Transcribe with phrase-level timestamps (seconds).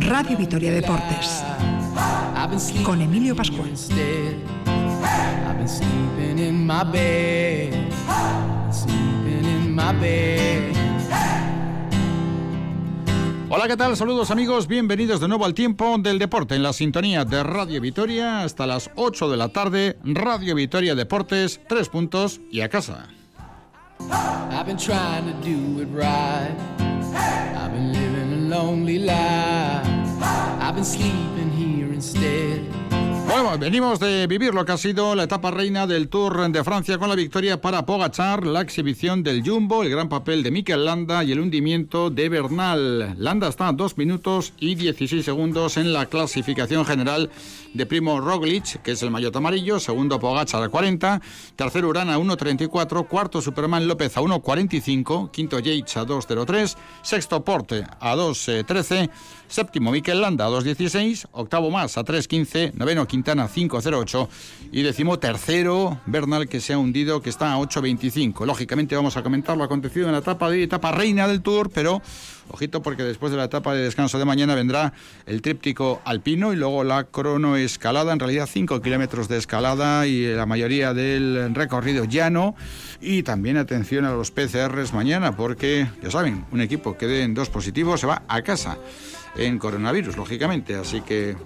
[0.00, 1.42] Radio Vitoria Deportes.
[2.84, 3.70] con Emilio Pascual.
[13.48, 13.96] Hola, ¿qué tal?
[13.96, 18.42] Saludos amigos, bienvenidos de nuevo al tiempo del deporte en la sintonía de Radio Vitoria
[18.42, 23.15] hasta las 8 de la tarde, Radio Vitoria Deportes, tres puntos y a casa.
[24.00, 26.54] I've been trying to do it right.
[27.56, 29.86] I've been living a lonely life.
[30.62, 32.85] I've been sleeping here instead.
[33.26, 36.96] Bueno, venimos de vivir lo que ha sido la etapa reina del Tour de Francia
[36.96, 41.24] con la victoria para Pogachar, la exhibición del Jumbo, el gran papel de Mikel Landa
[41.24, 43.16] y el hundimiento de Bernal.
[43.18, 47.28] Landa está a 2 minutos y 16 segundos en la clasificación general
[47.74, 51.20] de primo Roglic, que es el maillot amarillo, segundo Pogachar a 40,
[51.56, 57.84] tercero Urana a 1.34, cuarto Superman López a 1.45, quinto Yates a 2.03, sexto Porte
[58.00, 59.10] a 2.13,
[59.48, 64.28] séptimo Mikel Landa a 2.16, octavo más a 3.15, noveno Quintana 5.08
[64.72, 68.44] y décimo tercero Bernal que se ha hundido que está a 8.25.
[68.46, 72.02] Lógicamente vamos a comentar lo acontecido en la etapa de etapa reina del Tour, pero
[72.48, 74.92] ojito porque después de la etapa de descanso de mañana vendrá
[75.26, 80.46] el tríptico alpino y luego la cronoescalada, en realidad 5 kilómetros de escalada y la
[80.46, 82.54] mayoría del recorrido llano.
[83.00, 87.50] Y también atención a los PCRs mañana porque ya saben, un equipo que den dos
[87.50, 88.78] positivos se va a casa
[89.36, 90.74] en coronavirus, lógicamente.
[90.74, 91.36] Así que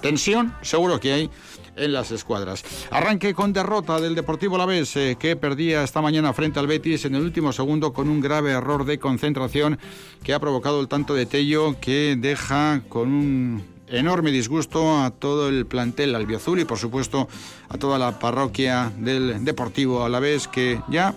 [0.00, 1.30] tensión seguro que hay
[1.78, 2.64] en las escuadras.
[2.90, 7.14] Arranque con derrota del Deportivo Lavés, eh, que perdía esta mañana frente al Betis en
[7.14, 9.78] el último segundo con un grave error de concentración
[10.22, 15.48] que ha provocado el tanto de Tello que deja con un enorme disgusto a todo
[15.48, 17.28] el plantel albiazul y por supuesto
[17.68, 21.14] a toda la parroquia del Deportivo Alavés que ya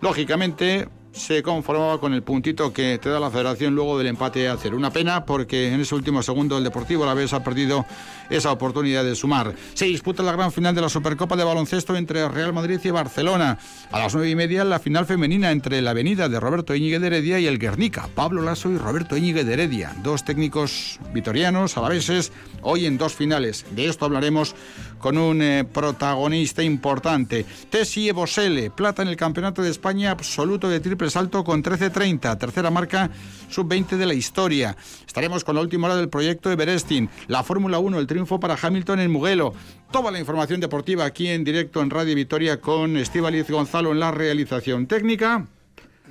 [0.00, 4.56] lógicamente se conformaba con el puntito que te da la federación luego del empate a
[4.56, 4.76] cero.
[4.76, 7.84] Una pena porque en ese último segundo el Deportivo la vez ha perdido
[8.28, 9.54] esa oportunidad de sumar.
[9.74, 13.58] Se disputa la gran final de la Supercopa de Baloncesto entre Real Madrid y Barcelona.
[13.90, 17.08] A las nueve y media la final femenina entre la Avenida de Roberto Íñiguez de
[17.08, 18.08] Heredia y el Guernica.
[18.14, 19.94] Pablo Lasso y Roberto Íñiguez de Heredia.
[20.02, 22.32] Dos técnicos vitorianos, alaveses,
[22.62, 23.66] hoy en dos finales.
[23.72, 24.54] De esto hablaremos
[24.98, 27.44] con un eh, protagonista importante.
[27.70, 32.70] Tessie Bosele, plata en el Campeonato de España absoluto de triple salto con 13.30, tercera
[32.70, 33.10] marca
[33.48, 34.76] sub-20 de la historia.
[35.06, 39.00] Estaremos con la última hora del proyecto Everesting, la Fórmula 1, el triunfo para Hamilton
[39.00, 39.54] en Mugello.
[39.92, 44.10] Toda la información deportiva aquí en directo en Radio Victoria con Estíbaliz Gonzalo en la
[44.10, 45.46] realización técnica.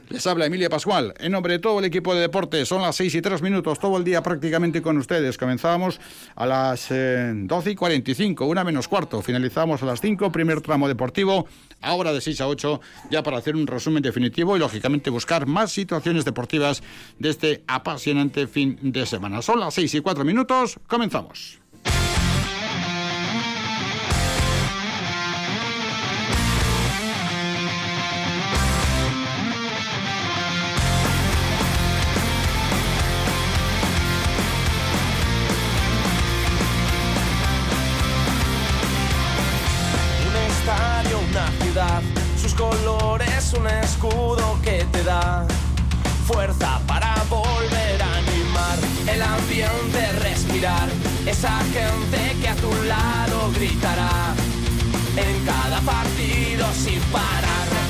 [0.09, 1.13] Les habla Emilia Pascual.
[1.19, 3.95] En nombre de todo el equipo de deportes, son las 6 y 3 minutos, todo
[3.95, 5.37] el día prácticamente con ustedes.
[5.37, 6.01] Comenzábamos
[6.35, 9.21] a las 12 eh, y 45, una menos cuarto.
[9.21, 11.47] Finalizamos a las 5, primer tramo deportivo,
[11.81, 12.81] ahora de 6 a 8,
[13.11, 16.81] ya para hacer un resumen definitivo y lógicamente buscar más situaciones deportivas
[17.19, 19.43] de este apasionante fin de semana.
[19.43, 21.58] Son las 6 y 4 minutos, comenzamos.
[43.59, 45.45] Un escudo que te da
[46.25, 48.77] fuerza para volver a animar
[49.07, 50.87] el ambiente, respirar.
[51.25, 54.33] Esa gente que a tu lado gritará
[55.17, 57.88] en cada partido sin parar.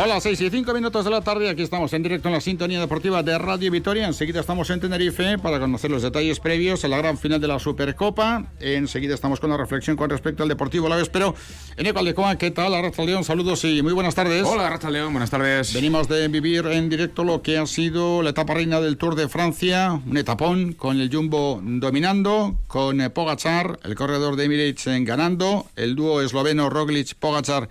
[0.00, 1.50] Son las 6 y 5 minutos de la tarde.
[1.50, 4.06] Aquí estamos en directo en la sintonía deportiva de Radio Vitoria.
[4.06, 7.58] Enseguida estamos en Tenerife para conocer los detalles previos a la gran final de la
[7.58, 8.46] Supercopa.
[8.60, 11.10] Enseguida estamos con la reflexión con respecto al Deportivo La Vez.
[11.10, 11.34] Pero
[11.76, 12.72] en Ecaldecoa, ¿qué tal?
[12.72, 14.46] Arracha León, saludos y muy buenas tardes.
[14.46, 15.74] Hola, Arracha León, buenas tardes.
[15.74, 19.28] Venimos de vivir en directo lo que ha sido la etapa reina del Tour de
[19.28, 20.00] Francia.
[20.06, 26.22] Un etapón con el Jumbo dominando, con Pogachar, el corredor de Emirates ganando, el dúo
[26.22, 27.68] esloveno Roglic-Pogachar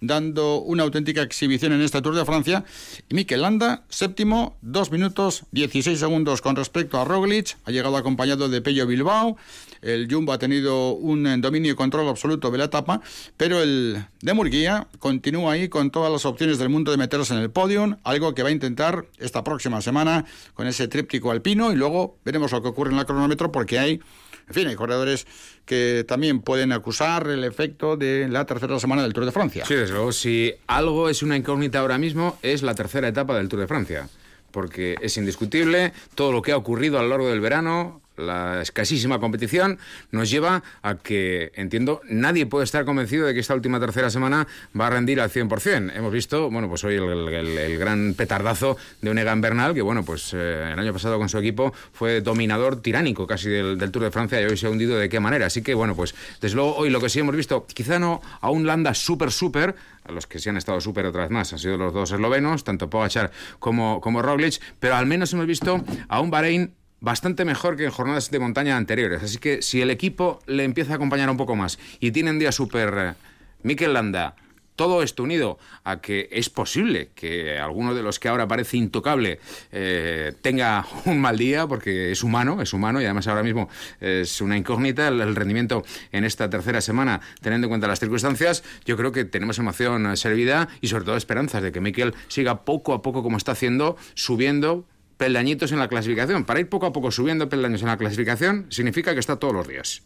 [0.00, 2.64] dando una auténtica exhibición en este Tour de Francia.
[3.08, 8.48] Y Mikel Landa, séptimo, 2 minutos 16 segundos con respecto a Roglic, ha llegado acompañado
[8.48, 9.36] de Pello Bilbao.
[9.80, 13.00] El Jumbo ha tenido un dominio y control absoluto de la etapa,
[13.36, 17.40] pero el de Murguía continúa ahí con todas las opciones del mundo de meterse en
[17.40, 20.24] el podium, algo que va a intentar esta próxima semana
[20.54, 24.00] con ese tríptico alpino y luego veremos lo que ocurre en la cronómetro porque hay
[24.48, 25.26] en fin, hay corredores
[25.64, 29.64] que también pueden acusar el efecto de la tercera semana del Tour de Francia.
[29.66, 33.48] Sí, desde luego, si algo es una incógnita ahora mismo, es la tercera etapa del
[33.48, 34.08] Tour de Francia.
[34.50, 39.18] Porque es indiscutible todo lo que ha ocurrido a lo largo del verano, la escasísima
[39.18, 39.78] competición
[40.10, 44.46] nos lleva a que, entiendo, nadie puede estar convencido de que esta última tercera semana
[44.78, 45.92] va a rendir al 100%.
[45.94, 50.32] Hemos visto, bueno, pues hoy el, gran petardazo de un Egan Bernal, que, bueno, pues
[50.34, 54.40] eh, el año pasado con su equipo fue dominador tiránico casi del, Tour de Francia
[54.40, 55.46] y hoy se ha hundido de qué manera.
[55.46, 58.50] Así que, bueno, pues desde luego hoy lo que sí hemos visto, quizá no a
[58.50, 59.74] un Landa súper, súper,
[60.04, 62.64] a los que sí han estado súper otra vez más, han sido los dos eslovenos,
[62.64, 67.76] tanto Pogachar como, como Roglic, pero al menos hemos visto a un Bahrein bastante mejor
[67.76, 69.22] que en jornadas de montaña anteriores.
[69.22, 72.38] Así que si el equipo le empieza a acompañar un poco más y tiene un
[72.38, 73.14] día súper eh,
[73.62, 74.34] Mikel Landa,
[74.78, 79.40] todo esto unido a que es posible que alguno de los que ahora parece intocable
[79.72, 83.68] eh, tenga un mal día, porque es humano, es humano y además ahora mismo
[84.00, 88.96] es una incógnita el, rendimiento en esta tercera semana, teniendo en cuenta las circunstancias, yo
[88.96, 93.02] creo que tenemos emoción servida y sobre todo esperanzas de que Mikel siga poco a
[93.02, 94.86] poco como está haciendo, subiendo
[95.18, 96.44] peldañitos en la clasificación.
[96.44, 99.68] Para ir poco a poco subiendo peldaños en la clasificación significa que está todos los
[99.68, 100.02] días.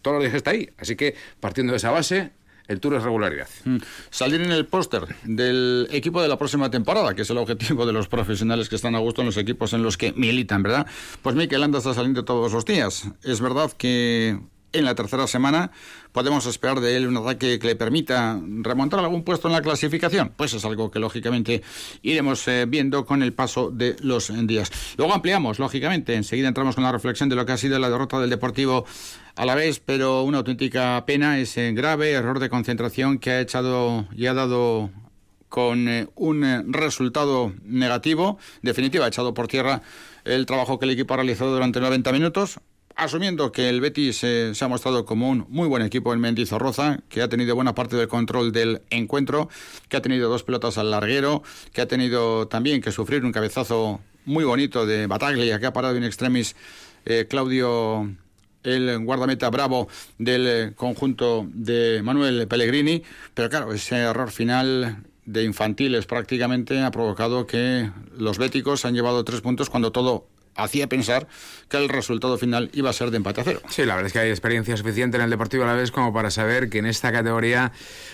[0.00, 0.70] Todos los días está ahí.
[0.78, 2.32] Así que partiendo de esa base,
[2.66, 3.48] el Tour es regularidad.
[3.64, 3.76] Mm.
[4.10, 7.92] Salir en el póster del equipo de la próxima temporada, que es el objetivo de
[7.92, 10.86] los profesionales que están a gusto en los equipos en los que militan, ¿verdad?
[11.22, 13.08] Pues Mikel Landa está saliendo todos los días.
[13.22, 14.38] Es verdad que
[14.74, 15.70] en la tercera semana
[16.12, 20.32] podemos esperar de él un ataque que le permita remontar algún puesto en la clasificación.
[20.36, 21.62] Pues es algo que lógicamente
[22.02, 24.70] iremos eh, viendo con el paso de los días.
[24.96, 28.20] Luego ampliamos, lógicamente, enseguida entramos con la reflexión de lo que ha sido la derrota
[28.20, 28.84] del Deportivo
[29.36, 34.06] a la vez, pero una auténtica pena, ese grave error de concentración que ha echado
[34.14, 34.90] y ha dado
[35.48, 39.82] con eh, un eh, resultado negativo, definitiva, ha echado por tierra
[40.24, 42.58] el trabajo que el equipo ha realizado durante 90 minutos,
[42.96, 47.00] asumiendo que el Betis eh, se ha mostrado como un muy buen equipo en Mendizorroza,
[47.08, 49.48] que ha tenido buena parte del control del encuentro,
[49.88, 51.42] que ha tenido dos pelotas al larguero,
[51.72, 55.96] que ha tenido también que sufrir un cabezazo muy bonito de Bataglia, que ha parado
[55.96, 56.56] en extremis
[57.04, 58.10] eh, Claudio,
[58.62, 59.88] el guardameta bravo
[60.18, 63.02] del eh, conjunto de Manuel Pellegrini,
[63.34, 69.24] pero claro, ese error final de infantiles prácticamente ha provocado que los béticos han llevado
[69.24, 71.26] tres puntos cuando todo hacía pensar
[71.68, 73.60] que el resultado final iba a ser de empate a cero.
[73.68, 76.12] Sí, la verdad es que hay experiencia suficiente en el Deportivo a la vez como
[76.12, 77.72] para saber que en esta categoría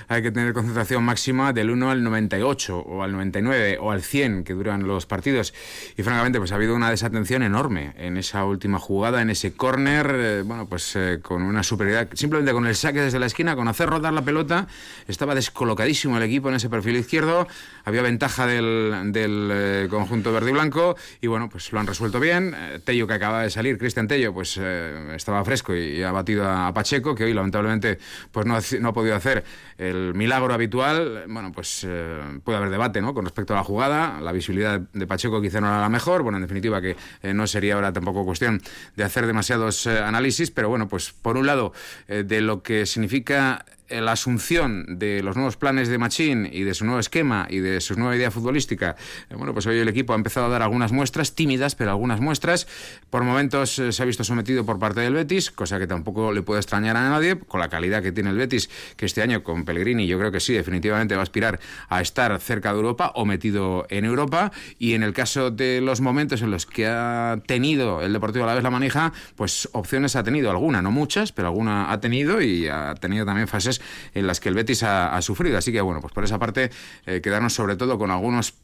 [0.08, 4.44] hay que tener concentración máxima del 1 al 98 o al 99 o al 100
[4.44, 5.52] que duran los partidos.
[5.96, 10.10] Y francamente, pues ha habido una desatención enorme en esa última jugada, en ese córner,
[10.14, 13.68] eh, bueno, pues eh, con una superioridad, simplemente con el saque desde la esquina, con
[13.68, 14.68] hacer rodar la pelota,
[15.08, 17.46] estaba descolocadísimo el equipo en ese perfil izquierdo,
[17.84, 22.20] había ventaja del, del eh, conjunto verde y blanco y bueno, pues lo han resuelto
[22.20, 26.12] bien eh, Tello que acaba de salir, Cristian Tello, pues eh, estaba fresco y, ha
[26.12, 27.98] batido a, Pacheco, que hoy lamentablemente
[28.30, 29.44] pues no ha, podido hacer
[29.78, 31.24] el milagro habitual.
[31.28, 33.14] Bueno, pues eh, puede haber debate ¿no?
[33.14, 34.20] con respecto a la jugada.
[34.20, 36.22] La visibilidad de Pacheco quizá no era la mejor.
[36.22, 36.96] Bueno, en definitiva que
[37.34, 38.60] no sería ahora tampoco cuestión
[38.96, 41.72] de hacer demasiados análisis, pero bueno, pues por un lado,
[42.06, 46.84] de lo que significa la asunción de los nuevos planes de Machín y de su
[46.84, 48.96] nuevo esquema y de su nueva idea futbolística,
[49.28, 52.20] eh, bueno, pues hoy el equipo ha empezado a dar algunas muestras, tímidas, pero algunas
[52.20, 52.66] muestras.
[53.10, 56.42] Por momentos eh, se ha visto sometido por parte del Betis, cosa que tampoco le
[56.42, 59.64] puede extrañar a nadie, con la calidad que tiene el Betis, que este año con
[59.64, 61.58] Pellegrini yo creo que sí, definitivamente va a aspirar
[61.88, 64.52] a estar cerca de Europa o metido en Europa.
[64.78, 68.48] Y en el caso de los momentos en los que ha tenido el Deportivo a
[68.48, 72.40] la vez la manija, pues opciones ha tenido alguna, no muchas, pero alguna ha tenido
[72.40, 73.79] y ha tenido también fases
[74.14, 75.58] en las que el Betis ha, sufrido.
[75.58, 76.70] Así que, bueno, pues por esa parte,
[77.06, 78.54] eh, quedarnos sobre todo con algunos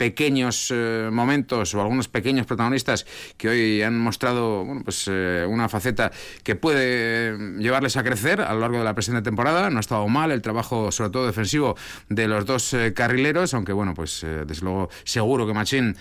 [0.00, 3.04] pequeños eh, momentos o algunos pequeños protagonistas
[3.36, 6.10] que hoy han mostrado bueno, pues, eh, una faceta
[6.42, 9.68] que puede llevarles a crecer a lo largo de la presente temporada.
[9.68, 11.76] No ha estado mal el trabajo, sobre todo defensivo,
[12.08, 15.94] de los dos carrileros, aunque bueno, pues desde luego seguro que Machín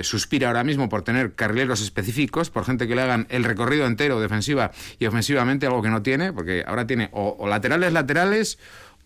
[0.00, 4.18] suspira ahora mismo por tener carrileros específicos, por gente que le hagan el recorrido entero
[4.18, 8.58] defensiva y ofensivamente, algo que no tiene, porque ahora tiene o laterales laterales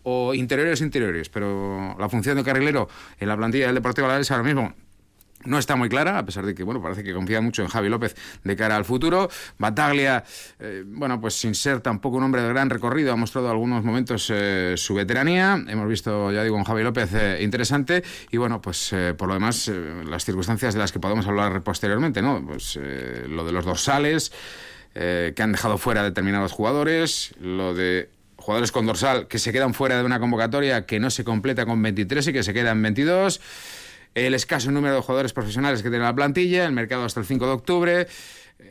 [0.09, 2.87] o interiores interiores, pero la función de carrilero
[3.19, 4.73] en la plantilla del Deportivo Alavés ahora mismo
[5.43, 7.89] no está muy clara, a pesar de que, bueno, parece que confía mucho en Javi
[7.89, 9.29] López de cara al futuro.
[9.57, 10.23] Bataglia,
[10.59, 14.31] eh, bueno, pues sin ser tampoco un hombre de gran recorrido, ha mostrado algunos momentos
[14.33, 15.61] eh, su veteranía.
[15.67, 18.01] Hemos visto, ya digo, en Javi López eh, interesante.
[18.31, 19.69] Y bueno, pues por lo demás,
[20.09, 22.41] las circunstancias de las que podemos hablar posteriormente, ¿no?
[22.45, 22.79] Pues
[23.27, 24.31] lo de los dorsales,
[24.93, 28.09] que han dejado fuera determinados jugadores, lo de
[28.47, 31.81] jugadores con dorsal que se quedan fuera de una convocatoria que no se completa con
[31.81, 33.41] 23 y que se quedan 22,
[34.15, 37.45] el escaso número de jugadores profesionales que tiene la plantilla, el mercado hasta el 5
[37.45, 38.07] de octubre,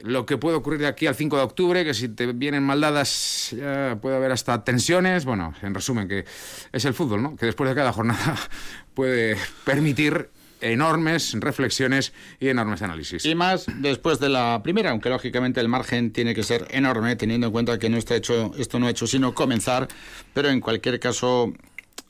[0.01, 3.51] lo que puede ocurrir de aquí al 5 de octubre, que si te vienen maldadas
[3.55, 6.25] ya puede haber hasta tensiones, bueno, en resumen, que
[6.73, 7.37] es el fútbol, ¿no?
[7.37, 8.35] Que después de cada jornada
[8.95, 10.31] puede permitir
[10.61, 13.25] enormes reflexiones y enormes análisis.
[13.25, 17.49] Y más después de la primera, aunque lógicamente el margen tiene que ser enorme, teniendo
[17.49, 19.89] en cuenta que no está hecho, esto no ha hecho sino comenzar,
[20.33, 21.53] pero en cualquier caso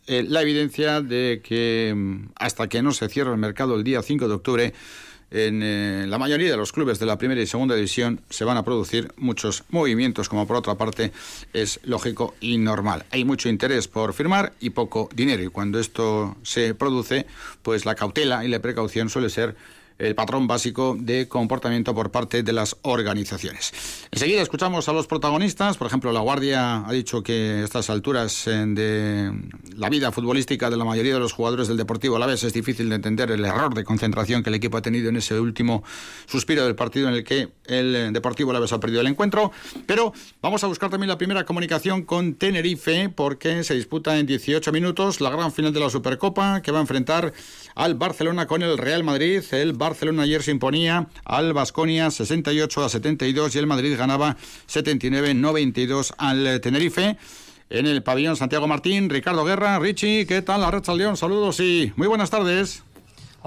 [0.06, 4.02] eh, la evidencia de que mm, hasta que no se cierre el mercado el día
[4.02, 4.74] 5 de octubre,
[5.30, 8.56] en eh, la mayoría de los clubes de la primera y segunda división se van
[8.56, 11.12] a producir muchos movimientos, como por otra parte
[11.52, 13.04] es lógico y normal.
[13.10, 17.26] Hay mucho interés por firmar y poco dinero, y cuando esto se produce,
[17.62, 19.56] pues la cautela y la precaución suele ser
[19.98, 23.72] el patrón básico de comportamiento por parte de las organizaciones.
[24.10, 25.76] Enseguida escuchamos a los protagonistas.
[25.76, 29.32] Por ejemplo, La Guardia ha dicho que a estas alturas eh, de
[29.76, 32.52] la vida futbolística de la mayoría de los jugadores del Deportivo a la vez es
[32.52, 35.82] difícil de entender el error de concentración que el equipo ha tenido en ese último
[36.26, 39.06] suspiro del partido en el que el eh, Deportivo a la vez ha perdido el
[39.06, 39.52] encuentro.
[39.86, 40.12] Pero
[40.42, 45.20] vamos a buscar también la primera comunicación con Tenerife porque se disputa en 18 minutos
[45.20, 47.32] la gran final de la Supercopa que va a enfrentar
[47.74, 49.42] al Barcelona con el Real Madrid.
[49.52, 49.72] El
[50.20, 54.36] ayer se imponía al Basconia 68 a 72 y el Madrid ganaba
[54.68, 57.16] 79-92 al Tenerife.
[57.70, 60.64] En el pabellón Santiago Martín, Ricardo Guerra, Richie, ¿qué tal?
[60.64, 62.82] Arracha León, saludos y muy buenas tardes.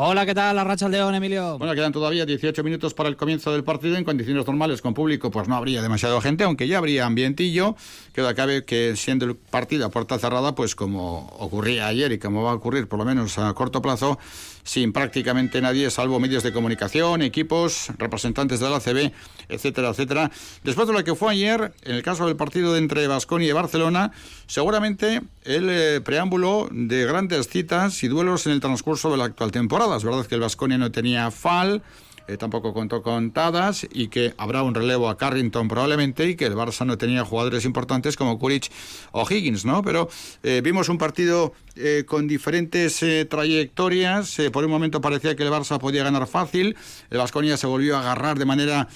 [0.01, 0.57] Hola, ¿qué tal?
[0.57, 1.57] Arracha León, Emilio.
[1.57, 3.97] Bueno, quedan todavía 18 minutos para el comienzo del partido.
[3.97, 7.75] En condiciones normales, con público, pues no habría demasiada gente, aunque ya habría ambientillo.
[8.13, 12.43] Queda cabe que siendo el partido a puerta cerrada, pues como ocurría ayer y como
[12.43, 14.17] va a ocurrir por lo menos a corto plazo,
[14.63, 19.11] sin prácticamente nadie, salvo medios de comunicación, equipos, representantes de la CB,
[19.49, 20.31] etcétera, etcétera.
[20.63, 24.11] Después de lo que fue ayer, en el caso del partido entre Vasconia y Barcelona,
[24.47, 29.51] seguramente el eh, preámbulo de grandes citas y duelos en el transcurso de la actual
[29.51, 29.97] temporada.
[29.97, 31.81] Es verdad que el Vasconia no tenía FAL,
[32.29, 36.45] eh, tampoco contó con Tadas y que habrá un relevo a Carrington probablemente y que
[36.45, 38.69] el Barça no tenía jugadores importantes como Kuric
[39.13, 39.81] o Higgins, ¿no?
[39.81, 40.09] Pero
[40.43, 44.37] eh, vimos un partido eh, con diferentes trayectorias.
[44.53, 46.75] por un momento parecía que el Barça podía ganar fácil.
[47.09, 48.87] El Vasconia se volvió a agarrar de manera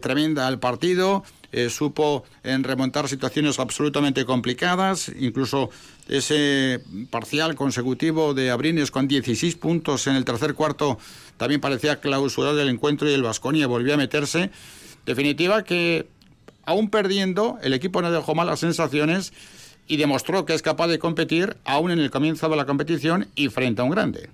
[0.00, 1.24] tremenda al partido.
[1.70, 5.70] supo en remontar situaciones absolutamente complicadas, incluso
[6.08, 10.98] ese parcial consecutivo de Abrines con 16 puntos en el tercer cuarto
[11.36, 14.50] también parecía clausurar el encuentro y el Vasconia volvió a meterse.
[15.06, 16.06] Definitiva que,
[16.64, 19.32] aún perdiendo, el equipo no dejó malas sensaciones
[19.88, 23.48] y demostró que es capaz de competir aún en el comienzo de la competición y
[23.48, 24.30] frente a un grande.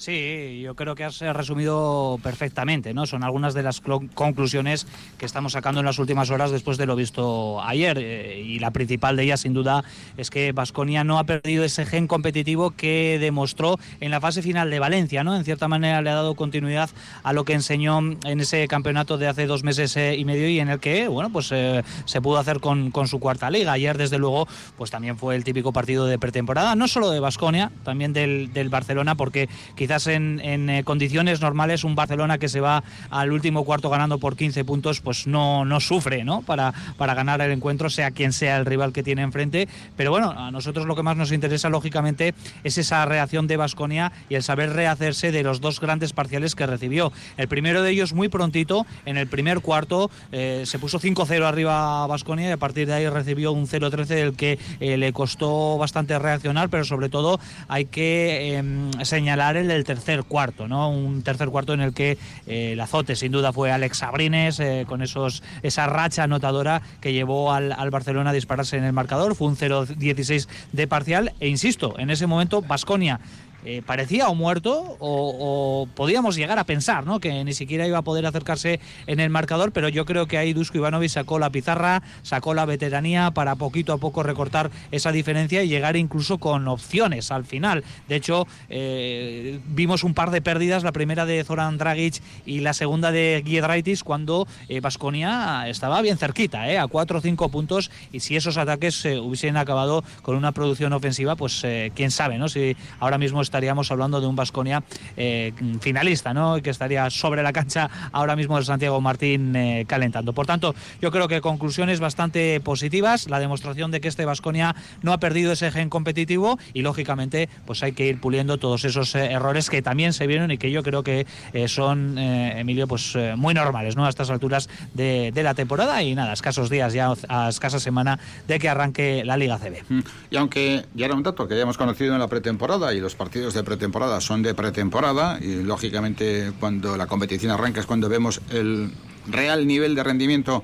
[0.00, 3.04] Sí, yo creo que has resumido perfectamente, ¿no?
[3.04, 3.82] Son algunas de las
[4.14, 4.86] conclusiones
[5.18, 7.98] que estamos sacando en las últimas horas después de lo visto ayer.
[8.00, 9.84] Eh, y la principal de ellas, sin duda,
[10.16, 14.70] es que Vasconia no ha perdido ese gen competitivo que demostró en la fase final
[14.70, 15.36] de Valencia, ¿no?
[15.36, 16.88] En cierta manera le ha dado continuidad
[17.22, 20.60] a lo que enseñó en ese campeonato de hace dos meses eh, y medio y
[20.60, 23.72] en el que, bueno, pues eh, se pudo hacer con, su cuarta liga.
[23.72, 27.70] Ayer, desde luego, pues también fue el típico partido de pretemporada, no solo de Vasconia,
[27.84, 32.60] también del, del Barcelona, porque quizás quizás en, eh, condiciones normales un Barcelona que se
[32.60, 36.42] va al último cuarto ganando por 15 puntos, pues no, no sufre ¿no?
[36.42, 39.66] Para, para ganar el encuentro, sea quien sea el rival que tiene enfrente.
[39.96, 44.12] Pero bueno, a nosotros lo que más nos interesa, lógicamente, es esa reacción de Basconia
[44.28, 47.10] y el saber rehacerse de los dos grandes parciales que recibió.
[47.36, 52.04] El primero de ellos muy prontito, en el primer cuarto, eh, se puso 5-0 arriba
[52.04, 55.78] a Basconia y a partir de ahí recibió un 0-13 del que eh, le costó
[55.78, 60.90] bastante reaccionar, pero sobre todo hay que em, señalar el el tercer cuarto, ¿no?
[60.90, 64.84] Un tercer cuarto en el que eh, el azote sin duda fue Alex Sabrines eh,
[64.86, 69.34] con esos, esa racha anotadora que llevó al, al, Barcelona a dispararse en el marcador.
[69.34, 73.20] Fue un 0-16 de parcial e insisto, en ese momento Basconia
[73.64, 77.20] eh, parecía o muerto o, podíamos llegar a pensar ¿no?
[77.20, 80.52] que ni siquiera iba a poder acercarse en el marcador, pero yo creo que ahí
[80.52, 85.62] Dusko Ivanovic sacó la pizarra, sacó la veteranía para poquito a poco recortar esa diferencia
[85.62, 87.84] y llegar incluso con opciones al final.
[88.08, 92.72] De hecho, eh, vimos un par de pérdidas, la primera de Zoran Dragic y la
[92.72, 94.46] segunda de Giedraitis cuando
[94.80, 99.56] Vasconia eh, estaba bien cerquita, a 4 o 5 puntos y si esos ataques hubiesen
[99.56, 102.48] acabado con una producción ofensiva, pues quién sabe, ¿no?
[102.48, 104.84] Si ahora mismo estaríamos hablando de un Vasconia
[105.16, 106.62] eh, finalista, ¿no?
[106.62, 110.32] Que estaría sobre la cancha ahora mismo de Santiago Martín eh, calentando.
[110.32, 115.12] Por tanto, yo creo que conclusiones bastante positivas, la demostración de que este Vasconia no
[115.12, 119.32] ha perdido ese gen competitivo y lógicamente pues hay que ir puliendo todos esos eh,
[119.32, 121.26] errores que también se vieron y que yo creo que
[121.66, 124.06] son, Emilio, pues muy normales, ¿no?
[124.06, 128.58] A estas alturas de, la temporada y nada, escasos días ya, a escasa semana de
[128.60, 130.04] que arranque la Liga CB.
[130.30, 133.14] Y aunque ya era un dato que ya hemos conocido en la pretemporada y los
[133.14, 138.40] partidos de pretemporada son de pretemporada y lógicamente cuando la competición arranca es cuando vemos
[138.50, 138.92] el
[139.26, 140.62] real nivel de rendimiento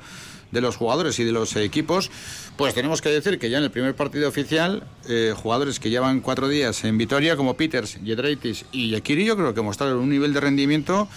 [0.52, 2.10] de los jugadores y de los equipos,
[2.56, 6.20] pues tenemos que decir que ya en el primer partido oficial, eh, jugadores que llevan
[6.20, 10.32] cuatro días en Vitoria, como Peters, Yedraitis y Yakiri, yo creo que mostraron un nivel
[10.32, 11.08] de rendimiento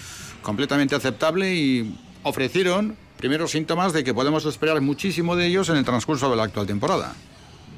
[0.42, 5.86] completamente aceptable y ofrecieron primeros síntomas de que podemos esperar muchísimo de ellos en el
[5.86, 7.14] transcurso de la actual temporada.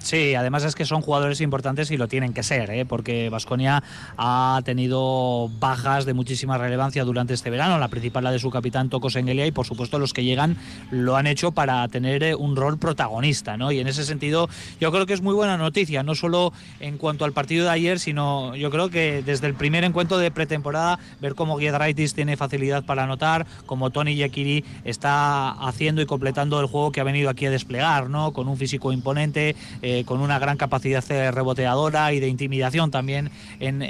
[0.02, 2.86] Sí, además es que son jugadores importantes y lo tienen que ser, ¿eh?
[2.86, 3.84] porque Vasconia
[4.18, 8.90] ha tenido bajas de muchísima relevancia durante este verano, la principal la de su capitán
[8.90, 10.58] Toco Sengelia y por supuesto los que llegan
[10.90, 13.72] lo han hecho para tener eh, un rol protagonista, ¿no?
[13.72, 17.24] Y en ese sentido yo creo que es muy buena noticia, no solo en cuanto
[17.24, 21.36] al partido de ayer, sino yo creo que desde el primer encuentro de pretemporada ver
[21.36, 26.92] cómo Giedraitis tiene facilidad para anotar, como Tony Yakiri está haciendo y completando el juego
[26.92, 28.34] que ha venido aquí a desplegar, ¿no?
[28.34, 29.56] Con un físico imponente.
[29.82, 33.82] Eh, con una gran capacidad reboteadora y de intimidación también en,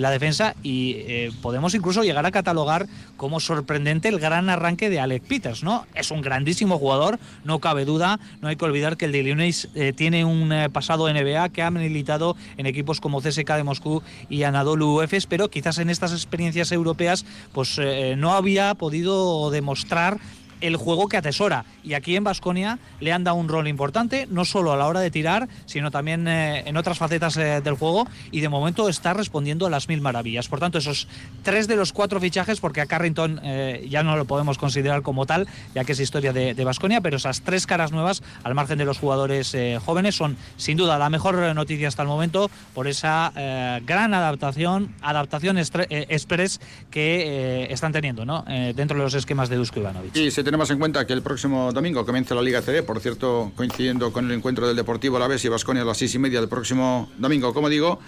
[0.00, 2.86] la defensa y eh, podemos incluso llegar a catalogar
[3.16, 5.86] como sorprendente el gran arranque de Alec Peters, ¿no?
[5.94, 9.68] Es un grandísimo jugador, no cabe duda, no hay que olvidar que el de Illinois
[9.74, 14.42] eh, tiene un pasado NBA que ha militado en equipos como CSK de Moscú y
[14.42, 17.80] Anadolu Efes, pero quizás en estas experiencias europeas pues
[18.16, 20.18] no había podido demostrar
[20.60, 21.64] el juego que atesora.
[21.82, 25.00] Y aquí en Basconia le han dado un rol importante, no solo a la hora
[25.00, 28.06] de tirar, sino también eh, en otras facetas eh, del juego.
[28.30, 30.48] Y de momento está respondiendo a las mil maravillas.
[30.48, 31.08] Por tanto, esos
[31.42, 35.26] tres de los cuatro fichajes, porque a Carrington eh, ya no lo podemos considerar como
[35.26, 38.84] tal, ya que es historia de Basconia, pero esas tres caras nuevas, al margen de
[38.84, 43.32] los jugadores jóvenes, son sin duda la mejor noticia hasta el momento por esa
[43.84, 46.60] gran adaptación, adaptación express
[46.90, 48.44] que están teniendo ¿no?
[48.74, 50.14] dentro de los esquemas de Dusko Ivanovic
[50.46, 54.26] tenemos en cuenta que el próximo domingo comienza la Liga CD, por cierto, coincidiendo con
[54.26, 57.10] el encuentro del Deportivo La Vez y Vasconia a las seis y media del próximo
[57.18, 57.52] domingo.
[57.52, 57.98] Como digo,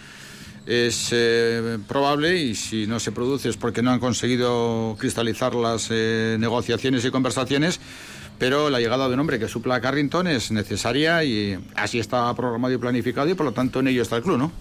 [0.65, 5.89] es eh, probable, y si no se produce es porque no han conseguido cristalizar las
[5.91, 7.81] eh, negociaciones y conversaciones,
[8.39, 12.33] pero la llegada de un hombre que supla a Carrington es necesaria y así está
[12.37, 14.53] programado y planificado y por lo tanto en ello está el club, ¿no?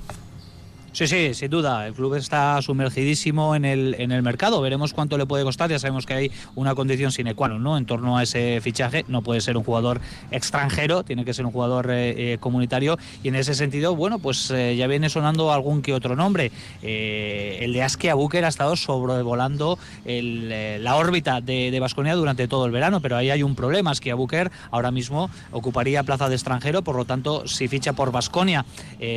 [0.97, 1.85] Sí, sí, sin duda.
[1.85, 4.59] El club está sumergidísimo en el, en el mercado.
[4.61, 5.69] Veremos cuánto le puede costar.
[5.69, 7.77] Ya sabemos que hay una condición sine qua non ¿no?
[7.77, 9.05] en torno a ese fichaje.
[9.07, 10.01] No puede ser un jugador
[10.31, 12.97] extranjero, tiene que ser un jugador eh, eh, comunitario.
[13.21, 16.51] Y en ese sentido, bueno, pues eh, ya viene sonando algún que otro nombre.
[16.81, 23.01] el de Askia Buker ha estado sobrevolando la órbita de Vasconia durante todo el verano,
[23.01, 23.91] pero ahí hay un problema.
[23.91, 28.65] Askia Buker ahora mismo ocuparía plaza de extranjero, por lo tanto, si ficha por Vasconia,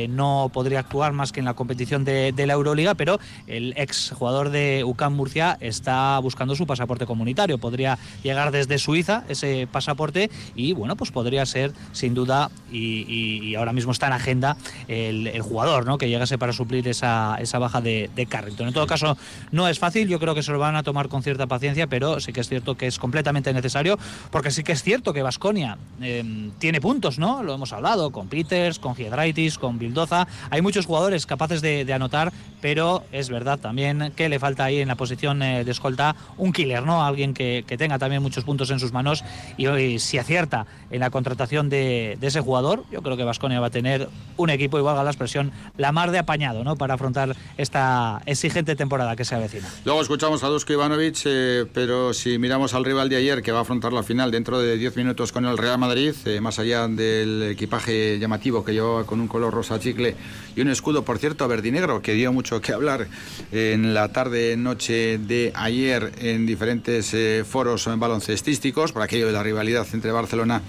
[0.09, 4.11] no podría actuar más que en la competición competición de, la Euroliga, pero el ex
[4.11, 7.59] jugador de UCAM Murcia está buscando su pasaporte comunitario.
[7.59, 13.71] Podría llegar desde Suiza ese pasaporte y bueno, pues podría ser sin duda, y, ahora
[13.71, 14.57] mismo está en agenda
[14.89, 15.97] el, jugador ¿no?
[15.97, 18.67] que llegase para suplir esa, esa baja de, Carrington.
[18.67, 19.17] En todo caso,
[19.51, 22.19] no es fácil, yo creo que se lo van a tomar con cierta paciencia, pero
[22.19, 23.97] sí que es cierto que es completamente necesario,
[24.29, 27.43] porque sí que es cierto que Vasconia em, tiene puntos, ¿no?
[27.43, 30.27] Lo hemos hablado con Peters, con Giedraitis, con Bildoza.
[30.49, 34.87] Hay muchos jugadores capaces de, anotar, pero es verdad también que le falta ahí en
[34.87, 37.03] la posición eh, de escolta un killer, ¿no?
[37.03, 39.25] Alguien que, tenga también muchos puntos en sus manos
[39.57, 43.67] y hoy si acierta en la contratación de, ese jugador, yo creo que Vasconia va
[43.67, 46.77] a tener un equipo, igual a la expresión, la mar de apañado, ¿no?
[46.77, 49.67] Para afrontar esta exigente temporada que se avecina.
[49.83, 53.59] Luego escuchamos a Dusko Ivanovic, eh, pero si miramos al rival de ayer que va
[53.59, 56.87] a afrontar la final dentro de 10 minutos con el Real Madrid, eh, más allá
[56.87, 60.15] del equipaje llamativo que lleva con un color rosa chicle
[60.55, 63.07] y un escudo, por cierto, verdinegro, que dio mucho que hablar
[63.51, 69.87] en la tarde-noche de ayer en diferentes eh, foros baloncestísticos, por aquello de la rivalidad
[69.93, 70.61] entre Barcelona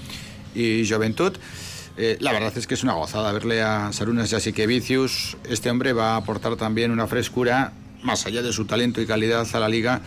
[0.54, 1.32] y Juventud.
[1.96, 4.34] Eh, la verdad es que es una gozada verle a Sarunas
[4.66, 5.36] Vicius.
[5.48, 9.46] Este hombre va a aportar también una frescura, más allá de su talento y calidad,
[9.52, 10.00] a la liga.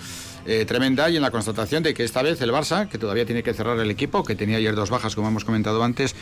[0.48, 3.42] Eh, tremenda y en la constatación de que esta vez el Barça, que todavía tiene
[3.42, 6.16] que cerrar el equipo, que tenía ayer dos bajas, como hemos comentado antes,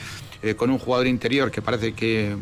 [0.56, 2.38] con un jugador interior que parece que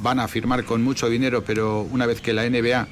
[0.00, 2.88] van a firmar con mucho dinero, pero una vez que la NBA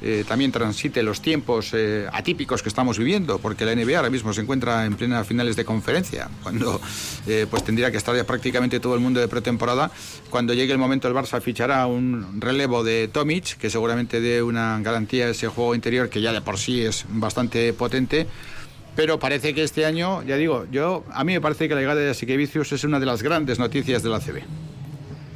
[0.00, 4.32] eh, también transite los tiempos eh, atípicos que estamos viviendo, porque la NBA ahora mismo
[4.32, 6.80] se encuentra en plenas finales de conferencia, cuando
[7.26, 9.90] eh, pues tendría que estar ya prácticamente todo el mundo de pretemporada.
[10.30, 14.78] Cuando llegue el momento el Barça fichará un relevo de Tomic, que seguramente dé una
[14.80, 18.26] garantía a ese juego interior que ya de por sí es bastante potente.
[18.94, 22.00] Pero parece que este año, ya digo, yo a mí me parece que la llegada
[22.00, 24.77] de Vicius es una de las grandes noticias de la CB.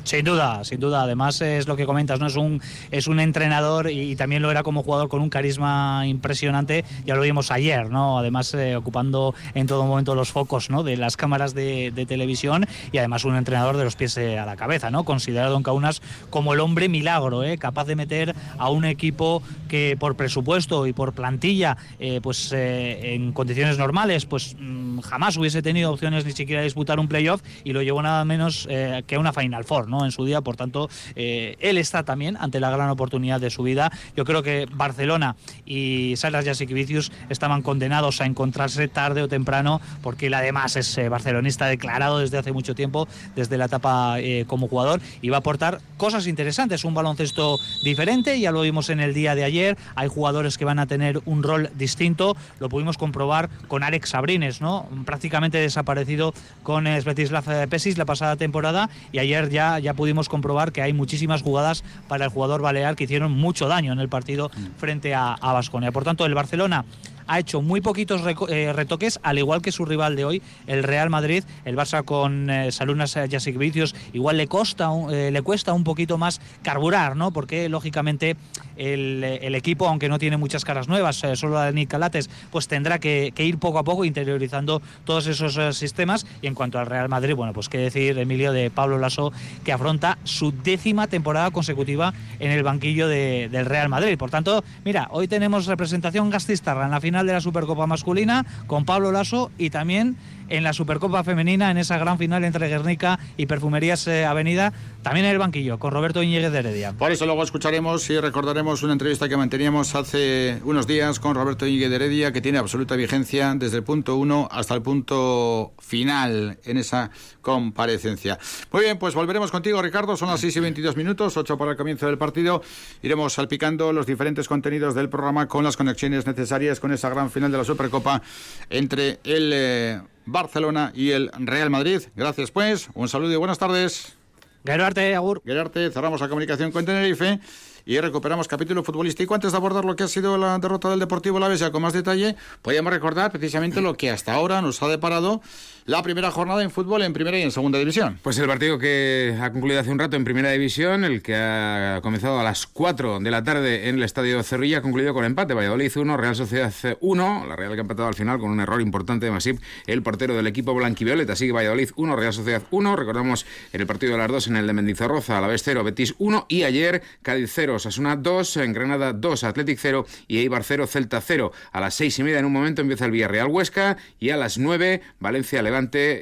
[0.05, 1.03] Sin duda, sin duda.
[1.03, 2.27] Además es lo que comentas, ¿no?
[2.27, 2.61] Es un,
[2.91, 6.85] es un entrenador y, también lo era como jugador con un carisma impresionante.
[7.07, 8.19] Ya lo vimos ayer, ¿no?
[8.19, 10.83] Además eh, ocupando en todo momento los focos, ¿no?
[10.83, 14.57] De las cámaras de, televisión y además un entrenador de los pies eh, a la
[14.57, 15.05] cabeza, ¿no?
[15.05, 17.59] Considerado en Kaunas como el hombre milagro, ¿eh?
[17.59, 23.33] Capaz de meter a un equipo que por presupuesto y por plantilla, eh, pues en
[23.33, 27.73] condiciones normales, pues mm, jamás hubiese tenido opciones ni siquiera de disputar un playoff y
[27.73, 28.67] lo llevó nada menos
[29.07, 32.61] que a una Final Four, en su día, por tanto, eh, él está también ante
[32.61, 33.93] la gran oportunidad de su vida.
[34.17, 40.27] Yo creo que Barcelona y Salas Jasikvicius estaban condenados a encontrarse tarde o temprano, porque
[40.27, 44.69] él además es eh, barcelonista declarado desde hace mucho tiempo, desde la etapa eh, como
[44.69, 49.15] jugador, y va a aportar cosas interesantes, un baloncesto diferente, ya lo vimos en el
[49.15, 53.51] día de ayer, hay jugadores que van a tener un rol distinto, lo pudimos comprobar
[53.69, 54.89] con Alex Sabrines, ¿no?
[55.05, 60.83] prácticamente desaparecido con Svetislav Pesis la pasada temporada, y ayer ya ya pudimos comprobar que
[60.83, 64.79] hay muchísimas jugadas para el jugador balear que hicieron mucho daño en el partido mm.
[64.79, 65.93] frente a Vasconia.
[65.93, 66.85] Por tanto, el Barcelona
[67.27, 71.11] ha hecho muy poquitos eh, retoques, al igual que su rival de hoy, el Real
[71.11, 71.45] Madrid.
[71.65, 73.17] El Barça con eh, Salunas
[73.57, 77.33] Vicios igual le, costa, eh, le cuesta un poquito más carburar, ¿no?
[77.33, 78.37] Porque lógicamente
[78.83, 82.99] el, equipo, aunque no tiene muchas caras nuevas, solo la de Nick Calates, pues tendrá
[82.99, 86.27] que, ir poco a poco interiorizando todos esos sistemas.
[86.41, 89.33] Y en cuanto al Real Madrid, bueno, pues qué decir, Emilio, de Pablo Lasso,
[89.65, 94.17] que afronta su décima temporada consecutiva en el banquillo del Real Madrid.
[94.19, 98.85] Por tanto, mira, hoy tenemos representación gastistarra en la final de la Supercopa masculina con
[98.85, 100.17] Pablo Lasso y también
[100.49, 105.27] en la Supercopa Femenina, en esa gran final entre Guernica y Perfumerías eh, Avenida, también
[105.27, 106.93] en el banquillo, con Roberto Iñiguez de Heredia.
[106.93, 111.67] Por eso luego escucharemos y recordaremos una entrevista que manteníamos hace unos días con Roberto
[111.67, 116.59] Iñiguez de Heredia, que tiene absoluta vigencia desde el punto 1 hasta el punto final
[116.65, 118.39] en esa comparecencia.
[118.71, 120.17] Muy bien, pues volveremos contigo, Ricardo.
[120.17, 122.63] Son las 6 y 22 minutos, 8 para el comienzo del partido.
[123.03, 127.51] Iremos salpicando los diferentes contenidos del programa con las conexiones necesarias con esa gran final
[127.53, 128.23] de la Supercopa
[128.71, 132.03] entre el eh, Barcelona y el Real Madrid.
[132.17, 132.89] Gracias, pues.
[132.95, 134.17] Un saludo y buenas tardes.
[134.65, 135.43] Gerarte, Agur.
[135.45, 137.41] Gerarte, cerramos la comunicación con Tenerife
[137.85, 139.35] y recuperamos capítulo futbolístico.
[139.35, 141.93] Antes de abordar lo que ha sido la derrota del Deportivo La ya con más
[141.93, 145.43] detalle, podríamos recordar precisamente lo que hasta ahora nos ha deparado
[145.85, 148.19] la primera jornada en fútbol en primera y en segunda división.
[148.23, 152.01] Pues el partido que ha concluido hace un rato en primera división, el que ha
[152.03, 155.55] comenzado a las 4 de la tarde en el estadio Cerrilla, ha concluido con empate.
[155.55, 157.47] Valladolid 1, Real Sociedad 1.
[157.49, 160.35] La Real que ha empatado al final con un error importante de Masip, el portero
[160.35, 161.37] del equipo blanquivioleta.
[161.37, 162.97] Sigue Valladolid 1, Real Sociedad 1.
[162.97, 166.15] Recordamos en el partido de las dos en el de Mendizorroza, la vez 0, Betis
[166.19, 166.47] 1.
[166.49, 171.21] Y ayer Cádiz 0, Sasuna 2, en Granada 2, Athletic 0 y Eibar 0, Celta
[171.21, 171.53] 0.
[171.73, 174.59] A las 6 y media en un momento empieza el Villarreal Huesca y a las
[174.59, 175.63] 9 Valencia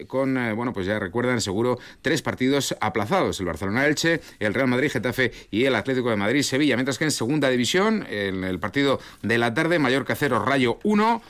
[0.06, 5.32] Con, eh, bueno, pues ya recuerdan seguro, tres partidos aplazados, el Barcelona-Elche, el Real Madrid-Getafe
[5.50, 9.52] y el Atlético de Madrid-Sevilla, mientras que en segunda división, en el partido de la
[9.52, 11.22] tarde, Mallorca 0, Rayo 1,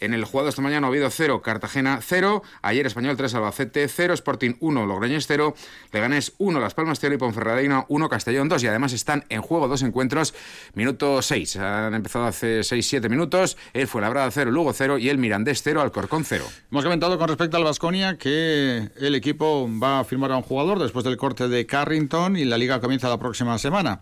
[0.00, 2.42] en el jugado esta mañana, Oviedo 0, Cartagena 0.
[2.62, 5.54] Ayer Español 3, Albacete 0, Sporting 1, Logroñés 0,
[5.92, 8.62] Leganés 1, Las Palmas 0 y Ponferradina 1, Castellón 2.
[8.62, 10.34] Y además están en juego dos encuentros,
[10.74, 11.56] minuto 6.
[11.56, 13.56] Han empezado hace 6-7 minutos.
[13.72, 16.44] El fue Labrada 0, Lugo 0 y el Mirandés 0, Alcorcón 0.
[16.70, 20.78] Hemos comentado con respecto al Vasconia que el equipo va a firmar a un jugador
[20.78, 24.00] después del corte de Carrington y la liga comienza la próxima semana.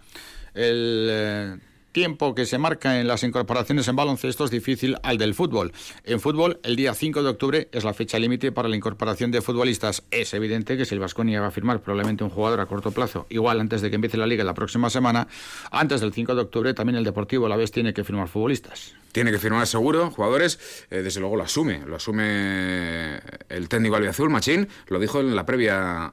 [0.55, 1.61] El.
[1.97, 5.73] Tiempo que se marca en las incorporaciones en baloncesto es difícil al del fútbol.
[6.05, 9.41] En fútbol, el día 5 de octubre es la fecha límite para la incorporación de
[9.41, 10.03] futbolistas.
[10.11, 13.25] Es evidente que si el Vasconia va a firmar probablemente un jugador a corto plazo,
[13.31, 15.27] igual antes de que empiece la liga la próxima semana,
[15.71, 18.95] antes del 5 de octubre también el Deportivo a la vez tiene que firmar futbolistas.
[19.13, 24.29] Tiene que firmar seguro jugadores, eh, desde luego lo asume, lo asume el técnico albiazul,
[24.29, 26.13] Machín, lo dijo en la previa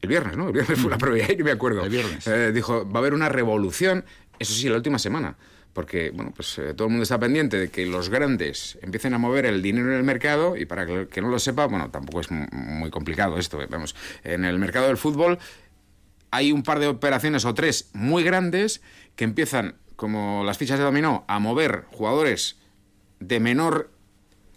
[0.00, 0.46] el viernes, ¿no?
[0.46, 1.84] El viernes fue la previa, que me acuerdo.
[1.84, 2.26] El viernes.
[2.26, 4.04] Eh, dijo, va a haber una revolución
[4.40, 5.36] eso sí, la última semana
[5.72, 9.18] porque bueno, pues eh, todo el mundo está pendiente de que los grandes empiecen a
[9.18, 12.20] mover el dinero en el mercado y para que, que no lo sepa, bueno, tampoco
[12.20, 13.68] es muy complicado esto, eh,
[14.24, 15.38] en el mercado del fútbol
[16.30, 18.82] hay un par de operaciones o tres muy grandes
[19.16, 22.56] que empiezan como las fichas de dominó a mover jugadores
[23.18, 23.90] de menor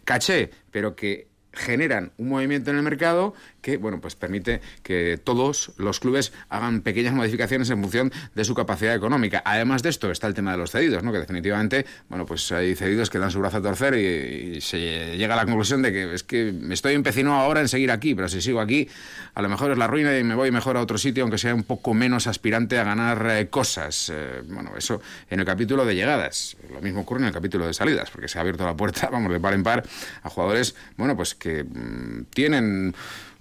[0.05, 5.71] caché, pero que generan un movimiento en el mercado que bueno pues permite que todos
[5.77, 9.41] los clubes hagan pequeñas modificaciones en función de su capacidad económica.
[9.45, 11.11] Además de esto está el tema de los cedidos, ¿no?
[11.11, 15.33] que definitivamente bueno pues hay cedidos que dan su brazo a torcer y, se llega
[15.33, 18.27] a la conclusión de que es que me estoy empecinado ahora en seguir aquí, pero
[18.27, 18.87] si sigo aquí
[19.33, 21.55] a lo mejor es la ruina y me voy mejor a otro sitio aunque sea
[21.55, 24.11] un poco menos aspirante a ganar eh, cosas.
[24.13, 26.57] Eh, bueno, eso en el capítulo de llegadas.
[26.71, 29.31] Lo mismo ocurre en el capítulo de salidas, porque se ha abierto la puerta, vamos,
[29.31, 29.83] de par en par
[30.21, 32.93] a jugadores, bueno, pues que mm, tienen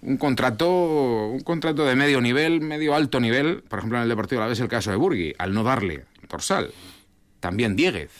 [0.03, 4.41] un contrato, un contrato de medio nivel, medio alto nivel, por ejemplo en el Deportivo
[4.41, 6.73] la vez el caso de Burgui, al no darle dorsal.
[7.41, 8.11] También Dieguez,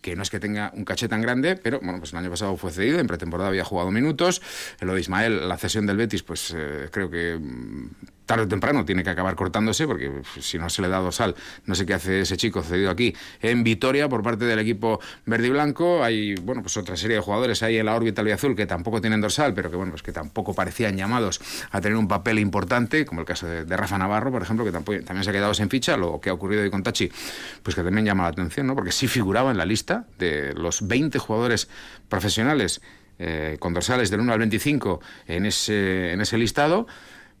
[0.00, 2.56] que no es que tenga un caché tan grande, pero bueno, pues el año pasado
[2.56, 4.42] fue cedido, en pretemporada había jugado minutos.
[4.80, 7.90] Lo de Ismael, la cesión del Betis, pues eh, creo que mm,
[8.28, 11.74] tarde o temprano tiene que acabar cortándose, porque si no se le da dorsal, no
[11.74, 15.50] sé qué hace ese chico cedido aquí en Vitoria por parte del equipo verde y
[15.50, 16.04] blanco.
[16.04, 19.22] Hay, bueno, pues otra serie de jugadores ahí en la órbita azul que tampoco tienen
[19.22, 23.22] dorsal, pero que bueno, pues que tampoco parecían llamados a tener un papel importante, como
[23.22, 25.96] el caso de, Rafa Navarro, por ejemplo, que tampoco, también se ha quedado sin ficha,
[25.96, 27.10] lo que ha ocurrido hoy con Tachi,
[27.62, 28.74] pues que también llama la atención, ¿no?
[28.74, 31.70] Porque sí figuraba en la lista de los 20 jugadores
[32.10, 32.82] profesionales
[33.18, 36.86] eh, con dorsales del 1 al 25 en ese, en ese listado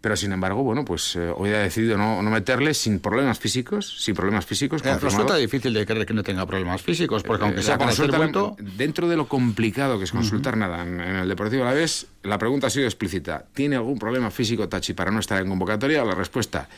[0.00, 4.00] pero sin embargo, bueno, pues eh, hoy ha decidido no, no, meterle sin problemas físicos,
[4.00, 4.84] sin problemas físicos.
[4.84, 8.54] Eh, resulta difícil de creer que no tenga problemas físicos, porque aunque eh, sea consulta,
[8.76, 12.38] dentro de lo complicado que es consultar nada en, el Deportivo a la vez, la
[12.38, 13.44] pregunta ha sido explícita.
[13.52, 16.04] ¿Tiene algún problema físico Tachi para no estar en convocatoria?
[16.04, 16.68] La respuesta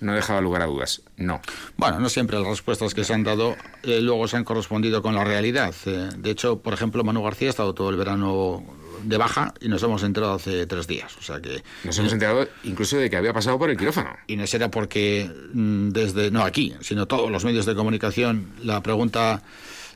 [0.00, 1.02] no dejaba lugar a dudas.
[1.18, 1.42] No.
[1.76, 5.24] Bueno, no siempre las respuestas que se han dado luego se han correspondido con la
[5.24, 5.74] realidad.
[5.84, 8.64] de hecho, por ejemplo, Manu García ha estado todo el verano
[9.02, 11.16] de baja y nos hemos enterado hace tres días.
[11.18, 14.10] O sea que nos hemos enterado incluso de que había pasado por el quirófano.
[14.26, 18.82] Y no será porque mm, desde no aquí, sino todos los medios de comunicación la
[18.82, 19.42] pregunta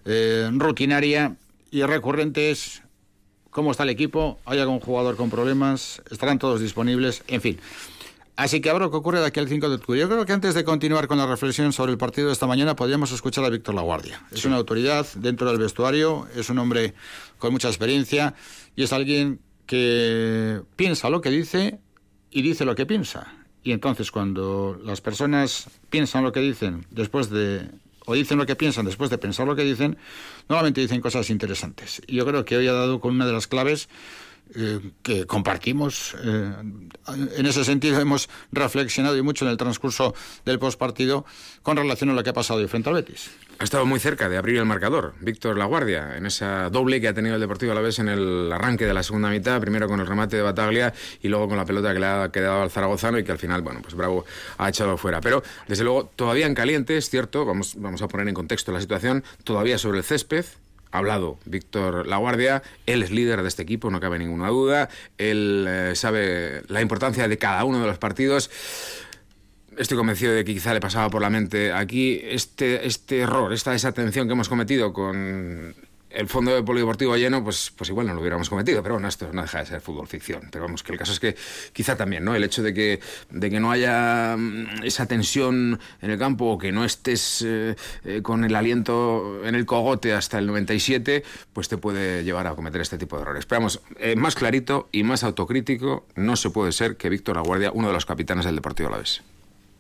[0.05, 1.37] eh, rutinaria
[1.71, 2.83] y recurrente es
[3.51, 7.61] cómo está el equipo, hay algún jugador con problemas, estarán todos disponibles, en fin.
[8.37, 10.01] Así que ahora, ¿qué ocurre de aquí al 5 de octubre?
[10.01, 12.75] Yo creo que antes de continuar con la reflexión sobre el partido de esta mañana,
[12.75, 14.21] podríamos escuchar a Víctor Laguardia.
[14.33, 16.95] Es una autoridad dentro del vestuario, es un hombre
[17.39, 18.35] con mucha experiencia
[18.75, 21.79] y es alguien que piensa lo que dice
[22.31, 23.33] y dice lo que piensa.
[23.63, 27.71] Y entonces cuando las personas piensan lo que dicen después de
[28.05, 29.97] o dicen lo que piensan después de pensar lo que dicen,
[30.49, 32.03] normalmente dicen cosas interesantes.
[32.07, 33.89] Y yo creo que hoy ha dado con una de las claves
[35.03, 36.17] que compartimos.
[36.23, 36.53] Eh,
[37.37, 40.15] en ese sentido hemos reflexionado y mucho en el transcurso
[40.45, 41.25] del postpartido
[41.63, 43.31] con relación a lo que ha pasado hoy frente al Betis.
[43.59, 47.15] Ha estado muy cerca de abrir el marcador, Víctor Laguardia, en esa doble que ha
[47.15, 50.01] tenido el Deportivo a la vez en el arranque de la segunda mitad, primero con
[50.01, 53.19] el remate de Bataglia y luego con la pelota que le ha quedado al zaragozano
[53.19, 54.25] y que al final, bueno, pues Bravo
[54.59, 55.21] ha echado fuera.
[55.21, 58.81] Pero, desde luego, todavía en caliente, es cierto, vamos, vamos a poner en contexto la
[58.81, 60.45] situación, todavía sobre el césped,
[60.95, 65.93] hablado Víctor Laguardia, él es líder de este equipo, no cabe ninguna duda, él eh,
[65.95, 68.51] sabe la importancia de cada uno de los partidos.
[69.77, 73.73] Estoy convencido de que quizá le pasaba por la mente aquí este, este error, esta
[73.73, 75.75] desatención que hemos cometido con
[76.15, 79.29] el fondo de polideportivo lleno, pues, pues igual no lo hubiéramos cometido, pero bueno, esto
[79.33, 80.49] no deja de ser fútbol ficción.
[80.51, 81.37] Pero vamos, que el caso es que
[81.73, 82.35] quizá también, ¿no?
[82.35, 83.01] El hecho de que,
[83.31, 87.77] de que no haya mm, esa tensión en el campo o que no estés eh,
[88.05, 92.55] eh, con el aliento en el cogote hasta el 97, pues te puede llevar a
[92.55, 93.47] cometer este tipo de errores.
[93.47, 97.71] Pero vamos, eh, más clarito y más autocrítico no se puede ser que Víctor Aguardia,
[97.73, 99.23] uno de los capitanes del Deportivo Alavés.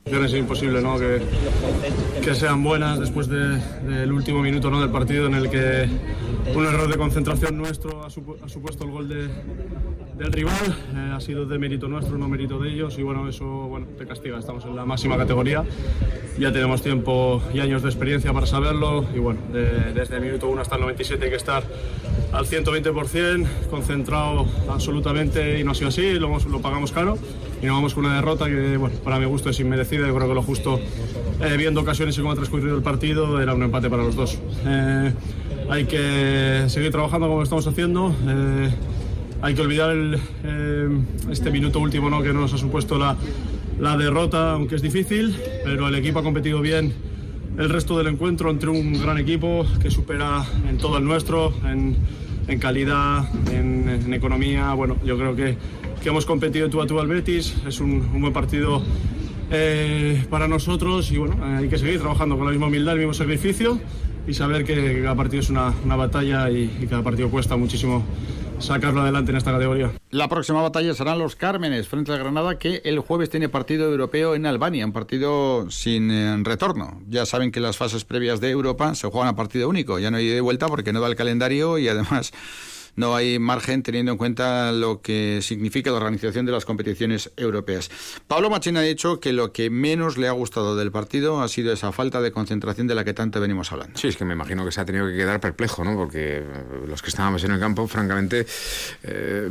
[0.06, 0.98] Es imposible ¿no?
[0.98, 1.22] que,
[2.22, 4.78] que sean buenas después del último minuto ¿no?
[4.78, 5.88] del partido en el que
[6.54, 9.28] un error de concentración nuestro ha, supuesto el gol de,
[10.18, 10.76] del rival.
[10.94, 14.06] Eh, ha sido de mérito nuestro, no mérito de ellos y bueno, eso bueno, te
[14.06, 14.38] castiga.
[14.38, 15.64] Estamos en la máxima categoría.
[16.38, 20.60] Ya tenemos tiempo y años de experiencia para saberlo y bueno, desde el minuto 1
[20.60, 21.62] hasta el 97 hay que estar
[22.30, 27.16] al 120%, concentrado absolutamente y no ha sido así, lo, lo pagamos caro
[27.64, 30.06] y nos vamos con una derrota que bueno, para mi gusto es inmerecida.
[30.06, 30.78] Yo creo que lo justo,
[31.40, 34.38] eh, viendo ocasiones y cómo ha transcurrido el partido, era un empate para los dos.
[34.66, 35.12] Eh,
[35.70, 38.14] hay que seguir trabajando como estamos haciendo.
[38.28, 38.70] Eh,
[39.40, 39.96] hay que olvidar
[41.30, 42.22] este minuto último ¿no?
[42.22, 43.16] que nos ha supuesto la,
[43.80, 46.92] la derrota, aunque es difícil, pero el equipo ha competido bien
[47.58, 51.96] el resto del encuentro entre un gran equipo que supera en todo el nuestro, en,
[52.46, 54.74] en calidad, en, en, economía.
[54.74, 55.56] Bueno, yo creo que,
[56.04, 58.82] que hemos competido tú a tú al Betis, es un, un buen partido
[59.50, 63.14] eh, para nosotros y bueno, hay que seguir trabajando con la misma humildad, el mismo
[63.14, 63.80] sacrificio
[64.28, 68.04] y saber que cada partido es una, una batalla y, y cada partido cuesta muchísimo
[68.58, 69.92] sacarlo adelante en esta categoría.
[70.10, 74.34] La próxima batalla serán los Cármenes frente a Granada, que el jueves tiene partido europeo
[74.34, 77.00] en Albania, un partido sin eh, retorno.
[77.08, 80.18] Ya saben que las fases previas de Europa se juegan a partido único, ya no
[80.18, 82.32] hay de vuelta porque no da el calendario y además
[82.96, 87.90] no hay margen teniendo en cuenta lo que significa la organización de las competiciones europeas.
[88.26, 91.72] Pablo Machín ha dicho que lo que menos le ha gustado del partido ha sido
[91.72, 93.98] esa falta de concentración de la que tanto venimos hablando.
[93.98, 95.94] Sí, es que me imagino que se ha tenido que quedar perplejo, ¿no?
[95.94, 96.44] Porque eh,
[96.86, 98.46] los que estábamos en el campo, francamente,
[99.02, 99.50] eh,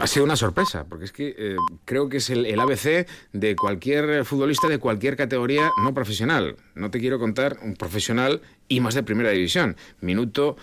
[0.00, 4.24] ha sido una sorpresa, porque es que eh, creo que es el, ABC de cualquier
[4.24, 6.56] futbolista de cualquier categoría no profesional.
[6.74, 9.76] No te quiero contar un profesional y más de primera división.
[10.00, 10.56] Minuto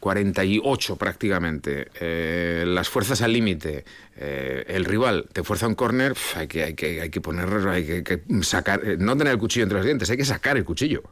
[0.00, 3.84] 48 prácticamente, eh, las fuerzas al límite,
[4.16, 8.02] eh, el rival te fuerza un córner, hay que, hay, que, hay que poner, hay
[8.02, 11.02] que, sacar, eh, no tener el cuchillo entre los dientes, hay que sacar el cuchillo.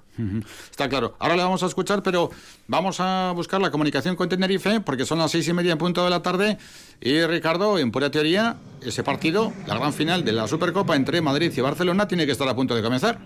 [0.70, 1.16] Está claro.
[1.18, 2.30] Ahora le vamos a escuchar, pero
[2.68, 6.04] vamos a buscar la comunicación con Tenerife, porque son las seis y media en punto
[6.04, 6.58] de la tarde.
[7.00, 11.52] Y Ricardo, en pura teoría, ese partido, la gran final de la Supercopa entre Madrid
[11.54, 13.18] y Barcelona, tiene que estar a punto de comenzar.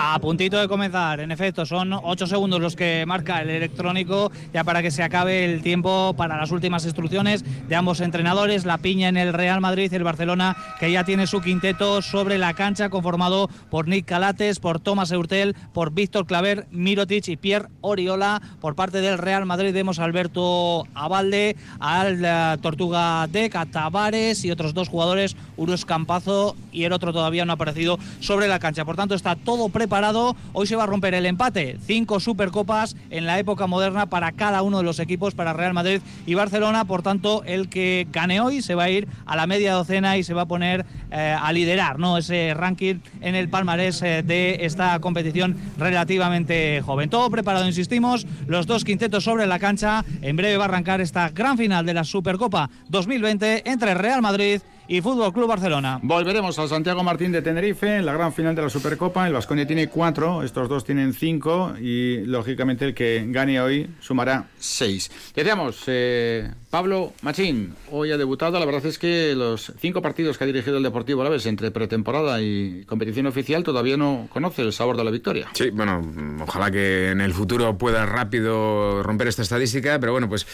[0.00, 4.62] A puntito de comenzar, en efecto, son ocho segundos los que marca el electrónico ya
[4.62, 9.08] para que se acabe el tiempo para las últimas instrucciones de ambos entrenadores, la piña
[9.08, 12.90] en el Real Madrid y el Barcelona, que ya tiene su quinteto sobre la cancha
[12.90, 18.40] conformado por Nick Calates, por Tomás Eurtel, por Víctor Claver, Mirotic y Pierre Oriola.
[18.60, 24.50] Por parte del Real Madrid vemos a Alberto Abalde, al eh, Tortuga de Tavares y
[24.52, 28.84] otros dos jugadores, Urus Campazo y el otro todavía no ha aparecido sobre la cancha.
[28.84, 29.34] Por tanto, está
[29.70, 30.36] preparado.
[30.52, 31.78] Hoy se va a romper el empate.
[31.86, 36.00] Cinco supercopas en la época moderna para cada uno de los equipos, para Real Madrid
[36.26, 36.84] y Barcelona.
[36.84, 40.24] Por tanto, el que gane hoy se va a ir a la media docena y
[40.24, 42.18] se va a poner eh, a liderar ¿no?
[42.18, 47.10] ese ranking en el palmarés eh, de esta competición relativamente joven.
[47.10, 48.26] Todo preparado, insistimos.
[48.46, 50.04] Los dos quintetos sobre la cancha.
[50.22, 54.60] En breve va a arrancar esta gran final de la Supercopa 2020 entre Real Madrid
[54.68, 56.00] y Fútbol Club Barcelona.
[56.02, 59.26] Volveremos a Santiago Martín de Tenerife en la gran final de la Supercopa.
[59.26, 64.48] El Vasconia tiene cuatro, estos dos tienen cinco y lógicamente el que gane hoy sumará
[64.58, 65.10] seis.
[65.34, 68.58] Decíamos, eh, Pablo Machín, hoy ha debutado.
[68.58, 71.44] La verdad es que los cinco partidos que ha dirigido el Deportivo a la vez
[71.46, 75.48] entre pretemporada y competición oficial todavía no conoce el sabor de la victoria.
[75.52, 76.02] Sí, bueno,
[76.42, 80.46] ojalá que en el futuro pueda rápido romper esta estadística, pero bueno, pues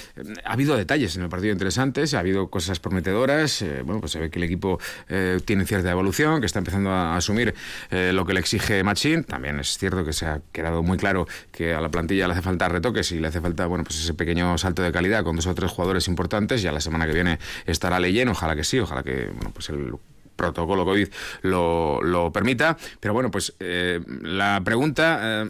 [0.44, 3.62] ha habido detalles en el partido interesantes, ha habido cosas prometedoras.
[3.62, 7.54] Eh, bueno, pues que el equipo eh, tiene cierta evolución, que está empezando a asumir
[7.90, 9.24] eh, lo que le exige Machín.
[9.24, 12.42] También es cierto que se ha quedado muy claro que a la plantilla le hace
[12.42, 15.46] falta retoques y le hace falta bueno pues ese pequeño salto de calidad con dos
[15.46, 16.62] o tres jugadores importantes.
[16.62, 19.92] Ya la semana que viene estará leyendo, ojalá que sí, ojalá que bueno pues el
[20.36, 21.08] protocolo COVID
[21.42, 22.76] lo, lo, permita.
[22.98, 25.48] Pero bueno, pues eh, la pregunta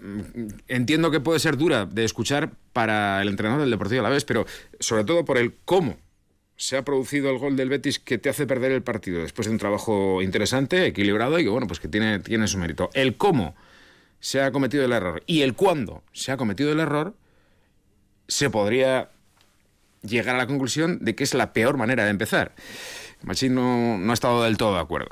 [0.69, 4.25] entiendo que puede ser dura de escuchar para el entrenador del Deportivo a la vez,
[4.25, 4.45] pero
[4.79, 5.97] sobre todo por el cómo
[6.57, 9.53] se ha producido el gol del Betis que te hace perder el partido después de
[9.53, 12.91] un trabajo interesante, equilibrado y que bueno, pues que tiene, tiene su mérito.
[12.95, 13.55] El cómo
[14.21, 17.15] se ha cometido el error y el cuándo se ha cometido el error,
[18.29, 19.11] se podría
[20.03, 22.55] llegar a la conclusión de que es la peor manera de empezar.
[23.23, 25.11] Machín no, no ha estado del todo de acuerdo.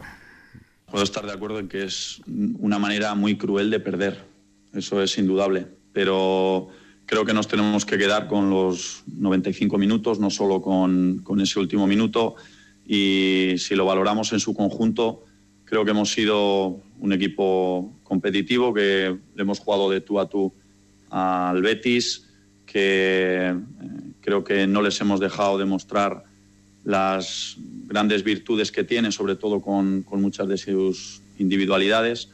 [0.90, 4.24] Puedo estar de acuerdo en que es una manera muy cruel de perder,
[4.74, 6.68] eso es indudable, pero
[7.12, 11.60] Creo que nos tenemos que quedar con los 95 minutos, no solo con, con ese
[11.60, 12.36] último minuto.
[12.86, 15.22] Y si lo valoramos en su conjunto,
[15.66, 20.54] creo que hemos sido un equipo competitivo, que le hemos jugado de tú a tú
[21.10, 22.30] al Betis,
[22.64, 23.54] que eh,
[24.22, 26.24] creo que no les hemos dejado demostrar
[26.82, 32.30] las grandes virtudes que tienen, sobre todo con, con, muchas de sus individualidades,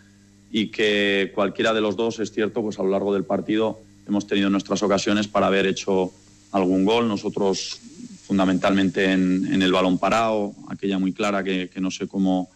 [0.53, 4.27] y que cualquiera de los dos, es cierto, pues a lo largo del partido hemos
[4.27, 6.13] tenido nuestras ocasiones para haber hecho
[6.51, 7.07] algún gol.
[7.07, 7.79] Nosotros
[8.27, 12.51] fundamentalmente en, el balón parado, aquella muy clara que, no sé cómo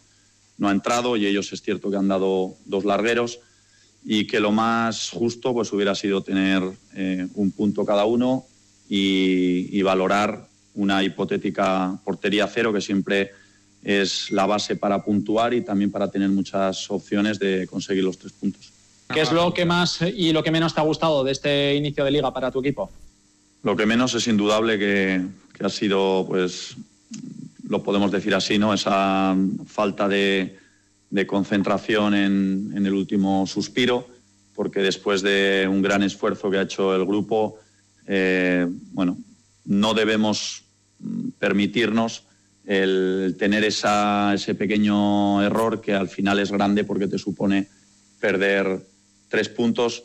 [0.59, 3.41] no ha entrado y ellos es cierto que han dado dos largueros
[4.05, 6.63] y que lo más justo pues hubiera sido tener
[6.95, 8.45] eh, un punto cada uno
[8.89, 13.33] y, valorar una hipotética portería cero que siempre
[13.83, 18.33] es la base para puntuar y también para tener muchas opciones de conseguir los tres
[18.33, 18.72] puntos.
[19.13, 22.05] ¿Qué es lo que más y lo que menos te ha gustado de este inicio
[22.05, 22.91] de liga para tu equipo?
[23.63, 25.23] Lo que menos es indudable que,
[25.63, 26.77] ha sido, pues,
[27.69, 28.75] lo podemos decir así, ¿no?
[28.75, 30.59] Esa falta de,
[31.27, 34.09] concentración en, el último suspiro,
[34.55, 37.59] porque después de un gran esfuerzo que ha hecho el grupo,
[38.07, 39.19] eh, bueno,
[39.65, 40.65] no debemos
[41.39, 42.25] permitirnos
[42.65, 47.69] el tener ese pequeño error que al final es grande porque te supone
[48.21, 48.92] perder
[49.33, 50.05] tres puntos,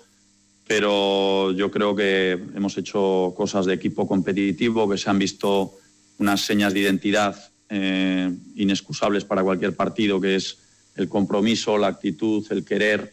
[0.66, 5.74] pero yo creo que hemos hecho cosas de equipo competitivo, que se han visto
[6.18, 7.36] unas señas de identidad
[7.68, 10.60] eh, inexcusables para cualquier partido, que es
[10.96, 13.12] el compromiso, la actitud, el querer,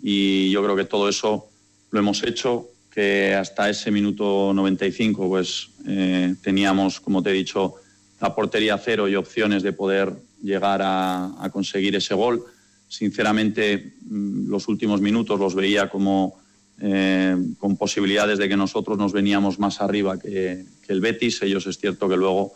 [0.00, 1.48] y yo creo que todo eso
[1.90, 7.74] lo hemos hecho, que hasta ese minuto 95 pues eh, teníamos, como te he dicho,
[8.20, 12.46] la portería cero y opciones de poder llegar a conseguir ese gol
[12.88, 16.38] Sinceramente, mm, los últimos minutos los veía como
[16.78, 21.40] eh, con posibilidades de que nosotros nos veníamos más arriba que, el Betis.
[21.42, 22.52] Ellos es cierto que luego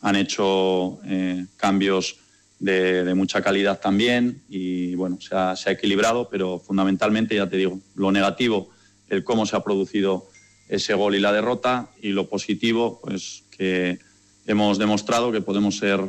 [0.00, 2.16] han hecho eh, cambios
[2.60, 8.12] de, mucha calidad también y bueno, se ha, equilibrado, pero fundamentalmente, ya te digo, lo
[8.12, 8.70] negativo,
[9.08, 10.28] el cómo se ha producido
[10.68, 11.90] ese gol y la derrota.
[12.00, 13.98] Y lo positivo, pues que
[14.46, 16.00] hemos demostrado que podemos ser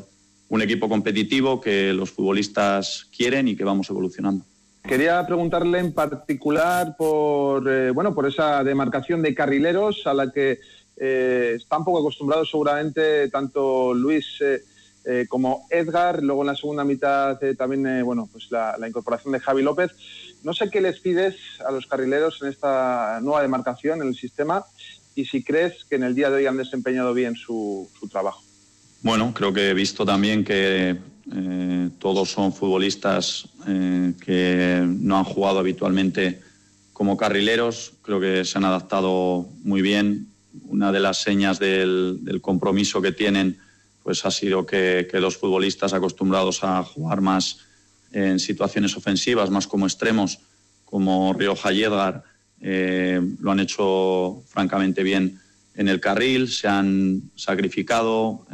[0.49, 4.45] un equipo competitivo, que los futbolistas quieren y que vamos evolucionando.
[4.87, 10.59] Quería preguntarle en particular por, eh, bueno, por esa demarcación de carrileros a la que
[10.97, 16.21] eh, están poco acostumbrados seguramente tanto Luis eh, como Edgar.
[16.21, 19.91] Luego en la segunda mitad también, bueno, pues la, incorporación de Javi López.
[20.43, 21.35] No sé qué les pides
[21.67, 24.63] a los carrileros en esta nueva demarcación en el sistema
[25.15, 28.43] y si crees que en el día de hoy han desempeñado bien su trabajo.
[29.05, 30.97] Bueno, creo que he visto también que
[31.31, 36.41] eh, todos son futbolistas eh, que no han jugado habitualmente
[36.91, 37.93] como carrileros.
[38.01, 40.29] Creo que se han adaptado muy bien.
[40.63, 43.59] Una de las señas del, compromiso que tienen
[44.01, 47.59] pues ha sido que, los futbolistas acostumbrados a jugar más
[48.11, 50.39] en situaciones ofensivas, más como extremos,
[50.83, 52.23] como Rioja y Edgar,
[52.59, 55.39] eh, lo han hecho francamente bien
[55.75, 58.47] en el carril, se han sacrificado,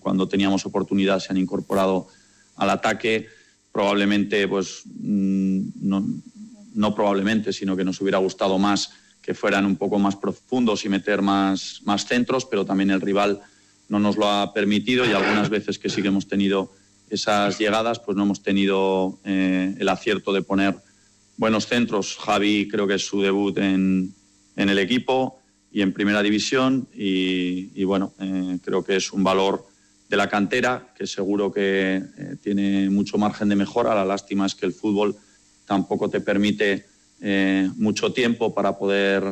[0.00, 2.08] cuando teníamos oportunidad se han incorporado
[2.56, 3.28] al ataque,
[3.72, 9.98] probablemente, pues mm, no, probablemente, sino que nos hubiera gustado más que fueran un poco
[9.98, 13.40] más profundos y meter más, más centros, pero también el rival
[13.88, 16.72] no nos lo ha permitido y algunas veces que sí que hemos tenido
[17.10, 20.76] esas llegadas, pues no hemos tenido eh, el acierto de poner
[21.36, 22.16] buenos centros.
[22.16, 24.14] Javi creo que es su debut en,
[24.56, 25.38] el equipo
[25.72, 29.66] y en primera división y, bueno, eh, creo que es un valor
[30.08, 33.94] de la cantera, que seguro que eh, tiene mucho margen de mejora.
[33.94, 35.16] La lástima es que el fútbol
[35.66, 36.86] tampoco te permite
[37.20, 39.24] eh, mucho tiempo para poder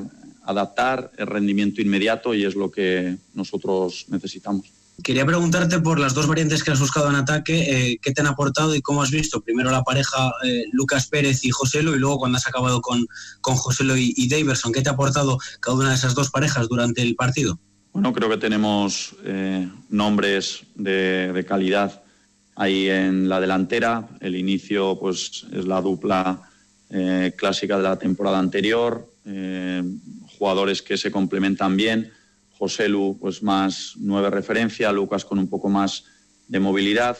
[0.43, 4.71] adaptar el rendimiento inmediato y es lo que nosotros necesitamos.
[5.03, 8.29] Quería preguntarte por las dos variantes que has buscado en ataque, eh, ¿qué te han
[8.29, 9.41] aportado y cómo has visto?
[9.41, 10.33] Primero la pareja
[10.73, 13.05] Lucas Pérez y Joselo y luego cuando has acabado con,
[13.41, 16.69] con Joselo y, y Daverson, ¿qué te ha aportado cada una de esas dos parejas
[16.69, 17.59] durante el partido?
[17.95, 22.03] Bueno, creo que tenemos eh, nombres de, calidad
[22.57, 24.09] ahí en la delantera.
[24.21, 26.43] El inicio pues, es la dupla
[26.91, 29.09] eh, clásica de la temporada anterior.
[29.25, 29.85] Eh,
[30.37, 32.13] jugadores que se complementan bien.
[32.65, 34.91] José Lu, pues más nueve referencia.
[34.91, 36.05] Lucas con un poco más
[36.49, 37.19] de movilidad.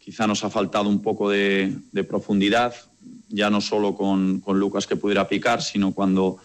[0.00, 1.78] Quizá nos ha faltado un poco de,
[2.08, 2.74] profundidad,
[3.28, 6.38] ya no solo con, con Lucas que pudiera picar, sino cuando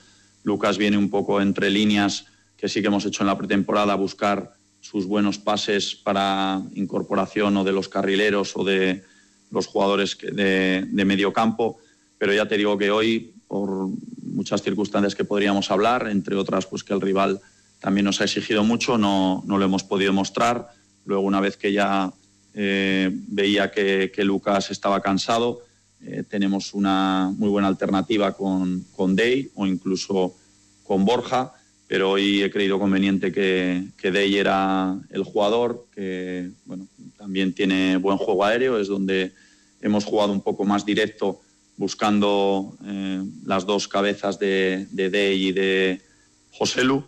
[0.43, 2.25] Lucas viene un poco entre líneas
[2.55, 7.63] que sí que hemos hecho en la pretemporada, buscar sus buenos pases para incorporación o
[7.63, 9.03] de los carrileros o de
[9.49, 11.79] los jugadores de, medio campo.
[12.19, 13.89] Pero ya te digo que hoy, por
[14.21, 17.41] muchas circunstancias que podríamos hablar, entre otras, pues que el rival
[17.85, 20.69] también nos ha exigido mucho, no, no lo hemos podido mostrar.
[21.05, 22.11] Luego, una vez que ya
[22.55, 25.61] eh, veía que, Lucas estaba cansado,
[26.01, 30.35] eh, tenemos una muy buena alternativa con, con Day o incluso
[30.83, 31.53] con Borja
[31.87, 37.97] pero hoy he creído conveniente que, que Dey era el jugador, que bueno, también tiene
[37.97, 39.33] buen juego aéreo, es donde
[39.81, 41.41] hemos jugado un poco más directo
[41.77, 46.01] buscando eh, las dos cabezas de, de Dey y de
[46.49, 47.05] Joselu.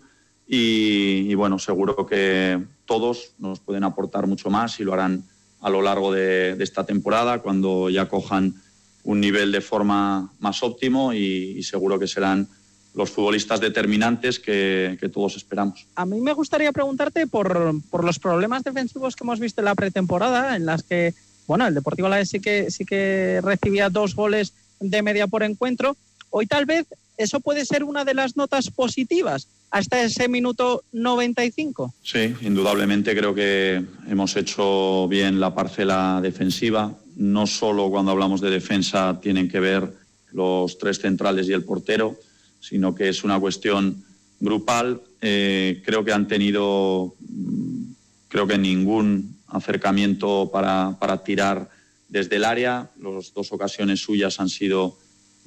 [0.48, 5.24] Y, bueno, seguro que todos nos pueden aportar mucho más y lo harán
[5.62, 8.56] a lo largo de, esta temporada cuando ya cojan
[9.04, 12.48] un nivel de forma más óptimo y, seguro que serán
[12.94, 15.86] los futbolistas determinantes que, todos esperamos.
[15.96, 20.56] A mí me gustaría preguntarte por, los problemas defensivos que hemos visto en la pretemporada,
[20.56, 21.14] en las que,
[21.46, 25.98] bueno, el Deportivo La sí que, sí que recibía dos goles de media por encuentro.
[26.30, 26.88] Hoy tal vez
[27.18, 31.94] eso puede ser una de las notas positivas hasta ese minuto 95.
[32.02, 36.96] Sí, indudablemente creo que hemos hecho bien la parcela defensiva.
[37.16, 39.92] No solo cuando hablamos de defensa tienen que ver
[40.32, 42.18] los tres centrales y el portero,
[42.60, 44.04] sino que es una cuestión
[44.40, 45.02] grupal.
[45.22, 47.84] Eh, creo que han tenido, mm,
[48.28, 51.70] creo que ningún acercamiento para, tirar
[52.10, 52.90] desde el área.
[53.02, 54.98] Las dos ocasiones suyas han sido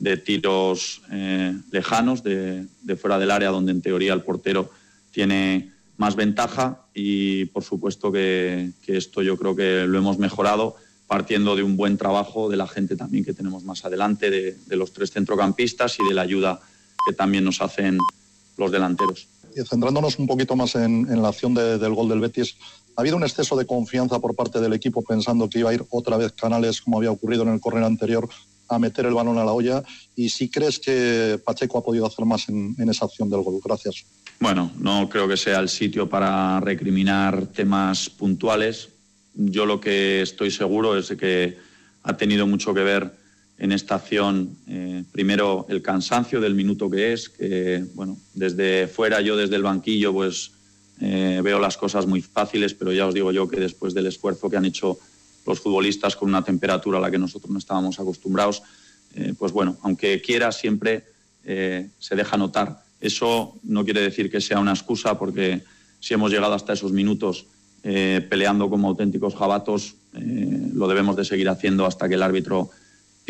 [0.01, 2.66] de tiros eh, lejanos, de,
[2.98, 4.70] fuera del área, donde en teoría el portero
[5.12, 10.76] tiene más ventaja y por supuesto que, esto yo creo que lo hemos mejorado
[11.07, 14.92] partiendo de un buen trabajo de la gente también que tenemos más adelante, de, los
[14.92, 16.61] tres centrocampistas y de la ayuda
[17.07, 17.98] que también nos hacen
[18.57, 19.28] los delanteros.
[19.55, 22.57] Y centrándonos un poquito más en, la acción del gol del Betis,
[22.96, 25.84] ¿ha habido un exceso de confianza por parte del equipo pensando que iba a ir
[25.90, 28.28] otra vez Canales, como había ocurrido en el córner anterior,
[28.71, 29.83] a meter el balón a la olla?
[30.16, 33.61] ¿Y si crees que Pacheco ha podido hacer más en, en esa acción del gol?
[33.64, 34.05] Gracias.
[34.39, 38.89] Bueno, no creo que sea el sitio para recriminar temas puntuales.
[39.35, 41.59] Yo lo que estoy seguro es que
[42.03, 43.21] ha tenido mucho que ver
[43.59, 49.21] en esta acción, eh, primero el cansancio del minuto que es, que bueno, desde fuera,
[49.21, 50.53] yo desde el banquillo, pues
[50.99, 54.49] eh, veo las cosas muy fáciles, pero ya os digo yo que después del esfuerzo
[54.49, 54.99] que han hecho
[55.51, 58.62] los futbolistas con una temperatura a la que nosotros no estábamos acostumbrados,
[59.14, 61.05] eh, pues bueno, aunque quiera, siempre
[61.42, 62.84] se deja notar.
[63.01, 65.64] Eso no quiere decir que sea una excusa, porque
[65.98, 67.46] si hemos llegado hasta esos minutos
[67.82, 72.70] peleando como auténticos jabatos, lo debemos de seguir haciendo hasta que el árbitro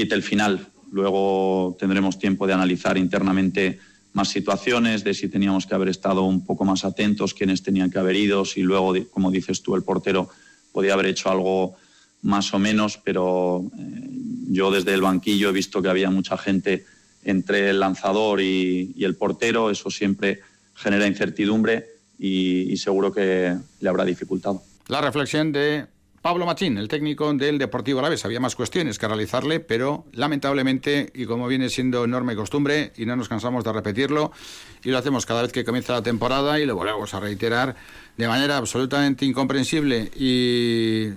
[0.08, 0.66] el final.
[0.92, 3.78] Luego tendremos tiempo de analizar internamente
[4.12, 7.98] más situaciones, de si teníamos que haber estado un poco más atentos, quiénes tenían que
[7.98, 10.28] haber ido, si luego, como dices tú, el portero
[10.72, 11.76] podía haber hecho algo
[12.22, 14.08] más o menos, pero eh,
[14.48, 16.84] yo desde el banquillo he visto que había mucha gente
[17.24, 20.40] entre el lanzador y, el portero, eso siempre
[20.74, 21.86] genera incertidumbre
[22.18, 24.62] y, y seguro que le habrá dificultado.
[24.88, 25.86] La reflexión de
[26.22, 28.26] Pablo Machín, el técnico del Deportivo Alavés.
[28.26, 33.16] Había más cuestiones que realizarle, pero lamentablemente, y como viene siendo enorme costumbre, y no
[33.16, 34.30] nos cansamos de repetirlo,
[34.84, 37.74] y lo hacemos cada vez que comienza la temporada y lo volvemos a reiterar
[38.20, 41.08] de manera absolutamente incomprensible y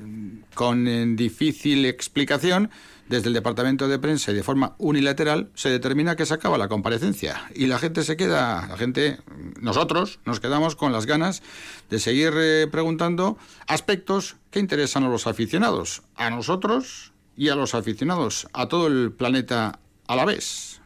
[0.55, 2.71] con difícil explicación,
[3.09, 6.69] desde el departamento de prensa y de forma unilateral se determina que se acaba la
[6.69, 9.19] comparecencia y la gente se queda, la gente,
[9.59, 11.43] nosotros nos quedamos con las ganas
[11.89, 13.37] de seguir eh, preguntando
[13.67, 19.11] aspectos que interesan a los aficionados, a nosotros y a los aficionados, a todo el
[19.11, 20.79] planeta a la vez.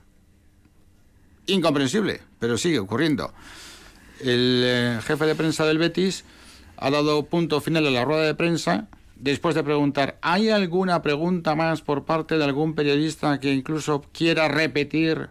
[1.46, 3.32] Incomprensible, pero sigue ocurriendo.
[4.22, 6.26] El eh, jefe de prensa del Betis
[6.78, 8.88] ha dado punto final a la rueda de prensa
[9.20, 14.48] después de preguntar, ¿hay alguna pregunta más por parte de algún periodista que incluso quiera
[14.48, 15.30] repetir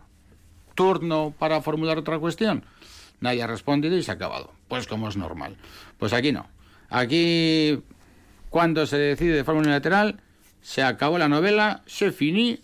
[0.74, 2.64] turno para formular otra cuestión?
[3.20, 4.52] Nadie ha respondido y se ha acabado.
[4.68, 5.56] Pues como es normal.
[5.98, 6.46] Pues aquí no.
[6.90, 7.80] Aquí,
[8.50, 10.20] cuando se decide de forma unilateral,
[10.62, 12.60] se acabó la novela, se finí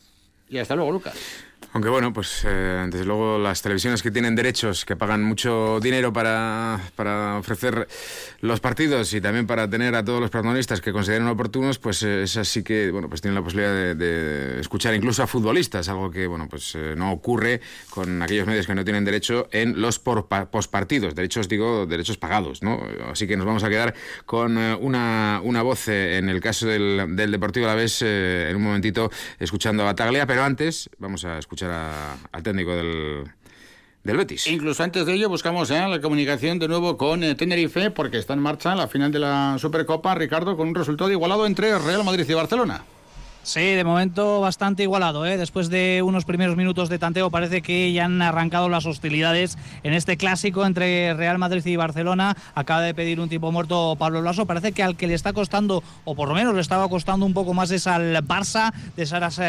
[0.49, 1.15] y hasta luego, Lucas.
[1.75, 6.13] Aunque bueno, pues eh, desde luego las televisiones que tienen derechos, que pagan mucho dinero
[6.13, 7.89] para, para, ofrecer
[8.43, 12.25] los partidos y también para tener a todos los protagonistas que consideren oportunos, pues eh,
[12.25, 16.27] esas sí que bueno, pues tienen la posibilidad de, escuchar incluso a futbolistas, algo que
[16.27, 21.15] bueno, pues eh, no ocurre con aquellos medios que no tienen derecho en los pospartidos,
[21.15, 22.83] derechos digo, derechos pagados, ¿no?
[23.11, 23.95] Así que nos vamos a quedar
[24.27, 28.63] con una, una voz en el caso del, del Deportivo a la vez en un
[28.63, 33.25] momentito escuchando a Taglia, pero antes vamos a escuchar al técnico del,
[34.05, 34.47] del Betis.
[34.47, 35.87] Incluso antes de ello buscamos ¿eh?
[35.89, 39.57] la comunicación de nuevo con eh, Tenerife porque está en marcha la final de la
[39.59, 42.85] Supercopa, Ricardo, con un resultado igualado entre Real Madrid y Barcelona.
[43.45, 45.27] Sí, de momento bastante igualado.
[45.27, 45.37] ¿eh?
[45.37, 49.95] Después de unos primeros minutos de tanteo parece que ya han arrancado las hostilidades en
[49.95, 52.37] este clásico entre Real Madrid y Barcelona.
[52.55, 54.47] Acaba de pedir un tipo muerto Pablo Lasso.
[54.47, 57.35] Parece que al que le está costando, o por lo menos le estaba costando un
[57.35, 59.41] poco más, es al Barça de Saras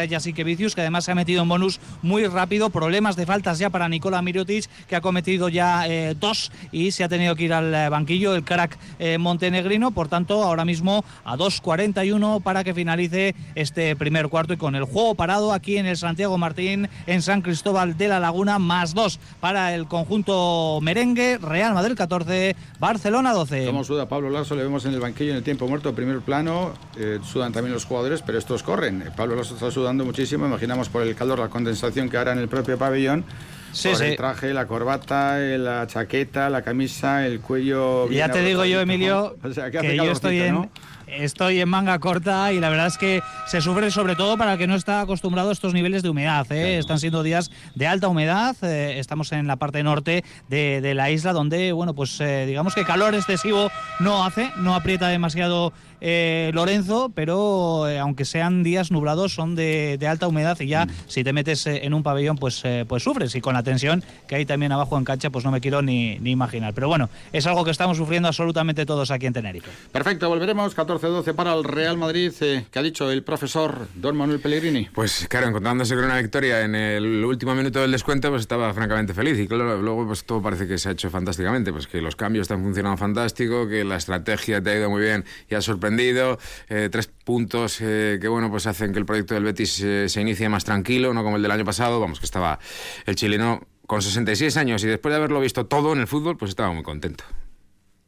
[0.44, 2.70] Vicius, que además se ha metido en bonus muy rápido.
[2.70, 7.04] Problemas de faltas ya para Nicola Mirotic, que ha cometido ya eh, dos y se
[7.04, 8.76] ha tenido que ir al eh, banquillo el crack
[9.20, 9.92] montenegrino.
[9.92, 14.84] Por tanto, ahora mismo a 2.41 para que finalice este primer cuarto y con el
[14.84, 19.18] juego parado aquí en el Santiago Martín en San Cristóbal de la Laguna, más dos
[19.40, 23.66] para el conjunto merengue, Real Madrid 14, Barcelona 12.
[23.66, 26.72] Como suda Pablo Lasso, le vemos en el banquillo en el tiempo muerto, primer plano,
[26.98, 29.02] eh, sudan también los jugadores, pero estos corren.
[29.02, 32.38] Eh, Pablo Lasso está sudando muchísimo, imaginamos por el calor, la condensación que hará en
[32.38, 33.24] el propio pabellón.
[33.72, 38.08] Sí, por el traje, la corbata, eh, la chaqueta, la camisa, el cuello.
[38.08, 40.70] Ya te digo yo, Emilio, que, yo estoy en,
[41.06, 44.58] estoy en manga corta y la verdad es que se sufre sobre todo para el
[44.58, 46.50] que no está acostumbrado a estos niveles de humedad.
[46.50, 46.78] ¿eh?
[46.78, 48.56] Están siendo días de alta humedad.
[48.62, 52.84] Eh, estamos en la parte norte de, la isla donde, bueno, pues eh, digamos que
[52.84, 55.72] calor excesivo no hace, no aprieta demasiado
[56.06, 60.90] eh, Lorenzo, pero eh, aunque sean días nublados, son de, alta humedad y ya mm.
[61.06, 63.34] si te metes eh, en un pabellón, pues, pues sufres.
[63.34, 66.18] Y con la tensión que hay también abajo en cancha, pues no me quiero ni,
[66.18, 66.74] ni imaginar.
[66.74, 69.70] Pero bueno, es algo que estamos sufriendo absolutamente todos aquí en Tenerife.
[69.92, 74.90] Perfecto, volveremos 14-12 para el Real Madrid, que ha dicho el profesor Don Manuel Pellegrini.
[74.94, 79.14] Pues claro, encontrándose con una victoria en el último minuto del descuento, pues estaba francamente
[79.14, 79.38] feliz.
[79.38, 82.42] Y claro, luego pues todo parece que se ha hecho fantásticamente, pues que los cambios
[82.42, 86.88] están funcionando fantástico, que la estrategia te ha ido muy bien y ha sorprendido eh,
[86.90, 90.48] tres puntos eh, que bueno pues hacen que el proyecto del Betis eh, se inicie
[90.48, 92.58] más tranquilo, no como el del año pasado, vamos que estaba
[93.06, 96.50] el chileno con 66 años y después de haberlo visto todo en el fútbol, pues
[96.50, 97.24] estaba muy contento.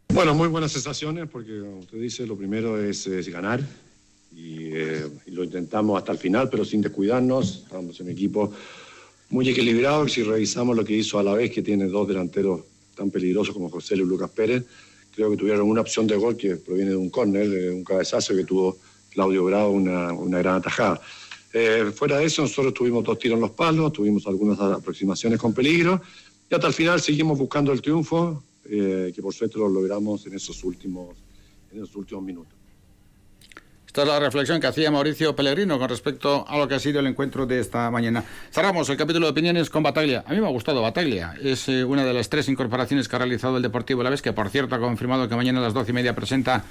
[0.08, 3.60] Bueno, muy buenas sensaciones porque como usted dice, lo primero es, ganar
[4.32, 8.52] y, y, lo intentamos hasta el final, pero sin descuidarnos, estamos en un equipo
[9.30, 12.60] muy equilibrado, si revisamos lo que hizo a la vez, que tiene dos delanteros
[12.96, 14.64] tan peligrosos como José Luis Lucas Pérez,
[15.16, 18.36] creo que tuvieron una opción de gol que proviene de un córner, de un cabezazo
[18.36, 18.76] que tuvo
[19.10, 21.00] Claudio Bravo, una, una gran atajada.
[21.54, 25.54] Eh, fuera de eso, nosotros tuvimos dos tiros en los palos, tuvimos algunas aproximaciones con
[25.54, 26.02] peligro
[26.50, 30.34] y hasta el final seguimos buscando el triunfo, eh, que por suerte lo logramos en
[30.34, 31.16] esos últimos,
[31.72, 32.55] en esos últimos minutos.
[33.96, 37.00] Esta es la reflexión que hacía Mauricio Pellegrino con respecto a lo que ha sido
[37.00, 38.22] el encuentro de esta mañana.
[38.50, 40.22] Cerramos el capítulo de opiniones con Bataglia.
[40.26, 41.34] A mí me ha gustado Bataglia.
[41.42, 44.34] Es eh, una de las tres incorporaciones que ha realizado el Deportivo La Vez, que
[44.34, 46.62] por cierto ha confirmado que mañana a las doce y media presenta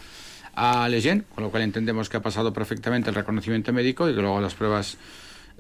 [0.54, 4.22] a Leyen, con lo cual entendemos que ha pasado perfectamente el reconocimiento médico y que
[4.22, 5.00] luego las pruebas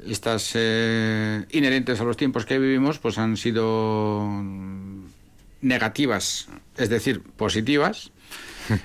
[0.06, 4.24] estas eh, inherentes a los tiempos que vivimos pues han sido
[5.62, 6.48] negativas,
[6.78, 8.12] es decir, positivas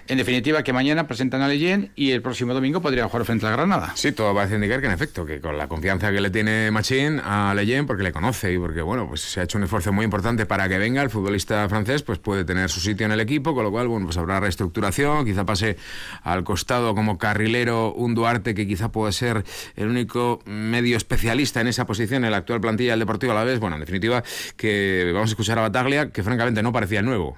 [0.09, 3.51] en definitiva, que mañana presentan a Leyen y el próximo domingo podría jugar frente a
[3.51, 3.93] Granada.
[3.95, 7.21] Sí, todo parece indicar que en efecto, que con la confianza que le tiene Machín
[7.21, 10.05] a Leyen, porque le conoce y porque, bueno, pues se ha hecho un esfuerzo muy
[10.05, 13.55] importante para que venga el futbolista francés, pues puede tener su sitio en el equipo,
[13.55, 15.77] con lo cual, bueno, pues habrá reestructuración, quizá pase
[16.23, 19.45] al costado como carrilero un Duarte que quizá puede ser
[19.77, 23.45] el único medio especialista en esa posición en la actual plantilla del Deportivo a la
[23.45, 23.59] vez.
[23.59, 24.23] Bueno, en definitiva,
[24.57, 27.37] que vamos a escuchar a Bataglia, que francamente no parecía nuevo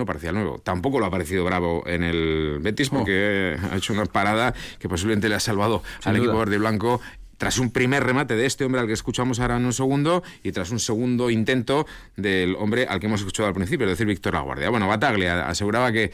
[0.00, 0.58] no parecía nuevo.
[0.58, 2.98] Tampoco lo ha parecido Bravo en el Betis oh.
[2.98, 7.00] porque ha hecho una parada que posiblemente le ha salvado al equipo verde y blanco
[7.40, 10.52] tras un primer remate de este hombre al que escuchamos ahora en un segundo y
[10.52, 14.34] tras un segundo intento del hombre al que hemos escuchado al principio, es decir, Víctor
[14.34, 14.68] Laguardia.
[14.68, 16.12] Bueno, Bataglia aseguraba que,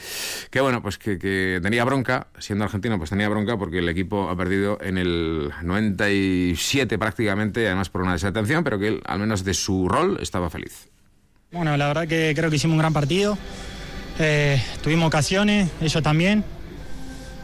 [0.50, 4.30] que bueno, pues que, que, tenía bronca, siendo argentino, pues tenía bronca porque el equipo
[4.30, 9.42] ha perdido en el 97 prácticamente, además por una desatención, pero que él, al menos
[9.42, 10.88] de su rol, estaba feliz.
[11.50, 13.36] Bueno, la verdad que creo que hicimos un gran partido.
[14.18, 16.44] Eh, tuvimos ocasiones, ellos también.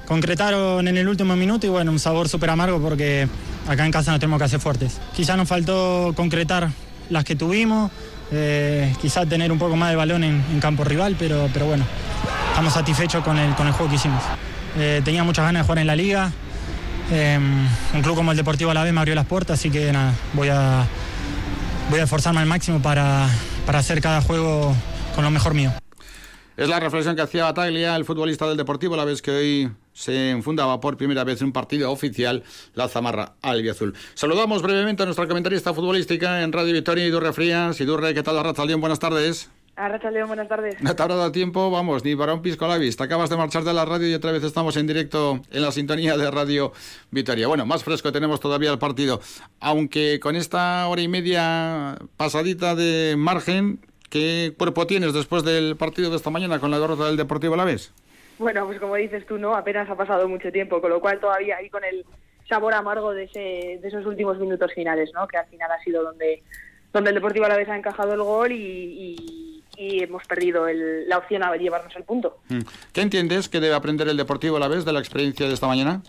[0.07, 3.29] Concretaron en el último minuto y bueno, un sabor súper amargo porque
[3.69, 4.99] acá en casa nos tenemos que hacer fuertes.
[5.15, 6.71] Quizás nos faltó concretar
[7.09, 7.91] las que tuvimos,
[8.33, 11.85] eh, quizás tener un poco más de balón en, campo rival, pero, pero bueno,
[12.51, 14.23] estamos satisfechos con el, con el juego que hicimos.
[14.79, 16.33] Eh, tenía muchas ganas de jugar en la liga.
[17.95, 20.13] un club como el Deportivo a la vez me abrió las puertas, así que nada,
[20.33, 20.85] voy a,
[21.91, 23.29] voy a esforzarme al máximo para,
[23.67, 24.75] para hacer cada juego
[25.15, 25.73] con lo mejor mío.
[26.57, 30.31] Es la reflexión que hacía Bataglia, el futbolista del Deportivo, la vez que hoy se
[30.31, 32.43] enfundaba por primera vez en un partido oficial
[32.75, 33.95] la zamarra albiazul.
[34.13, 37.81] Saludamos brevemente a nuestra comentarista futbolística en Radio Victoria, Idurre Frías.
[37.81, 38.37] Idurre, ¿qué tal,
[38.67, 38.81] León?
[38.83, 39.51] Buenas tardes.
[40.13, 40.77] León, buenas tardes.
[40.83, 43.05] No te habrá dado tiempo, vamos, ni para un pisco a la vista.
[43.05, 46.19] Acabas de marchar de la radio y otra vez estamos en directo en la sintonía
[46.19, 46.73] de Radio
[47.11, 47.49] Victoria.
[47.49, 49.23] Bueno, más fresco tenemos todavía el partido.
[49.59, 53.81] Aunque con esta hora y media pasadita de margen,
[54.13, 57.95] ¿Qué cuerpo tienes después del partido de esta mañana con la derrota del Deportivo Alavés?
[58.39, 61.57] Bueno, pues como dices tú, no, apenas ha pasado mucho tiempo, con lo cual todavía
[61.57, 62.05] ahí con el
[62.47, 65.27] sabor amargo de, ese, de esos últimos minutos finales, ¿no?
[65.27, 66.43] Que al final ha sido donde,
[66.93, 71.97] donde el Deportivo Alavés ha encajado el gol y, hemos perdido la opción a llevarnos
[71.97, 72.39] el punto.
[72.51, 72.61] Mm.
[72.93, 76.03] ¿Qué entiendes que debe aprender el Deportivo Alavés de la experiencia de esta mañana?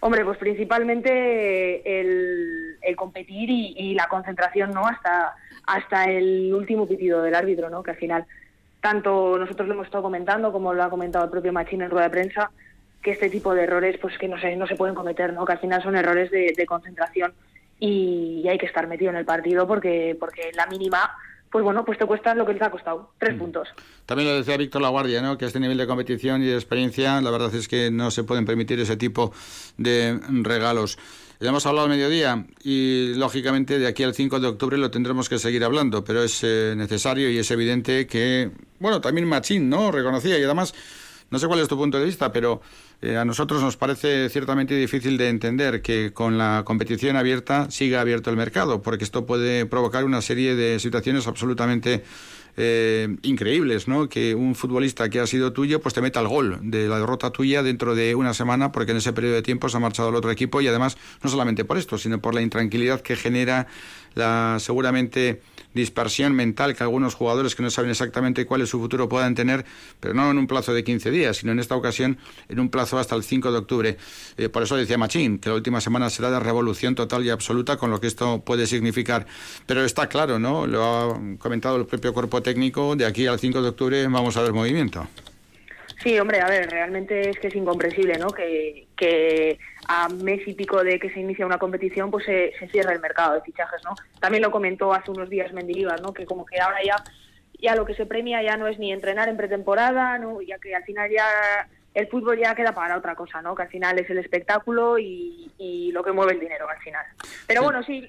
[0.00, 4.86] Hombre, pues principalmente el, competir y, y, la concentración, ¿no?
[4.86, 5.34] Hasta
[5.68, 7.82] hasta el último pitido del árbitro, ¿no?
[7.82, 8.24] Que al final,
[8.80, 12.04] tanto nosotros lo hemos estado comentando, como lo ha comentado el propio Machín en rueda
[12.04, 12.50] de prensa,
[13.02, 15.44] que este tipo de errores, pues que no se, no se pueden cometer, ¿no?
[15.44, 17.34] Que al final son errores de, concentración
[17.78, 21.10] y, hay que estar metido en el partido porque, porque la mínima
[21.50, 23.38] pues bueno, pues te cuesta lo que les ha costado, tres mm.
[23.38, 23.68] puntos.
[24.04, 25.38] También lo decía Víctor Laguardia, ¿no?
[25.38, 28.24] que a este nivel de competición y de experiencia, la verdad es que no se
[28.24, 29.32] pueden permitir ese tipo
[29.78, 30.98] de regalos.
[31.40, 35.28] Ya hemos hablado al mediodía y lógicamente de aquí al 5 de octubre lo tendremos
[35.28, 39.92] que seguir hablando, pero es eh, necesario y es evidente que, bueno, también Machín, ¿no?
[39.92, 40.74] Reconocía y además,
[41.30, 42.60] no sé cuál es tu punto de vista, pero
[43.00, 48.00] eh, a nosotros nos parece ciertamente difícil de entender que con la competición abierta siga
[48.00, 52.02] abierto el mercado, porque esto puede provocar una serie de situaciones absolutamente
[52.60, 54.08] eh, increíbles, ¿no?
[54.08, 57.30] Que un futbolista que ha sido tuyo, pues te meta el gol de la derrota
[57.30, 60.16] tuya dentro de una semana, porque en ese periodo de tiempo se ha marchado el
[60.16, 63.68] otro equipo y además no solamente por esto, sino por la intranquilidad que genera
[64.16, 65.40] la seguramente
[65.74, 69.64] dispersión mental que algunos jugadores que no saben exactamente cuál es su futuro puedan tener,
[70.00, 72.98] pero no en un plazo de 15 días, sino en esta ocasión en un plazo
[72.98, 73.96] hasta el 5 de octubre.
[74.36, 77.76] Eh, por eso decía Machín, que la última semana será de revolución total y absoluta
[77.76, 79.26] con lo que esto puede significar.
[79.66, 80.66] Pero está claro, ¿no?
[80.66, 84.42] Lo ha comentado el propio cuerpo técnico, de aquí al 5 de octubre vamos a
[84.42, 85.06] ver movimiento.
[86.02, 88.28] Sí, hombre, a ver, realmente es que es incomprensible, ¿no?
[88.28, 92.68] Que, que a mes y pico de que se inicia una competición, pues se, se
[92.68, 93.94] cierra el mercado de fichajes, ¿no?
[94.20, 96.12] También lo comentó hace unos días Mendilibar, ¿no?
[96.12, 97.02] Que como que ahora ya,
[97.60, 100.40] ya lo que se premia ya no es ni entrenar en pretemporada, ¿no?
[100.40, 101.26] Ya que al final ya
[101.94, 103.56] el fútbol ya queda para otra cosa, ¿no?
[103.56, 107.04] Que al final es el espectáculo y, y lo que mueve el dinero al final.
[107.46, 108.08] Pero bueno, sí,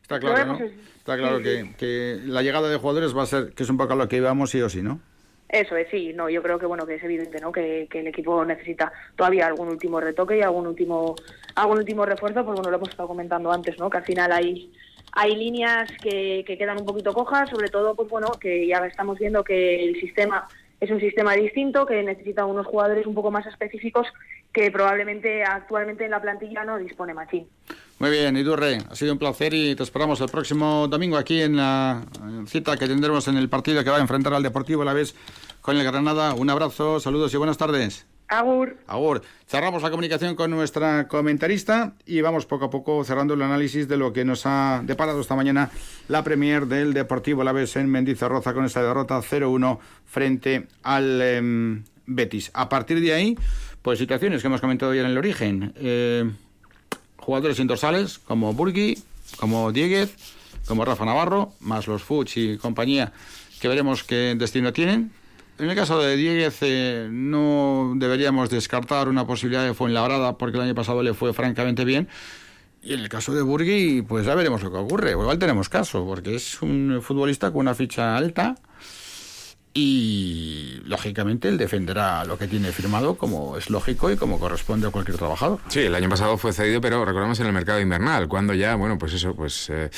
[0.00, 0.64] Está claro, ¿no?
[0.64, 3.96] Está claro que, que, la llegada de jugadores va a ser, que es un poco
[3.96, 5.00] lo que íbamos sí o sí, ¿no?
[5.48, 7.52] Eso es, sí, no, yo creo que bueno que es evidente, ¿no?
[7.52, 11.14] Que, que, el equipo necesita todavía algún último retoque y algún último
[11.54, 13.88] algún último refuerzo, pues bueno, lo hemos estado comentando antes, ¿no?
[13.88, 14.72] Que al final hay
[15.12, 19.18] hay líneas que, que quedan un poquito cojas, sobre todo, pues bueno, que ya estamos
[19.18, 20.46] viendo que el sistema
[20.80, 24.06] es un sistema distinto que necesita unos jugadores un poco más específicos
[24.52, 27.48] que probablemente actualmente en la plantilla no dispone Machín.
[27.98, 31.56] Muy bien, Idurre, ha sido un placer y te esperamos el próximo domingo aquí en
[31.56, 32.04] la
[32.46, 35.14] cita que tendremos en el partido que va a enfrentar al Deportivo a la vez
[35.62, 36.34] con el Granada.
[36.34, 38.06] Un abrazo, saludos y buenas tardes.
[38.28, 38.76] Agur.
[38.86, 39.22] Agur.
[39.46, 43.96] Cerramos la comunicación con nuestra comentarista y vamos poco a poco cerrando el análisis de
[43.96, 45.70] lo que nos ha deparado esta mañana
[46.08, 51.84] la Premier del Deportivo La Vez en Mendizorroza con esta derrota 0-1 frente al em,
[52.04, 52.50] Betis.
[52.52, 53.38] A partir de ahí,
[53.80, 55.72] pues situaciones que hemos comentado ya en el origen.
[55.76, 56.30] Eh,
[57.26, 58.98] jugadores sin dorsales como Burgui,
[59.36, 60.16] como Dieguez,
[60.66, 63.12] como Rafa Navarro, más los Fuchs y compañía
[63.60, 65.10] que veremos qué destino tienen
[65.58, 70.64] en el caso de Dieguez eh, no deberíamos descartar una posibilidad de Fuenlabrada porque el
[70.64, 72.08] año pasado le fue francamente bien.
[72.82, 75.12] Y en el caso de Burgui, pues ya veremos lo que ocurre.
[75.12, 78.56] Igual tenemos caso, porque es un futbolista con una ficha alta
[79.78, 84.90] y lógicamente él defenderá lo que tiene firmado como es lógico y como corresponde a
[84.90, 85.60] cualquier trabajador.
[85.68, 88.96] Sí, el año pasado fue cedido, pero recordamos en el mercado invernal, cuando ya, bueno,
[88.96, 89.90] pues eso, pues eh,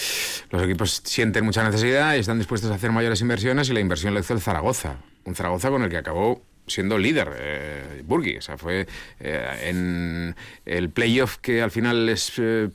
[0.51, 4.15] los equipos sienten mucha necesidad y están dispuestos a hacer mayores inversiones y la inversión
[4.15, 8.43] la hizo el Zaragoza, un Zaragoza con el que acabó siendo líder eh, Burgui, o
[8.43, 8.87] sea, fue
[9.21, 10.35] eh, en
[10.67, 12.69] el playoff que al final les eh,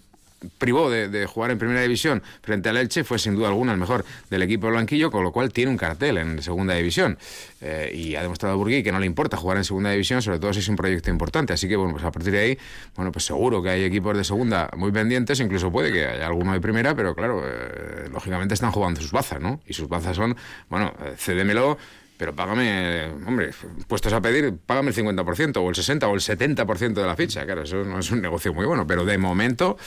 [0.57, 4.05] privó de, jugar en primera división frente al Elche, fue sin duda alguna el mejor
[4.29, 7.17] del equipo blanquillo, con lo cual tiene un cartel en segunda división.
[7.61, 10.39] Eh, y ha demostrado a Burgui que no le importa jugar en segunda división, sobre
[10.39, 11.53] todo si es un proyecto importante.
[11.53, 12.57] Así que, bueno, pues a partir de ahí,
[12.95, 16.53] bueno, pues seguro que hay equipos de segunda muy pendientes, incluso puede que haya alguno
[16.53, 19.61] de primera, pero claro, eh, lógicamente están jugando sus bazas, ¿no?
[19.67, 20.35] Y sus bazas son,
[20.69, 21.77] bueno, eh, cédemelo
[22.17, 23.51] pero págame, hombre,
[23.87, 27.45] puestos a pedir, págame el 50% o el 60% o el 70% de la ficha.
[27.45, 29.77] Claro, eso no es un negocio muy bueno, pero de momento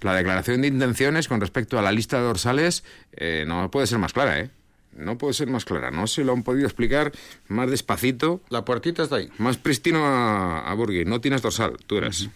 [0.00, 3.98] la declaración de intenciones con respecto a la lista de dorsales eh, no puede ser
[3.98, 4.50] más clara, ¿eh?
[4.96, 5.90] No puede ser más clara.
[5.90, 7.12] No se lo han podido explicar
[7.48, 8.40] más despacito.
[8.48, 9.28] La puertita está ahí.
[9.36, 11.04] Más pristino a, a Burgui.
[11.04, 12.30] No tienes dorsal, tú eres.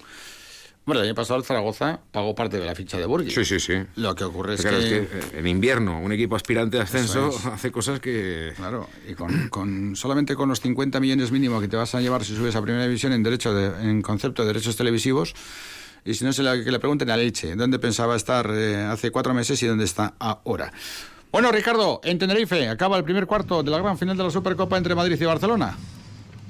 [0.86, 3.30] Bueno, el año pasado el Zaragoza pagó parte de la ficha de Burgui.
[3.30, 3.74] Sí, sí, sí.
[3.96, 4.68] Lo que ocurre es, que...
[5.02, 8.52] Eh, en invierno un equipo aspirante de ascenso hace cosas que...
[8.56, 12.34] Claro, y con, solamente con los 50 millones mínimo que te vas a llevar si
[12.34, 15.34] subes a Primera División en, derecho en concepto de derechos televisivos,
[16.04, 19.34] y si no, se que le pregunten a Leche, ¿dónde pensaba estar eh, hace cuatro
[19.34, 20.72] meses y dónde está ahora?
[21.30, 24.76] Bueno, Ricardo, en Tenerife acaba el primer cuarto de la gran final de la Supercopa
[24.76, 25.76] entre Madrid y Barcelona.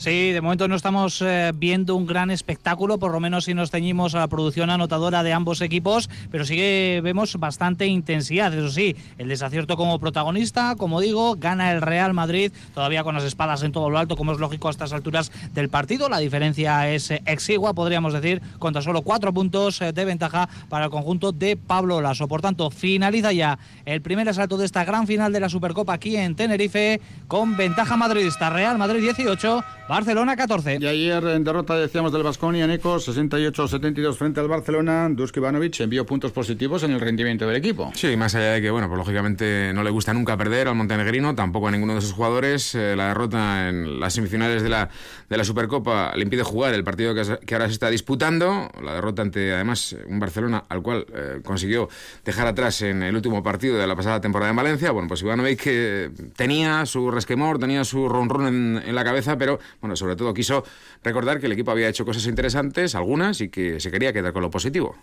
[0.00, 3.70] Sí, de momento no estamos eh, viendo un gran espectáculo, por lo menos si nos
[3.70, 8.54] ceñimos a la producción anotadora de ambos equipos, pero sí que vemos bastante intensidad.
[8.54, 13.24] Eso sí, el desacierto como protagonista, como digo, gana el Real Madrid, todavía con las
[13.24, 16.08] espadas en todo lo alto, como es lógico a estas alturas del partido.
[16.08, 20.86] La diferencia es eh, exigua, podríamos decir, contra solo cuatro puntos eh, de ventaja para
[20.86, 22.26] el conjunto de Pablo Lasso.
[22.26, 26.16] Por tanto, finaliza ya el primer asalto de esta gran final de la Supercopa aquí
[26.16, 28.48] en Tenerife, con ventaja madridista.
[28.48, 29.62] Real Madrid 18.
[29.90, 30.78] Barcelona 14.
[30.80, 35.80] Y ayer en derrota, decíamos, del Vasconia en Eco, 68-72 frente al Barcelona, Dusko Ivanovic
[35.80, 37.90] envió puntos positivos en el rendimiento del equipo.
[37.96, 41.34] Sí, más allá de que, bueno, pues lógicamente no le gusta nunca perder al montenegrino,
[41.34, 42.72] tampoco a ninguno de sus jugadores.
[42.76, 44.90] Eh, la derrota en las semifinales de la,
[45.28, 48.70] de la Supercopa le impide jugar el partido que, ahora se está disputando.
[48.84, 51.88] La derrota ante, además, un Barcelona al cual eh, consiguió
[52.24, 54.92] dejar atrás en el último partido de la pasada temporada en Valencia.
[54.92, 59.58] Bueno, pues Ivanovic que tenía su resquemor, tenía su ronron en, en la cabeza, pero
[59.80, 60.64] bueno, sobre todo quiso
[61.02, 64.42] recordar que el equipo había hecho cosas interesantes, algunas, y que se quería quedar con
[64.42, 64.94] lo positivo.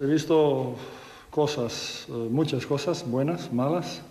[0.00, 0.76] He visto
[1.30, 4.02] cosas, eh, muchas cosas, buenas, malas,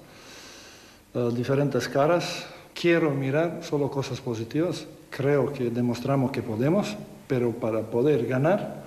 [1.13, 2.47] eh, diferentes caras.
[2.73, 4.87] Quiero mirar solo cosas positivas.
[5.09, 6.95] Creo que demostramos que podemos,
[7.27, 8.81] pero para poder ganar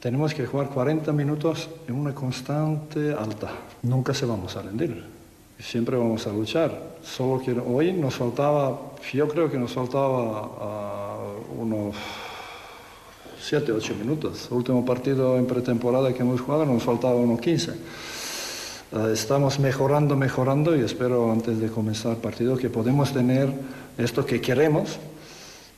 [0.00, 3.52] tenemos que jugar 40 minutos en una constante alta.
[3.82, 5.12] Nunca se vamos a rendir
[5.62, 6.96] siempre vamos a luchar.
[7.02, 11.96] Solo que hoy nos faltaba, yo creo que nos faltaba uh, unos
[13.40, 14.48] 7, 8 minutos.
[14.50, 17.72] El último partido en pretemporada que hemos jugado nos faltaba unos 15.
[18.92, 23.52] Uh, estamos mejorando, mejorando y espero antes de comenzar el partido que podemos tener
[23.98, 24.98] esto que queremos,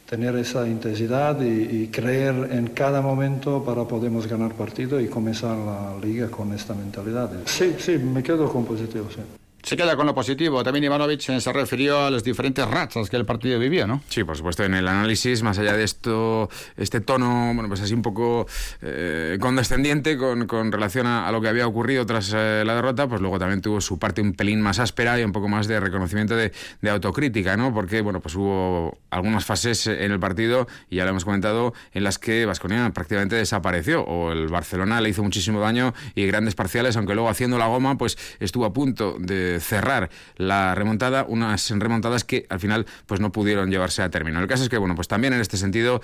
[0.08, 5.56] tener esa intensidad y, y, creer en cada momento para podemos ganar partido y comenzar
[5.56, 7.30] la liga con esta mentalidad.
[7.46, 9.43] Sí, sí, me quedo con positivo, sí.
[9.64, 10.62] Se queda con lo positivo.
[10.62, 14.02] También Ivanovic se refirió a las diferentes rachas que el partido vivió, ¿no?
[14.10, 17.94] Sí, por supuesto, en el análisis, más allá de esto, este tono, bueno, pues así
[17.94, 18.46] un poco
[18.82, 23.22] eh, condescendiente con, con relación a, lo que había ocurrido tras eh, la derrota, pues
[23.22, 26.36] luego también tuvo su parte un pelín más áspera y un poco más de reconocimiento
[26.36, 26.52] de,
[26.82, 27.72] de, autocrítica, ¿no?
[27.72, 32.04] Porque, bueno, pues hubo algunas fases en el partido, y ya lo hemos comentado, en
[32.04, 36.98] las que Vasconia prácticamente desapareció, o el Barcelona le hizo muchísimo daño y grandes parciales,
[36.98, 42.24] aunque luego haciendo la goma, pues estuvo a punto de cerrar la remontada, unas remontadas
[42.24, 44.40] que al final pues no pudieron llevarse a término.
[44.40, 46.00] El caso es que, bueno, pues también en este sentido...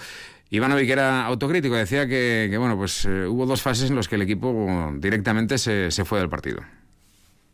[0.53, 4.23] Ivanovic era autocrítico, decía que, bueno, pues eh, hubo dos fases en las que el
[4.23, 6.61] equipo directamente se, se, fue del partido.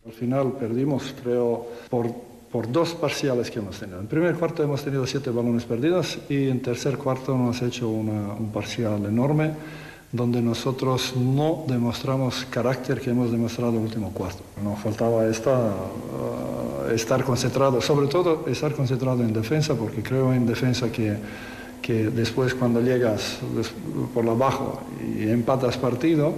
[0.07, 2.11] Al final perdimos, creo, por,
[2.51, 4.01] por dos parciales que hemos tenido.
[4.01, 8.33] En primer cuarto hemos tenido siete balones perdidos y en tercer cuarto hemos hecho una,
[8.33, 9.53] un parcial enorme
[10.13, 14.43] donde nosotros no demostramos carácter que hemos demostrado el último cuarto.
[14.63, 20.47] Nos faltaba esta, uh, estar concentrado, sobre todo estar concentrado en defensa, porque creo en
[20.47, 21.17] defensa que,
[21.83, 23.39] que después cuando llegas
[24.15, 24.81] por abajo
[25.19, 26.35] y empatas partido,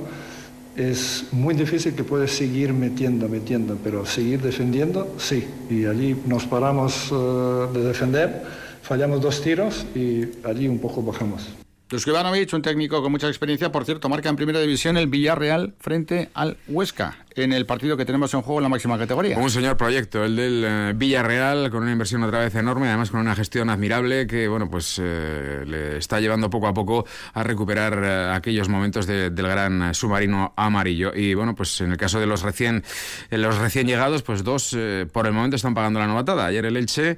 [0.77, 5.45] es muy difícil que puedes seguir metiendo, metiendo, pero seguir defendiendo, sí.
[5.69, 8.45] Y allí nos paramos uh, de defender,
[8.83, 11.49] fallamos dos tiros y allí un poco bajamos.
[11.89, 15.75] Dusko Ivanovic, un técnico con mucha experiencia, por cierto, marca en primera división el Villarreal
[15.81, 19.39] frente al Huesca en el partido que tenemos en juego en la máxima categoría.
[19.39, 23.21] Un señor proyecto, el del eh, Villarreal, con una inversión otra vez enorme, además con
[23.21, 28.01] una gestión admirable que, bueno, pues eh, le está llevando poco a poco a recuperar
[28.03, 31.13] eh, aquellos momentos del gran submarino amarillo.
[31.15, 32.83] Y, bueno, pues en el caso de los recién,
[33.31, 34.77] los recién llegados, pues dos
[35.13, 36.47] por el momento están pagando la novatada.
[36.47, 37.17] Ayer el Elche,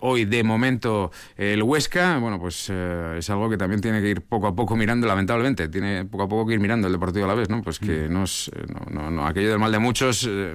[0.00, 4.46] hoy de momento el Huesca, bueno, pues es algo que también tiene que ir poco
[4.46, 7.34] a poco mirando, lamentablemente, tiene poco a poco que ir mirando el Deportivo a la
[7.34, 7.62] vez, ¿no?
[7.62, 8.12] Pues que mm.
[8.12, 8.24] no,
[8.90, 10.52] no, no, aquello del mal de muchos eh,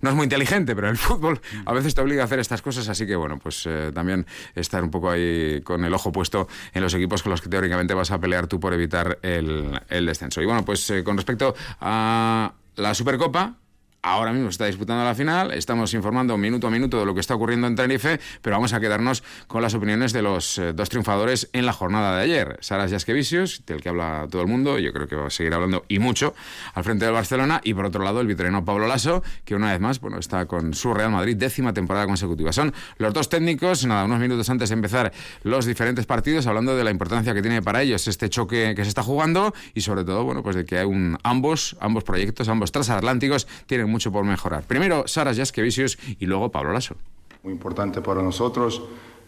[0.00, 2.88] no es muy inteligente, pero el fútbol a veces te obliga a hacer estas cosas,
[2.88, 4.24] así que bueno, pues eh, también
[4.54, 7.92] estar un poco ahí con el ojo puesto en los equipos con los que teóricamente
[7.92, 10.40] vas a pelear tú por evitar el, el descenso.
[10.40, 13.56] Y bueno, pues eh, con respecto a la Supercopa,
[14.02, 17.34] Ahora mismo está disputando la final, estamos informando minuto a minuto de lo que está
[17.34, 21.50] ocurriendo en Tenerife, pero vamos a quedarnos con las opiniones de los eh, dos triunfadores
[21.52, 22.56] en la jornada de ayer.
[22.60, 25.84] Saras Yaskevicius, del que habla todo el mundo, yo creo que va a seguir hablando
[25.86, 26.34] y mucho,
[26.72, 29.80] al frente del Barcelona, y por otro lado el vitoriano Pablo Lasso, que una vez
[29.80, 32.52] más bueno, está con su Real Madrid, décima temporada consecutiva.
[32.52, 36.84] Son los dos técnicos, nada, unos minutos antes de empezar los diferentes partidos, hablando de
[36.84, 40.24] la importancia que tiene para ellos este choque que se está jugando y sobre todo,
[40.24, 44.64] bueno, pues de que hay un, ambos, ambos proyectos, ambos transatlánticos tienen mucho por mejorar.
[44.64, 46.94] Primero Saras Jaskevicius y luego Pablo Lasso.
[47.42, 48.82] Muy importante para nosotros.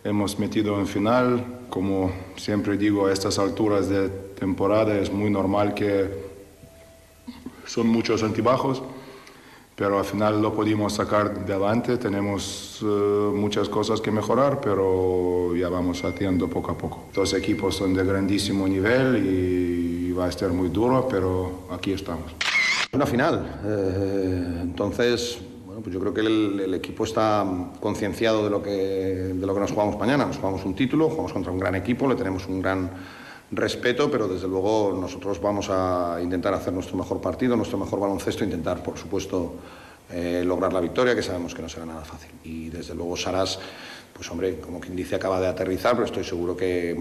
[0.05, 1.61] Hemos metido en final.
[1.69, 6.33] Como siempre digo, a estas alturas de temporada es muy normal que
[7.67, 8.83] son muchos antibajos,
[9.77, 11.97] pero al final lo pudimos sacar de adelante.
[11.97, 17.05] Tenemos eh, muchas cosas que mejorar, pero ya vamos haciendo poco a poco.
[17.15, 22.35] Dos equipos son de grandísimo nivel y va a estar muy duro, pero aquí estamos.
[22.95, 23.63] Una final.
[23.65, 27.43] Eh, entonces, bueno, pues yo creo que el, equipo está
[27.81, 30.27] concienciado de, lo que, de lo que nos jugamos mañana.
[30.27, 32.91] Nos jugamos un título, jugamos contra un gran equipo, le tenemos un gran
[33.51, 38.45] respeto, pero desde luego nosotros vamos a intentar hacer nuestro mejor partido, nuestro mejor baloncesto,
[38.45, 39.55] intentar, por supuesto,
[40.11, 42.33] eh, lograr la victoria, que sabemos que no será nada fácil.
[42.45, 43.59] Y desde luego Saras,
[44.13, 46.95] pues hombre, como quien dice, acaba de aterrizar, pero estoy seguro que,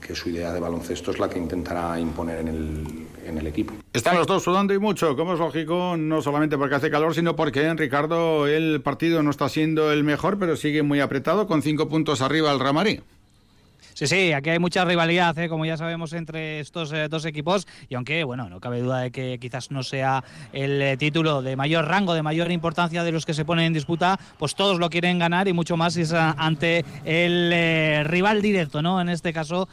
[0.00, 3.74] que su idea de baloncesto es la que intentará imponer en el, en el equipo.
[3.92, 7.34] Están los dos sudando y mucho, como es lógico, no solamente porque hace calor, sino
[7.34, 11.88] porque, Ricardo, el partido no está siendo el mejor, pero sigue muy apretado, con cinco
[11.88, 13.00] puntos arriba el Ramarí.
[13.94, 15.50] Sí, sí, aquí hay mucha rivalidad, ¿eh?
[15.50, 17.66] como ya sabemos, entre estos eh, dos equipos.
[17.90, 20.24] Y aunque, bueno, no cabe duda de que quizás no sea
[20.54, 23.72] el eh, título de mayor rango, de mayor importancia de los que se ponen en
[23.74, 29.00] disputa, pues todos lo quieren ganar y mucho más es ante el rival directo, ¿no?
[29.00, 29.68] En este caso,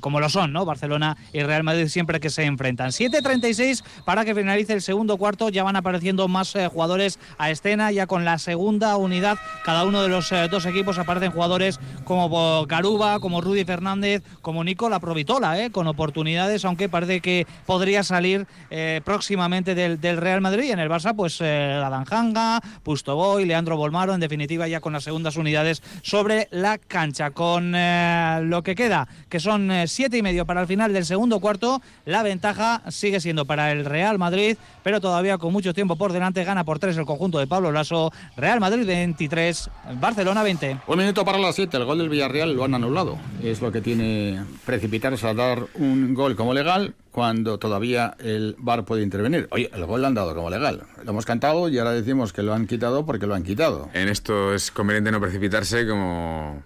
[0.00, 0.64] como lo son, ¿no?
[0.64, 2.90] Barcelona y Real Madrid siempre que se enfrentan.
[2.90, 5.48] 7.36 para que finalice el segundo cuarto.
[5.48, 9.38] Ya van apareciendo más jugadores a escena, ya con la segunda unidad.
[9.64, 15.00] Cada uno de los dos equipos aparecen jugadores como Garuba como Rudy Fernández, como Nicola
[15.00, 15.70] Provitola, ¿eh?
[15.70, 20.70] con oportunidades, aunque parece que podría salir eh, próximamente del, Real Madrid.
[20.70, 25.36] En el Barça, pues eh, Ladanjanga, Pustoboy, Leandro Bolmaro, en definitiva ya con las segundas
[25.36, 27.30] unidades sobre la cancha.
[27.30, 31.40] Con eh, lo que queda, que son siete y medio para el final del segundo
[31.40, 36.12] cuarto, la ventaja sigue siendo para el Real Madrid, pero todavía con mucho tiempo por
[36.12, 39.70] delante, gana por tres el conjunto de Pablo Lasso, Real Madrid 23,
[40.00, 40.78] Barcelona 20.
[40.86, 43.18] Un minuto para las siete, el gol del Villarreal lo han anulado lado.
[43.42, 48.84] Es lo que tiene precipitarse a dar un gol como legal cuando todavía el VAR
[48.84, 49.48] puede intervenir.
[49.50, 50.84] Oye, el gol lo han dado como legal.
[51.02, 53.88] Lo hemos cantado y ahora decimos que lo han quitado porque lo han quitado.
[53.92, 56.62] En esto es conveniente no precipitarse como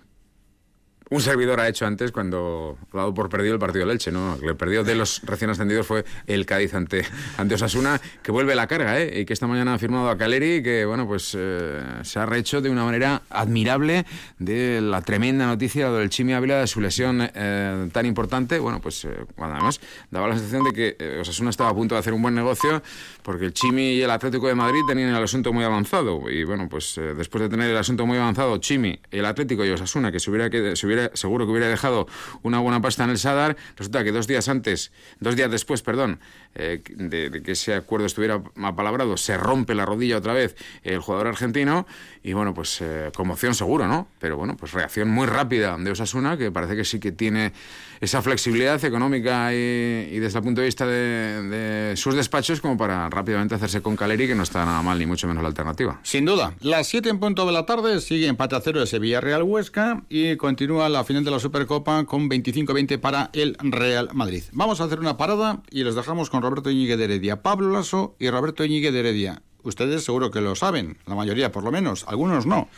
[1.09, 4.37] un servidor ha hecho antes cuando ha dado por perdido el partido del Elche, ¿no?
[4.43, 7.05] El perdido de los recién ascendidos fue el Cádiz ante,
[7.37, 9.21] ante Osasuna, que vuelve la carga, ¿eh?
[9.21, 12.61] Y que esta mañana ha firmado a Caleri, que, bueno, pues eh, se ha rehecho
[12.61, 14.05] de una manera admirable
[14.39, 18.59] de la tremenda noticia del Chimi Ávila de su lesión eh, tan importante.
[18.59, 19.81] Bueno, pues eh, además
[20.11, 22.83] daba la sensación de que Osasuna estaba a punto de hacer un buen negocio
[23.27, 26.31] porque el Chimi y el Atlético de Madrid tenían el asunto muy avanzado.
[26.31, 30.13] Y, bueno, pues después de tener el asunto muy avanzado, Chimi, el Atlético y Osasuna,
[30.13, 32.07] que se hubiera, que, se hubiera seguro que hubiera dejado
[32.45, 33.57] una buena pasta en el Sadar.
[33.75, 36.21] Resulta que dos días antes, dos días después, perdón,
[36.59, 41.27] eh, de, que ese acuerdo estuviera apalabrado, se rompe la rodilla otra vez el jugador
[41.27, 41.87] argentino
[42.23, 44.09] y bueno, pues eh, conmoción seguro, ¿no?
[44.19, 47.53] Pero bueno, pues reacción muy rápida de Osasuna, que parece que sí que tiene
[48.01, 53.55] esa flexibilidad económica y, desde el punto de vista de, sus despachos como para rápidamente
[53.55, 56.01] hacerse con Caleri, que no está nada mal, ni mucho menos la alternativa.
[56.03, 56.55] Sin duda.
[56.61, 60.03] Las 7 en punto de la tarde sigue empate a cero de Sevilla Real Huesca
[60.09, 64.45] y continúa la final de la Supercopa con 25-20 para el Real Madrid.
[64.53, 68.15] Vamos a hacer una parada y los dejamos con Roberto Íñiguez de Heredia, Pablo Lasso
[68.19, 69.43] y Roberto Íñiguez de Heredia.
[69.63, 72.69] Ustedes seguro que lo saben, la mayoría por lo menos, algunos no.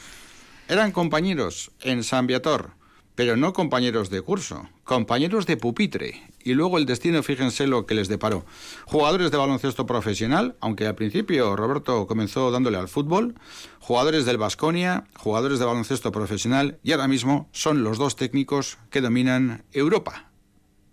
[0.69, 2.79] Eran compañeros en San Viator
[3.19, 6.23] pero no compañeros de curso, compañeros de pupitre.
[6.45, 8.47] Y luego el destino, fíjense lo que les deparó.
[8.85, 13.35] Jugadores de baloncesto profesional, aunque al principio Roberto comenzó dándole al fútbol,
[13.81, 19.01] jugadores del Vasconia, jugadores de baloncesto profesional, y ahora mismo son los dos técnicos que
[19.01, 20.31] dominan Europa.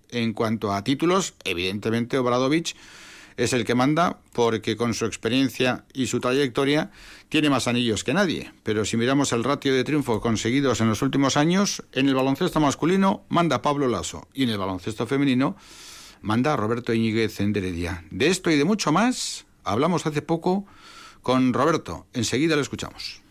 [0.10, 2.76] En cuanto a títulos, evidentemente Obradovich
[3.38, 6.92] es el que manda porque con su experiencia y su trayectoria
[7.30, 8.52] tiene más anillos que nadie.
[8.64, 12.60] Pero si miramos el ratio de triunfo conseguidos en los últimos años, en el baloncesto
[12.60, 15.58] masculino manda Pablo Lasso y en el baloncesto femenino
[16.22, 20.66] manda Roberto Iñiguez en De esto y de mucho más hablamos hace poco
[21.22, 22.06] con Roberto.
[22.14, 23.22] Enseguida lo escuchamos.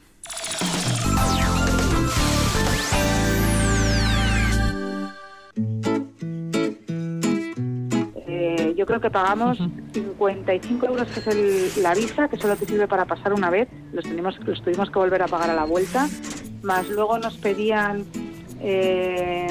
[8.85, 9.57] Yo creo que pagamos
[9.95, 14.05] 55 euros, que es la visa, que solo te sirve para pasar una vez, los,
[14.05, 16.07] tenemos, los tuvimos que volver a pagar a la vuelta,
[16.63, 18.05] más luego nos pedían
[18.61, 19.47] eh,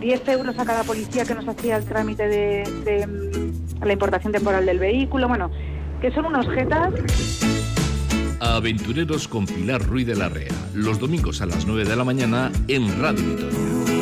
[0.00, 4.66] 10 euros a cada policía que nos hacía el trámite de, mm, la importación temporal
[4.66, 5.52] del vehículo, bueno,
[6.00, 6.92] que son unos jetas.
[8.40, 12.50] Aventureros con Pilar Ruiz de la Rea, los domingos a las 9 de la mañana
[12.66, 13.97] en Radio Victoria.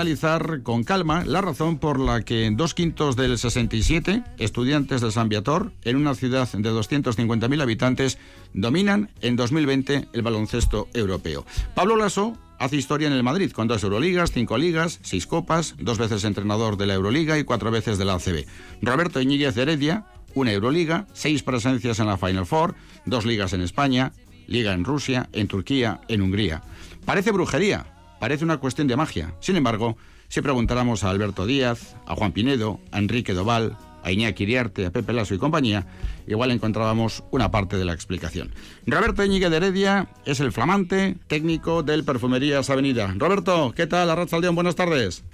[0.00, 5.28] Analizar con calma la razón por la que dos quintos del 67 estudiantes de San
[5.28, 8.16] Viator, en una ciudad de 250.000 habitantes,
[8.54, 11.44] dominan en 2020 el baloncesto europeo.
[11.74, 15.98] Pablo Lasso hace historia en el Madrid con dos Euroligas, cinco ligas, seis copas, dos
[15.98, 18.46] veces entrenador de la Euroliga y cuatro veces de la ACB.
[18.80, 22.74] Roberto Iñiguez Heredia, una Euroliga, seis presencias en la Final Four,
[23.04, 24.12] dos ligas en España,
[24.46, 26.62] liga en Rusia, en Turquía, en Hungría.
[27.04, 29.34] Parece brujería, parece una cuestión de magia.
[29.40, 29.96] Sin embargo,
[30.28, 34.92] si preguntáramos a Alberto Díaz, a Juan Pinedo, a Enrique Doval, a Iñaki Iriarte, a
[34.92, 35.86] Pepe Lasso y compañía,
[36.26, 38.54] igual encontrábamos una parte de la explicación.
[38.86, 43.12] Roberto Íñigue de Heredia es el flamante técnico del Perfumerías Avenida.
[43.16, 44.08] Roberto, ¿qué tal?
[44.08, 45.24] Arrachaldeón, buenas tardes.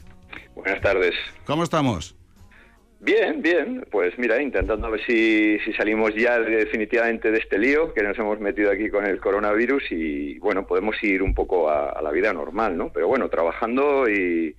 [0.54, 1.14] Buenas tardes.
[1.44, 2.15] ¿Cómo estamos?
[3.06, 3.86] Bien, bien.
[3.88, 8.40] Pues mira, intentando ver si, si, salimos ya definitivamente de este lío que nos hemos
[8.40, 12.32] metido aquí con el coronavirus y bueno, podemos ir un poco a, a la vida
[12.32, 12.90] normal, ¿no?
[12.92, 14.56] Pero bueno, trabajando y,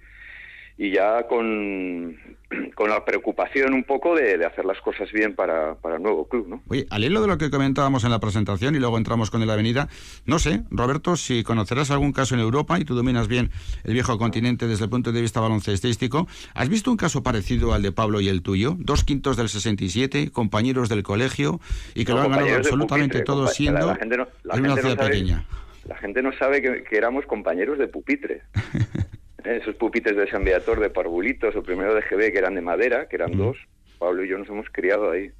[0.77, 2.36] y ya con,
[2.75, 6.27] con la preocupación un poco de, de hacer las cosas bien para, para, el nuevo
[6.27, 6.47] club.
[6.47, 6.63] ¿no?
[6.67, 9.49] Oye, al hilo de lo que comentábamos en la presentación y luego entramos con el
[9.49, 9.89] Avenida,
[10.25, 13.51] no sé, Roberto, si conocerás algún caso en Europa y tú dominas bien
[13.83, 17.81] el viejo continente desde el punto de vista baloncestístico, ¿has visto un caso parecido al
[17.81, 18.75] de Pablo y el tuyo?
[18.77, 21.59] Dos quintos del 67, compañeros del colegio
[21.95, 24.75] y que no, lo han ganado absolutamente todos siendo la, la gente no, la una
[24.75, 25.45] ciudad sabe, pequeña.
[25.85, 28.43] La gente no sabe que, que éramos compañeros de pupitre.
[29.43, 33.07] esos pupitres de San Beator de parvulitos o primero de GB que eran de madera,
[33.07, 33.37] que eran mm.
[33.37, 33.57] dos.
[33.99, 35.31] Pablo y yo nos hemos criado ahí.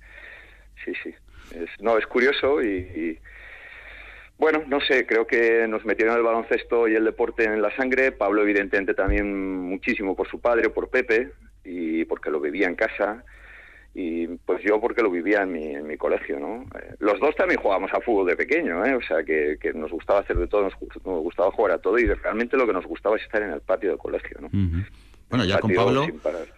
[0.84, 1.14] Sí, sí.
[1.56, 3.20] Es, no, es curioso y, y,
[4.38, 8.12] bueno, no sé, creo que nos metieron el baloncesto y el deporte en la sangre.
[8.12, 11.32] Pablo evidentemente también muchísimo por su padre, por Pepe
[11.64, 13.24] y porque lo vivía en casa
[14.00, 16.62] y pues yo porque lo vivía en mi, en mi colegio, ¿no?
[16.80, 18.94] Eh, los dos también jugábamos a fútbol de pequeño, ¿eh?
[18.94, 20.74] O sea, que, que nos gustaba hacer de todo, nos,
[21.04, 23.62] nos, gustaba jugar a todo y realmente lo que nos gustaba es estar en el
[23.62, 24.48] patio del colegio, ¿no?
[24.48, 24.86] Uh -huh.
[25.30, 26.08] Bueno, ya con Pablo,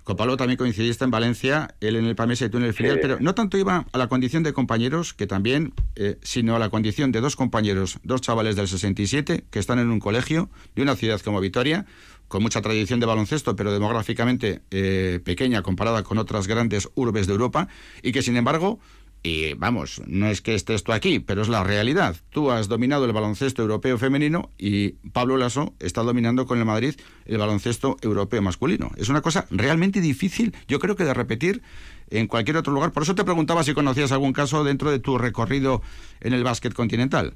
[0.03, 2.95] con Pablo también coincidiste en Valencia, él en el Pamesa y tú en el filial,
[2.95, 2.99] sí.
[3.01, 6.69] pero no tanto iba a la condición de compañeros, que también, eh, sino a la
[6.69, 10.95] condición de dos compañeros, dos chavales del 67, que están en un colegio de una
[10.95, 11.87] ciudad como Vitoria,
[12.29, 17.33] con mucha tradición de baloncesto, pero demográficamente eh, pequeña comparada con otras grandes urbes de
[17.33, 17.67] Europa,
[18.01, 18.79] y que sin embargo
[19.21, 22.15] y vamos, no es que estés tú aquí, pero es la realidad.
[22.29, 26.95] Tú has dominado el baloncesto europeo femenino y Pablo Lasso está dominando con el Madrid
[27.25, 28.91] el baloncesto europeo masculino.
[28.95, 31.61] Es una cosa realmente difícil, yo creo que de repetir
[32.09, 32.93] en cualquier otro lugar.
[32.93, 35.81] Por eso te preguntaba si conocías algún caso dentro de tu recorrido
[36.21, 37.35] en el básquet continental.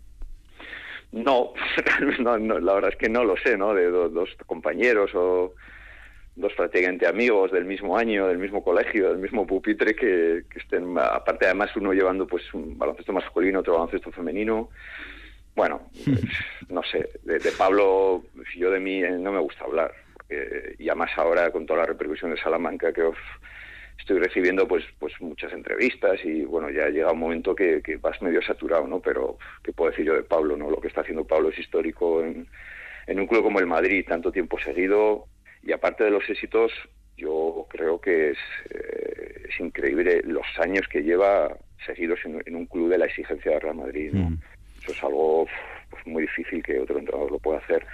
[1.13, 1.53] No,
[2.19, 3.73] no, no la verdad es que no lo sé, ¿no?
[3.73, 5.53] De do, dos compañeros o
[6.35, 10.97] dos prácticamente amigos del mismo año, del mismo colegio, del mismo pupitre, que, que, estén,
[10.97, 14.69] aparte además uno llevando pues un baloncesto masculino, otro baloncesto femenino.
[15.55, 15.81] Bueno,
[16.69, 18.23] no sé, de, de, Pablo,
[18.57, 19.93] yo de mí no me gusta hablar,
[20.33, 23.17] porque, y además ahora con toda la repercusión de Salamanca que of,
[23.97, 28.21] estoy recibiendo pues pues muchas entrevistas y bueno, ya llega un momento que, que vas
[28.21, 28.99] medio saturado, ¿no?
[28.99, 30.69] Pero, ¿qué puedo decir yo de Pablo, no?
[30.69, 32.47] Lo que está haciendo Pablo es histórico en,
[33.07, 35.27] en un club como el Madrid, tanto tiempo seguido,
[35.61, 36.71] y aparte de los éxitos,
[37.17, 38.37] yo creo que es,
[38.69, 43.51] eh, es increíble los años que lleva seguidos en, en, un club de la exigencia
[43.51, 44.11] de Real Madrid.
[44.13, 44.29] ¿no?
[44.31, 44.39] Mm.
[44.81, 45.47] Eso es algo
[46.05, 47.85] muy difícil que otro entrenador lo pueda hacer.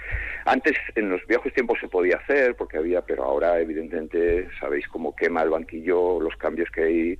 [0.44, 5.14] Antes, en los viejos tiempos se podía hacer, porque había, pero ahora evidentemente sabéis cómo
[5.14, 7.18] quema el banquillo, los cambios que hay,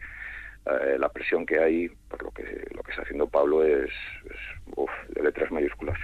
[0.66, 3.90] eh, la presión que hay, por lo que lo que está haciendo Pablo es,
[4.24, 5.98] es uf, de letras mayúsculas.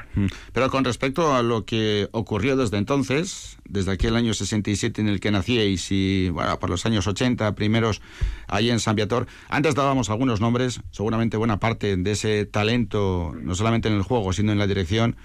[0.53, 5.21] Pero con respecto a lo que ocurrió desde entonces, desde aquel año 67 en el
[5.21, 8.01] que nacíais y bueno, por los años 80 primeros
[8.49, 13.55] ahí en San Viator, antes dábamos algunos nombres, seguramente buena parte de ese talento, no
[13.55, 15.17] solamente en el juego, sino en la dirección,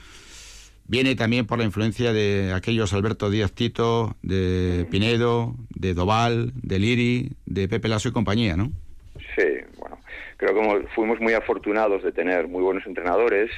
[0.87, 6.79] viene también por la influencia de aquellos Alberto Díaz Tito, de Pinedo, de Doval, de
[6.79, 8.71] Liri, de Pepe Lasso y compañía, ¿no?
[9.35, 9.43] Sí,
[10.41, 13.51] creo que fuimos muy afortunados de tener muy buenos entrenadores.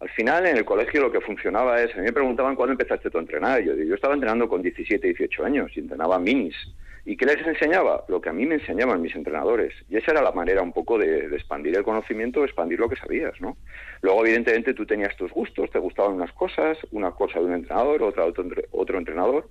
[0.00, 3.10] Al final, en el colegio lo que funcionaba es, a mí me preguntaban cuándo empezaste
[3.10, 3.60] tú a entrenar.
[3.62, 6.56] Yo, yo estaba entrenando con 17, 18 años y entrenaba minis.
[7.04, 8.04] ¿Y qué les enseñaba?
[8.08, 9.74] Lo que a mí me enseñaban mis entrenadores.
[9.90, 12.96] Y esa era la manera un poco de, de expandir el conocimiento, expandir lo que
[12.96, 13.58] sabías, ¿no?
[14.00, 18.02] Luego, evidentemente, tú tenías tus gustos, te gustaban unas cosas, una cosa de un entrenador,
[18.02, 19.48] otra de otro, otro entrenador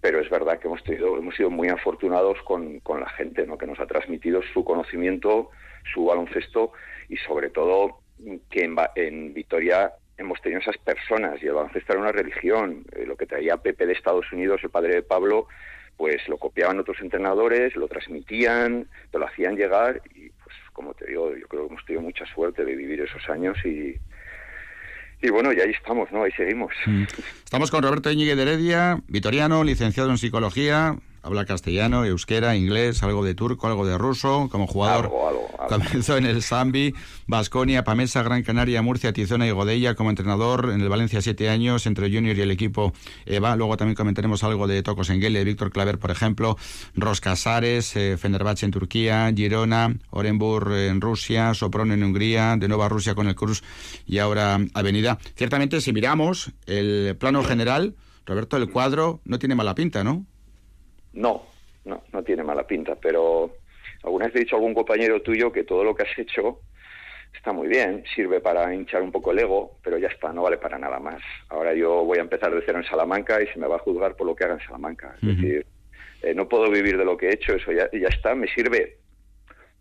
[0.00, 3.58] pero es verdad que hemos tenido, hemos sido muy afortunados con, con la gente, ¿no?
[3.58, 5.50] que nos ha transmitido su conocimiento,
[5.92, 6.72] su baloncesto
[7.08, 8.00] y sobre todo
[8.50, 12.84] que en, en Vitoria hemos tenido esas personas y el baloncesto era una religión.
[12.92, 15.48] Eh, lo que traía Pepe de Estados Unidos, el padre de Pablo,
[15.96, 21.06] pues lo copiaban otros entrenadores, lo transmitían, te lo hacían llegar y pues como te
[21.06, 23.96] digo, yo creo que hemos tenido mucha suerte de vivir esos años y,
[25.22, 26.22] y bueno, y ahí estamos, ¿no?
[26.22, 26.72] Ahí seguimos.
[27.44, 33.24] Estamos con Roberto Íñigue de Heredia, vitoriano, licenciado en psicología, habla castellano, euskera, inglés, algo
[33.24, 35.68] de turco, algo de ruso, como jugador algo, algo, algo.
[35.68, 36.94] comenzó en el Zambi,
[37.26, 41.86] Basconia, Pamesa, Gran Canaria, Murcia, Tizona y Godella como entrenador en el Valencia siete años
[41.86, 42.92] entre Junior y el equipo
[43.26, 46.56] EVA, luego también comentaremos algo de Tocos Engele, Víctor Claver por ejemplo,
[46.94, 53.14] Roscasares, eh, Fenerbahce en Turquía, Girona, Orenburg en Rusia, Sopron en Hungría, de Nueva Rusia
[53.14, 53.62] con el Cruz
[54.06, 55.18] y ahora Avenida.
[55.36, 57.94] Ciertamente si miramos el plano general,
[58.26, 60.26] Roberto, el cuadro no tiene mala pinta, ¿no?
[61.12, 61.46] No,
[61.84, 63.56] no, no tiene mala pinta, pero
[64.02, 66.60] alguna vez he dicho a algún compañero tuyo que todo lo que has hecho
[67.34, 70.58] está muy bien, sirve para hinchar un poco el ego, pero ya está, no vale
[70.58, 71.22] para nada más.
[71.48, 74.16] Ahora yo voy a empezar de cero en Salamanca y se me va a juzgar
[74.16, 75.14] por lo que haga en Salamanca.
[75.22, 75.66] Es decir,
[76.22, 78.98] eh, no puedo vivir de lo que he hecho, eso ya, ya está, me sirve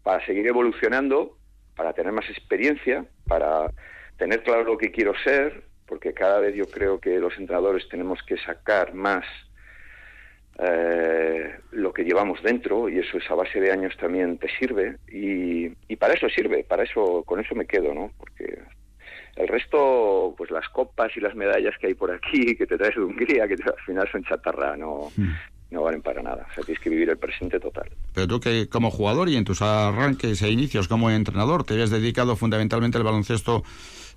[0.03, 1.37] para seguir evolucionando,
[1.75, 3.71] para tener más experiencia, para
[4.17, 8.21] tener claro lo que quiero ser, porque cada vez yo creo que los entrenadores tenemos
[8.23, 9.25] que sacar más
[10.61, 15.71] eh, lo que llevamos dentro y eso esa base de años también te sirve y,
[15.87, 18.11] y, para eso sirve, para eso con eso me quedo, ¿no?
[18.17, 18.59] Porque
[19.39, 22.95] el resto, pues las copas y las medallas que hay por aquí, que te traes
[22.95, 25.33] de Hungría, que al final son chatarra, no, hmm.
[25.71, 26.45] no valen para nada.
[26.51, 27.89] O sea, tienes que vivir el presente total.
[28.13, 31.89] Pero tú que como jugador y en tus arranques e inicios como entrenador te habías
[31.89, 33.63] dedicado fundamentalmente al baloncesto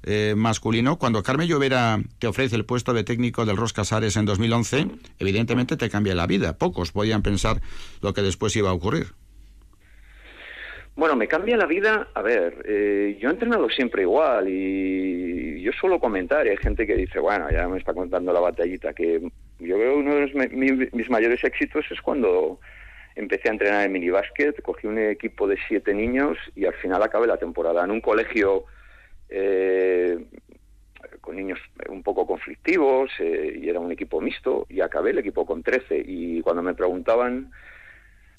[0.04, 0.98] eh, masculino.
[0.98, 4.86] Cuando Carmen Llovera te ofrece el puesto de técnico del Ros Casares en 2011,
[5.18, 6.58] evidentemente te cambia la vida.
[6.58, 7.60] Pocos podían pensar
[8.00, 9.08] lo que después iba a ocurrir.
[10.94, 12.08] Bueno, me cambia la vida.
[12.14, 16.46] A ver, eh, yo he entrenado siempre igual y yo suelo comentar.
[16.46, 18.92] Hay gente que dice, bueno, ya me está contando la batallita.
[18.92, 19.20] Que
[19.58, 22.60] yo veo uno de mis mayores éxitos es cuando
[23.14, 27.26] empecé a entrenar en minibásquet, cogí un equipo de siete niños y al final acabé
[27.26, 28.64] la temporada en un colegio
[29.32, 30.18] eh,
[31.20, 35.46] con niños un poco conflictivos eh, y era un equipo mixto y acabé el equipo
[35.46, 37.50] con 13 y cuando me preguntaban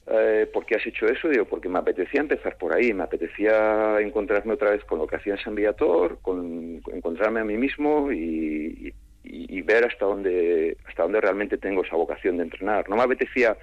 [0.05, 1.29] eh, ¿por qué has hecho eso?
[1.29, 5.15] Digo, porque me apetecía empezar por ahí, me apetecía encontrarme otra vez con lo que
[5.15, 8.93] hacía en San Viator, con, encontrarme a mí mismo y,
[9.65, 12.89] ver hasta dónde, hasta dónde realmente tengo esa vocación de entrenar.
[12.89, 13.55] No me apetecía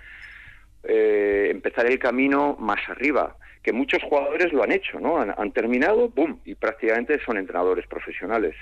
[0.85, 5.19] eh, empezar el camino más arriba, que muchos jugadores lo han hecho, ¿no?
[5.21, 6.41] Han, terminado, ¡boom!
[6.45, 8.55] Y prácticamente son entrenadores profesionales.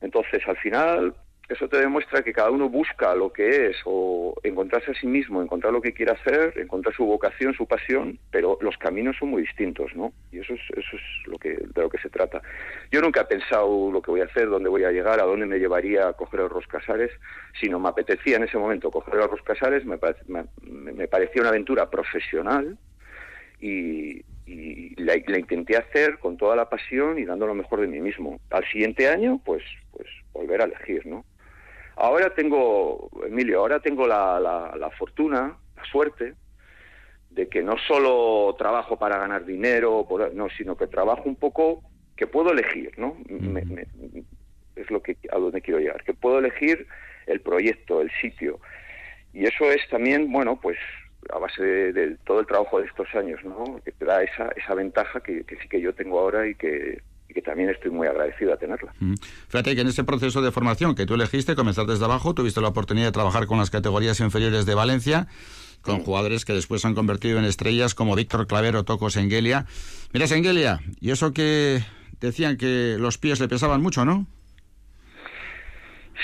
[0.00, 1.14] Entonces, al final,
[1.48, 5.40] eso te demuestra que cada uno busca lo que es o encontrarse a sí mismo,
[5.40, 9.42] encontrar lo que quiere hacer, encontrar su vocación, su pasión, pero los caminos son muy
[9.42, 10.12] distintos, ¿no?
[10.30, 12.42] Y eso es, eso es lo que, de lo que se trata.
[12.90, 15.46] Yo nunca he pensado lo que voy a hacer, dónde voy a llegar, a dónde
[15.46, 17.12] me llevaría a coger los Roscasares,
[17.60, 19.98] sino me apetecía en ese momento coger los Roscasares, me,
[20.62, 22.76] me parecía una aventura profesional,
[23.60, 24.24] y,
[24.96, 28.40] la, intenté hacer con toda la pasión y dando lo mejor de mí mismo.
[28.50, 29.62] Al siguiente año, pues,
[29.92, 31.24] pues volver a elegir, ¿no?
[32.00, 36.34] Ahora tengo, Emilio, ahora tengo la, la, fortuna, la suerte,
[37.30, 41.82] de que no solo trabajo para ganar dinero, no, sino que trabajo un poco
[42.16, 43.16] que puedo elegir, ¿no?
[44.76, 46.86] es lo que a donde quiero llegar, que puedo elegir
[47.26, 48.60] el proyecto, el sitio.
[49.32, 50.78] Y eso es también, bueno, pues
[51.30, 53.80] a base de, todo el trabajo de estos años, ¿no?
[53.84, 57.42] que te da esa, esa ventaja que, sí que yo tengo ahora y que, que
[57.42, 58.92] también estoy muy agradecido a tenerla.
[59.00, 59.14] Mm.
[59.48, 62.68] Fíjate que en ese proceso de formación que tú elegiste, comenzar desde abajo, tuviste la
[62.68, 65.26] oportunidad de trabajar con las categorías inferiores de Valencia,
[65.82, 69.66] con jugadores que después se han convertido en estrellas como Víctor Clavero, Toco Sengelia.
[70.12, 71.80] Mira, Sengelia, y eso que
[72.20, 74.26] decían que los pies le pesaban mucho, ¿no?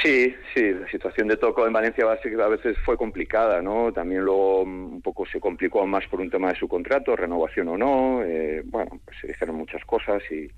[0.03, 3.93] Sí, sí, la situación de Toco en Valencia a veces fue complicada, ¿no?
[3.93, 7.69] También luego mm, un poco se complicó más por un tema de su contrato, renovación
[7.69, 8.23] o no.
[8.23, 10.51] Eh, bueno, pues se dijeron muchas cosas y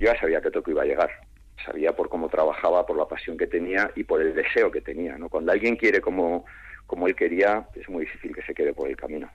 [0.00, 1.10] yo ya sabía que Toco iba a llegar.
[1.64, 5.18] Sabía por cómo trabajaba, por la pasión que tenía y por el deseo que tenía,
[5.18, 5.28] ¿no?
[5.28, 6.46] Cuando alguien quiere como,
[6.86, 9.30] como él quería, es muy difícil que se quede por el camino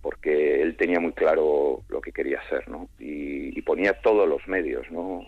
[0.00, 2.90] porque él tenía muy claro lo que quería hacer, ¿no?
[2.98, 5.24] Y, y ponía todos los medios, ¿no?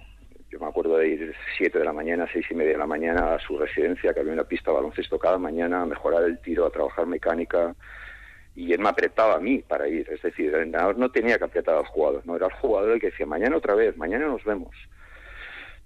[0.51, 3.35] Yo me acuerdo de ir 7 de la mañana, seis y media de la mañana
[3.35, 6.67] a su residencia, que había una pista de baloncesto cada mañana, a mejorar el tiro,
[6.67, 7.75] a trabajar mecánica.
[8.57, 10.09] Y él me apretaba a mí para ir.
[10.11, 13.01] Es decir, el entrenador no tenía que apretar al jugador, no era el jugador el
[13.01, 14.75] que decía, mañana otra vez, mañana nos vemos.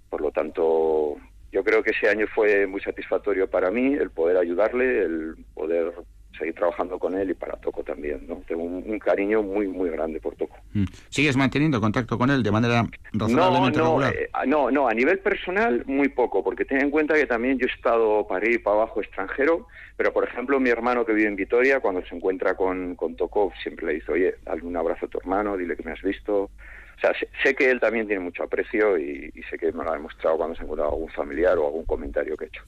[0.09, 1.17] Por lo tanto,
[1.51, 5.93] yo creo que ese año fue muy satisfactorio para mí, el poder ayudarle, el poder
[6.41, 8.25] seguir trabajando con él y para Toco también.
[8.27, 8.41] ¿no?
[8.47, 10.57] Tengo un, cariño muy, muy grande por Toco.
[10.73, 10.85] Mm.
[11.09, 14.15] ¿Sigues manteniendo contacto con él de manera razonablemente no, regular?
[14.15, 17.67] Eh, no, no, a nivel personal muy poco, porque ten en cuenta que también yo
[17.67, 21.35] he estado para ir para abajo extranjero, pero por ejemplo mi hermano que vive en
[21.35, 25.09] Vitoria, cuando se encuentra con, con Toco, siempre le dice, oye, dale un abrazo a
[25.09, 26.43] tu hermano, dile que me has visto.
[26.43, 29.95] O sea, sé, que él también tiene mucho aprecio y, sé que me lo ha
[29.95, 32.63] demostrado cuando se encuentra algún familiar o algún comentario que he hecho.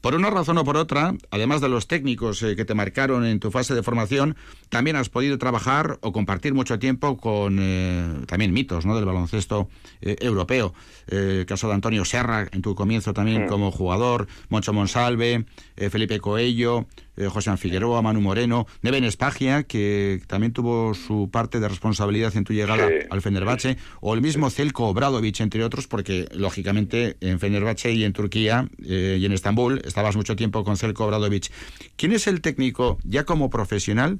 [0.00, 3.38] Por una razón o por otra, además de los técnicos eh, que te marcaron en
[3.38, 4.34] tu fase de formación,
[4.70, 8.96] también has podido trabajar o compartir mucho tiempo con eh, también mitos ¿no?
[8.96, 9.68] del baloncesto
[10.00, 10.72] eh, europeo.
[11.08, 15.44] el caso de Antonio Serra, en tu comienzo también como jugador, Moncho Monsalve,
[15.76, 16.86] Felipe Coello,
[17.28, 22.52] José Figueroa, Manu Moreno, Neven Espagia, que también tuvo su parte de responsabilidad en tu
[22.52, 28.04] llegada al Fenerbahce, o el mismo Zelko Obradovic, entre otros, porque lógicamente en Fenerbahce y
[28.04, 31.50] en Turquía y en Estambul estabas mucho tiempo con Celko Obradovic.
[31.96, 34.18] ¿Quién es el técnico, ya como profesional,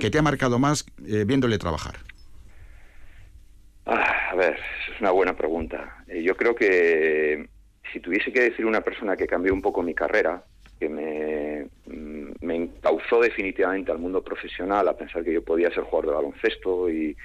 [0.00, 1.98] que te ha marcado más eh, viéndole trabajar?
[3.86, 6.04] Ah, a ver, es una buena pregunta.
[6.08, 7.48] Eh, yo creo que
[7.92, 10.44] si tuviese que decir una persona que cambió un poco mi carrera,
[10.80, 15.84] que me, mm, me encauzó definitivamente al mundo profesional, a pensar que yo podía ser
[15.84, 17.16] jugador de baloncesto y,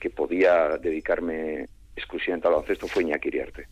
[0.00, 3.66] que podía dedicarme exclusivamente al baloncesto, fue Iñaki Iriarte.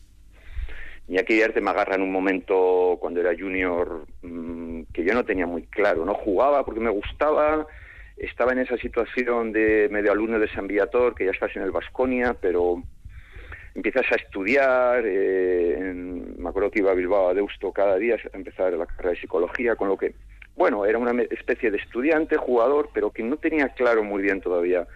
[1.08, 5.46] Iñaki Iriarte me agarra en un momento cuando era junior mm, que yo no tenía
[5.46, 7.66] muy claro, no jugaba porque me gustaba,
[8.18, 11.70] estaba en esa situación de medio alumno de San Viator, que ya estás en el
[11.70, 12.84] Vasconia, pero
[13.74, 18.36] empiezas a estudiar, eh, me acuerdo que iba a Bilbao a Deusto cada día a
[18.36, 20.14] empezar la carrera de psicología, con lo que,
[20.56, 24.86] bueno, era una especie de estudiante, jugador, pero que no tenía claro muy bien todavía.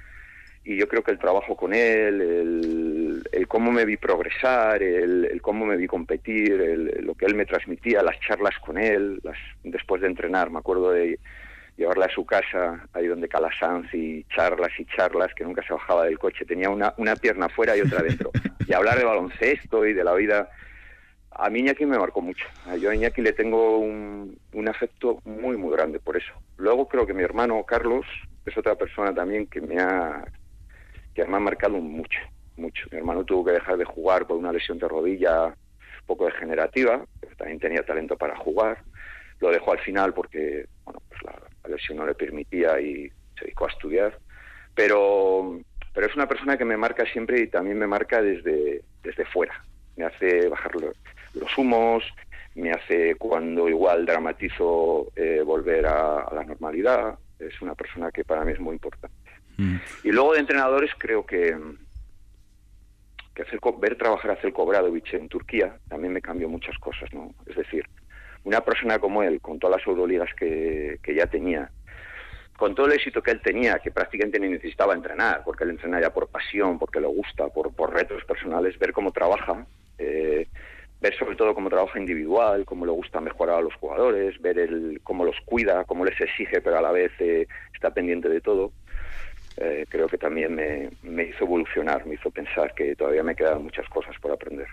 [0.66, 5.66] Y yo creo que el trabajo con él, el, cómo me vi progresar, el, cómo
[5.66, 10.08] me vi competir, lo que él me transmitía, las charlas con él, las, después de
[10.08, 11.18] entrenar, me acuerdo de
[11.76, 16.04] llevarla a su casa, ahí donde Calasanz y charlas y charlas, que nunca se bajaba
[16.04, 18.30] del coche, tenía una, una pierna fuera y otra dentro.
[18.66, 20.50] y hablar de baloncesto y de la vida.
[21.30, 22.46] A mí Iñaki me marcó mucho.
[22.78, 26.32] Yo a Iñaki le tengo un, un afecto muy, muy grande por eso.
[26.56, 28.06] Luego creo que mi hermano Carlos
[28.46, 30.24] es otra persona también que me ha,
[31.12, 32.20] que me ha marcado mucho,
[32.56, 32.86] mucho.
[32.92, 37.04] Mi hermano tuvo que dejar de jugar por una lesión de rodilla un poco degenerativa,
[37.20, 38.84] pero también tenía talento para jugar.
[39.40, 41.34] Lo dejó al final porque bueno, pues la,
[41.64, 43.08] la lesión no le permitía y
[43.38, 44.18] se dedicó a estudiar.
[44.74, 45.60] Pero,
[45.92, 49.64] pero es una persona que me marca siempre y también me marca desde, desde fuera.
[49.96, 52.04] Me hace bajar los, humos,
[52.54, 57.18] me hace cuando igual dramatizo eh, volver a, la normalidad.
[57.38, 59.14] Es una persona que para mí es muy importante.
[59.56, 59.76] Mm.
[60.02, 61.56] Y luego de entrenadores creo que,
[63.34, 67.12] que hacer, ver trabajar a Celko Bradovic en Turquía también me cambió muchas cosas.
[67.12, 67.32] ¿no?
[67.46, 67.86] Es decir,
[68.44, 71.70] una persona como él, con todas las Euroligas que, que ya tenía,
[72.56, 76.00] con todo el éxito que él tenía, que prácticamente ni necesitaba entrenar, porque él entrena
[76.00, 79.66] ya por pasión, porque le gusta, por, por retos personales, ver cómo trabaja,
[79.98, 80.46] eh,
[81.00, 85.00] ver sobre todo cómo trabaja individual, cómo le gusta mejorar a los jugadores, ver el,
[85.02, 88.72] cómo los cuida, cómo les exige, pero a la vez eh, está pendiente de todo.
[89.56, 93.62] Eh, creo que también me, me hizo evolucionar, me hizo pensar que todavía me quedan
[93.62, 94.66] muchas cosas por aprender.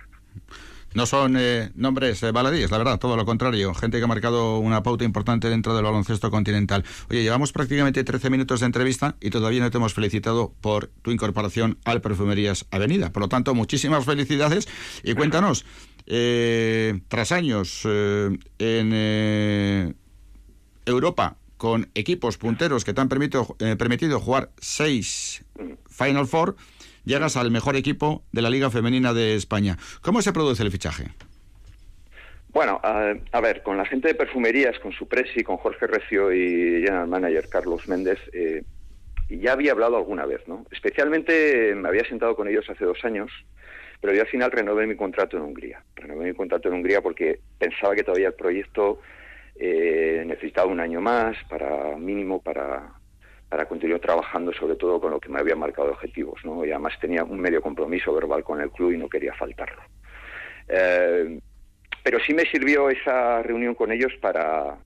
[0.94, 3.74] No son eh, nombres eh, baladíes, la verdad, todo lo contrario.
[3.74, 6.84] Gente que ha marcado una pauta importante dentro del baloncesto continental.
[7.10, 11.12] Oye, llevamos prácticamente 13 minutos de entrevista y todavía no te hemos felicitado por tu
[11.12, 13.12] incorporación al Perfumerías Avenida.
[13.12, 14.68] Por lo tanto, muchísimas felicidades
[15.04, 15.66] y cuéntanos,
[16.08, 19.96] eh, tras años en
[20.86, 25.46] Europa con equipos punteros que te han permitido jugar seis
[25.88, 26.56] Final Four,
[27.06, 29.78] llegas al mejor equipo de la Liga Femenina de España.
[30.02, 31.06] ¿Cómo se produce el fichaje?
[32.54, 36.82] Bueno, a, ver, con la gente de perfumerías, con su presi, con Jorge Recio y
[36.82, 38.64] general manager Carlos Méndez, eh,
[39.30, 40.66] ya había hablado alguna vez, ¿no?
[40.70, 43.32] Especialmente me había sentado con ellos hace dos años,
[44.02, 45.82] pero yo al final renové mi contrato en Hungría.
[45.96, 49.00] Renové mi contrato en Hungría porque pensaba que todavía el proyecto
[49.56, 53.01] eh, necesitaba un año más para mínimo para
[53.52, 56.64] para continuar trabajando sobre todo con lo que me había marcado objetivos, ¿no?
[56.64, 59.82] Y además tenía un medio compromiso verbal con el club y no quería faltarlo.
[60.70, 61.38] Eh,
[62.02, 64.78] pero sí me sirvió esa reunión con ellos para,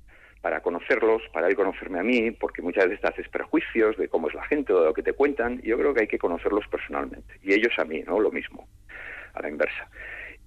[0.42, 4.30] para conocerlos, para él conocerme a mí, porque muchas veces te haces prejuicios de cómo
[4.30, 6.18] es la gente o de lo que te cuentan, y yo creo que hay que
[6.18, 8.20] conocerlos personalmente, y ellos a mí, ¿no?
[8.20, 8.68] Lo mismo,
[9.36, 9.88] a la inversa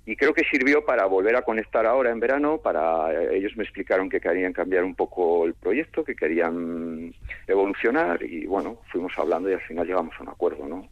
[0.09, 4.09] y creo que sirvió para volver a conectar ahora en verano, para ellos me explicaron
[4.09, 7.13] que querían cambiar un poco el proyecto, que querían
[7.47, 10.89] evolucionar y bueno, fuimos hablando y al final llegamos a un acuerdo, ¿no?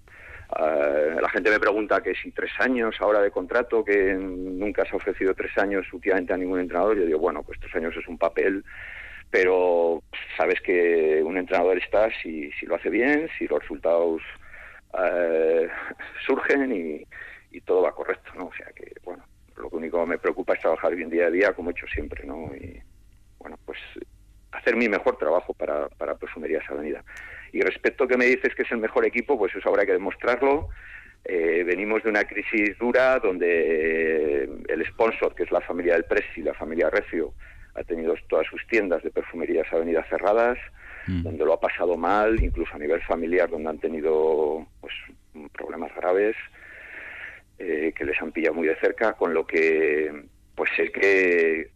[0.58, 4.90] Eh, la gente me pregunta que si tres años ahora de contrato, que nunca se
[4.92, 8.06] ha ofrecido tres años últimamente a ningún entrenador, yo digo, bueno, pues tres años es
[8.08, 8.62] un papel,
[9.30, 10.02] pero
[10.36, 14.20] sabes que un entrenador está si, si lo hace bien, si los resultados
[15.02, 15.70] eh,
[16.26, 17.06] surgen y
[17.56, 18.46] y todo va correcto, ¿no?
[18.46, 19.24] O sea que, bueno,
[19.56, 22.26] lo único que me preocupa es trabajar bien día a día, como he hecho siempre,
[22.26, 22.54] ¿no?
[22.54, 22.80] Y,
[23.38, 23.78] bueno, pues
[24.52, 27.02] hacer mi mejor trabajo para, para Perfumerías Avenida.
[27.52, 29.92] Y respecto a que me dices que es el mejor equipo, pues eso habrá que
[29.92, 30.68] demostrarlo.
[31.24, 36.42] Eh, venimos de una crisis dura donde el sponsor, que es la familia del Presi,
[36.42, 37.32] la familia Recio,
[37.74, 40.58] ha tenido todas sus tiendas de perfumerías Avenida cerradas,
[41.06, 41.22] mm.
[41.22, 44.94] donde lo ha pasado mal, incluso a nivel familiar, donde han tenido pues,
[45.52, 46.36] problemas graves.
[47.58, 50.12] Eh, que les han pillado muy de cerca, con lo que
[50.54, 51.70] pues sé que,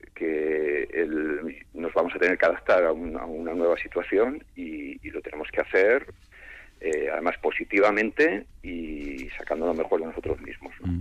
[1.73, 6.07] nos vamos a tener que adaptar a, una nueva situación y, lo tenemos que hacer
[6.81, 10.73] eh, además positivamente y sacando lo mejor de nosotros mismos.
[10.81, 11.01] Mm.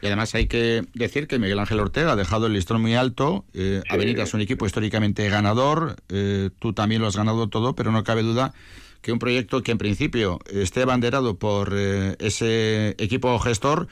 [0.00, 3.44] Y además hay que decir que Miguel Ángel Ortega ha dejado el listón muy alto,
[3.52, 7.90] eh, Avenida es un equipo históricamente ganador, eh, tú también lo has ganado todo, pero
[7.90, 8.54] no cabe duda
[9.02, 13.88] que un proyecto que en principio esté abanderado por eh, ese equipo gestor,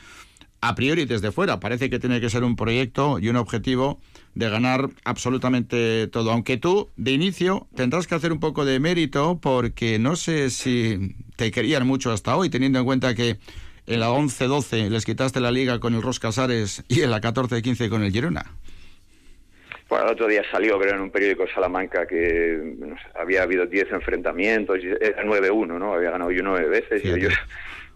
[0.68, 4.00] a priori desde fuera parece que tiene que ser un proyecto y un objetivo
[4.34, 6.32] de ganar absolutamente todo.
[6.32, 11.14] Aunque tú, de inicio, tendrás que hacer un poco de mérito porque no sé si
[11.36, 13.36] te querían mucho hasta hoy, teniendo en cuenta que
[13.86, 17.88] en la 11-12 les quitaste la liga con el Ros Casares y en la 14-15
[17.88, 18.44] con el Girona.
[19.88, 22.74] Bueno, el otro día salió, creo, en un periódico de Salamanca que
[23.14, 25.94] había habido 10 enfrentamientos, era 9-1, ¿no?
[25.94, 27.32] Había ganado yo nueve veces y ellos,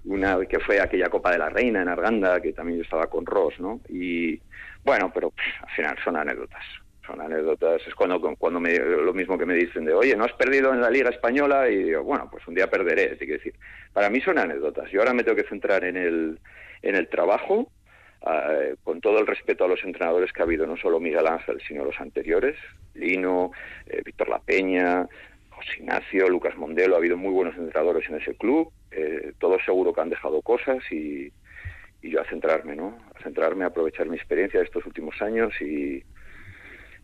[0.05, 3.27] una que fue aquella Copa de la Reina en Arganda, que también yo estaba con
[3.27, 3.81] Ross, ¿no?
[3.89, 4.41] Y
[4.85, 5.33] bueno, pero
[5.63, 6.65] al final son anécdotas.
[7.07, 7.83] Son anécdotas.
[7.87, 10.91] Es cuando, cuando lo mismo que me dicen de, oye, no has perdido en la
[10.91, 13.17] Liga Española y digo, bueno, pues un día perderé.
[13.17, 13.55] Te decir,
[13.93, 14.91] para mí son anécdotas.
[14.91, 16.39] Yo ahora me tengo que centrar en el,
[16.83, 17.71] en el trabajo
[18.27, 21.59] eh, con todo el respeto a los entrenadores que ha habido, no solo Miguel Ángel,
[21.67, 22.57] sino los anteriores,
[22.95, 23.51] Lino,
[23.87, 25.09] eh, Víctor La Peña,
[25.61, 29.93] José Ignacio, Lucas Mondelo, ha habido muy buenos entrenadores en ese club, eh, todos seguro
[29.93, 31.33] que han dejado cosas y,
[32.03, 32.99] y yo a centrarme, ¿no?
[33.15, 36.03] A centrarme, a aprovechar mi experiencia de estos últimos años y,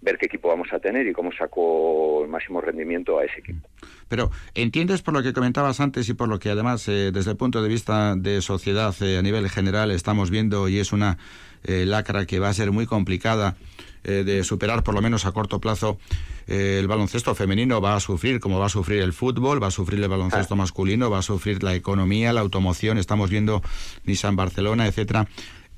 [0.00, 3.68] ver qué equipo vamos a tener y cómo saco el máximo rendimiento a ese equipo.
[4.08, 7.36] Pero entiendes por lo que comentabas antes y por lo que además eh, desde el
[7.36, 11.18] punto de vista de sociedad eh, a nivel general estamos viendo y es una
[11.64, 13.56] eh, lacra que va a ser muy complicada
[14.02, 15.98] de superar por lo menos a corto plazo
[16.46, 20.00] el baloncesto femenino va a sufrir como va a sufrir el fútbol, va a sufrir
[20.00, 20.56] el baloncesto ah.
[20.56, 23.62] masculino, va a sufrir la economía, la automoción, estamos viendo
[24.04, 25.26] Nissan Barcelona, etcétera.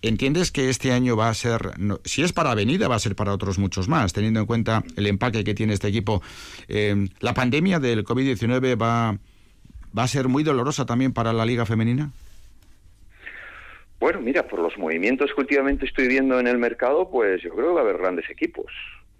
[0.00, 1.72] ¿Entiendes que este año va a ser,
[2.04, 5.06] si es para Avenida, va a ser para otros muchos más, teniendo en cuenta el
[5.08, 6.22] empaque que tiene este equipo?
[6.68, 9.18] Eh, ¿La pandemia del COVID-19 va,
[9.96, 12.12] va a ser muy dolorosa también para la Liga Femenina?
[14.00, 17.68] Bueno, mira, por los movimientos que últimamente estoy viendo en el mercado, pues yo creo
[17.68, 18.72] que va a haber grandes equipos.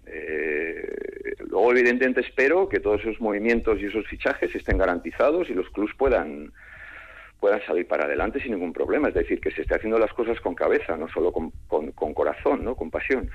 [0.05, 5.69] Eh, luego, evidentemente, espero que todos esos movimientos y esos fichajes estén garantizados y los
[5.69, 6.51] clubs puedan
[7.39, 9.07] puedan salir para adelante sin ningún problema.
[9.07, 12.65] Es decir, que se esté haciendo las cosas con cabeza, no solo con, con, corazón,
[12.65, 12.75] ¿no?
[12.75, 13.29] con pasión.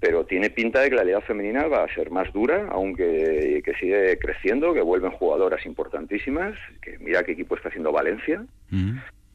[0.00, 3.74] Pero tiene pinta de que la liga femenina va a ser más dura, aunque que
[3.74, 6.54] sigue creciendo, que vuelven jugadoras importantísimas.
[6.82, 8.44] Que mira qué equipo está haciendo Valencia.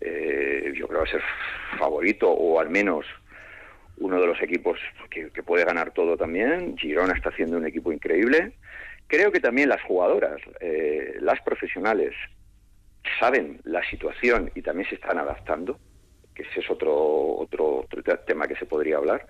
[0.02, 1.24] Eh, yo creo que va a ser
[1.78, 3.06] favorito, o al menos
[3.98, 4.80] uno de los equipos
[5.10, 6.76] que, puede ganar todo también.
[6.78, 8.54] Girona está haciendo un equipo increíble.
[9.08, 12.14] Creo que también las jugadoras, eh, las profesionales,
[13.20, 15.80] saben la situación y también se están adaptando,
[16.36, 17.88] que ese es otro, otro,
[18.26, 19.26] tema que se podría hablar,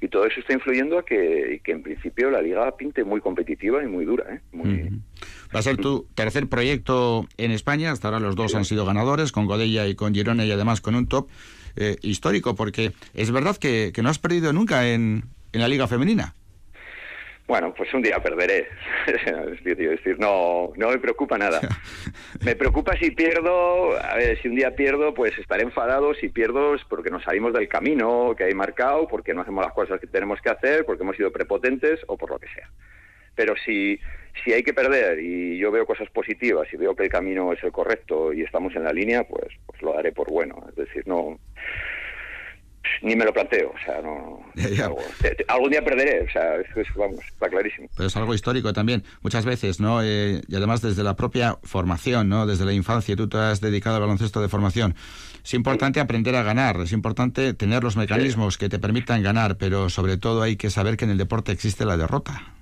[0.00, 3.82] y todo eso está influyendo a que, que en principio la liga pinte muy competitiva
[3.82, 4.24] y muy dura.
[4.34, 4.40] ¿eh?
[5.54, 9.32] Va a ser tu tercer proyecto en España, hasta ahora los dos han sido ganadores,
[9.32, 11.28] con Godella y con Girona y además con un top
[11.76, 15.88] eh, histórico, porque es verdad que, que no has perdido nunca en, en la liga
[15.88, 16.34] femenina.
[17.46, 18.68] Bueno, pues un día perderé.
[19.06, 21.60] es decir, no, no me preocupa nada.
[22.44, 26.14] Me preocupa si pierdo, a ver, si un día pierdo, pues estaré enfadado.
[26.14, 29.72] Si pierdo es porque nos salimos del camino que hay marcado, porque no hacemos las
[29.72, 32.68] cosas que tenemos que hacer, porque hemos sido prepotentes o por lo que sea.
[33.34, 33.98] Pero si,
[34.44, 37.62] si hay que perder y yo veo cosas positivas y veo que el camino es
[37.62, 40.64] el correcto y estamos en la línea, pues, pues lo daré por bueno.
[40.68, 41.38] Es decir, no
[43.02, 44.40] ni me lo planteo, o sea, no...
[45.48, 47.88] algún día perderé, o sea, eso vamos, está clarísimo.
[47.96, 50.02] Pero es algo histórico también, muchas veces, ¿no?
[50.02, 52.46] Eh, y además desde la propia formación, ¿no?
[52.46, 54.94] Desde la infancia, tú te has dedicado al baloncesto de formación.
[55.44, 59.90] Es importante aprender a ganar, es importante tener los mecanismos que te permitan ganar, pero
[59.90, 62.54] sobre todo hay que saber que en el deporte existe la derrota.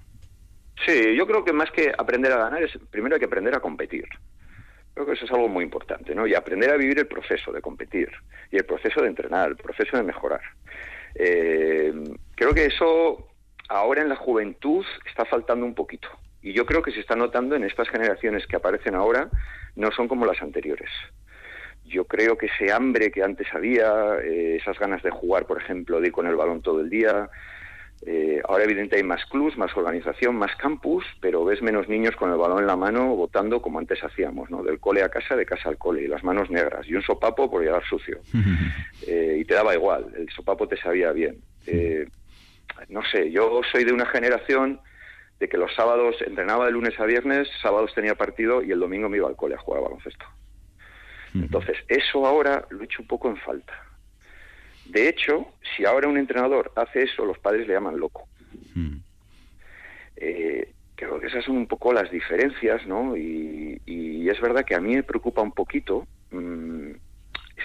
[0.84, 3.60] Sí, yo creo que más que aprender a ganar, es primero hay que aprender a
[3.60, 4.04] competir.
[4.94, 6.26] Creo que eso es algo muy importante, ¿no?
[6.26, 8.10] Y aprender a vivir el proceso de competir
[8.50, 10.42] y el proceso de entrenar, el proceso de mejorar.
[11.14, 11.92] Eh,
[12.34, 13.28] creo que eso
[13.68, 16.08] ahora en la juventud está faltando un poquito.
[16.42, 19.30] Y yo creo que se está notando en estas generaciones que aparecen ahora,
[19.76, 20.90] no son como las anteriores.
[21.84, 26.00] Yo creo que ese hambre que antes había, eh, esas ganas de jugar, por ejemplo,
[26.00, 27.30] de ir con el balón todo el día,
[28.04, 32.32] eh, ahora evidentemente hay más clubs, más organización, más campus, pero ves menos niños con
[32.32, 34.64] el balón en la mano votando como antes hacíamos, ¿no?
[34.64, 37.50] Del cole a casa, de casa al cole, y las manos negras, y un sopapo
[37.50, 38.20] por llegar sucio.
[39.04, 41.38] Eh, y te daba igual, el sopapo te sabía bien.
[41.66, 42.06] Eh,
[42.88, 44.80] no sé, yo soy de una generación
[45.40, 49.08] de que los sábados entrenaba de lunes a viernes, sábados tenía partido y el domingo
[49.08, 50.24] me iba al cole a jugar baloncesto.
[51.34, 53.72] Entonces, eso ahora lo he hecho un poco en falta.
[54.86, 55.46] De hecho,
[55.76, 58.28] si ahora un entrenador hace eso, los padres le llaman loco.
[58.74, 58.98] Hmm.
[60.16, 63.16] Eh, creo que esas son un poco las diferencias, ¿no?
[63.16, 63.80] Y,
[64.30, 66.92] es verdad que a mí me preocupa un poquito mm,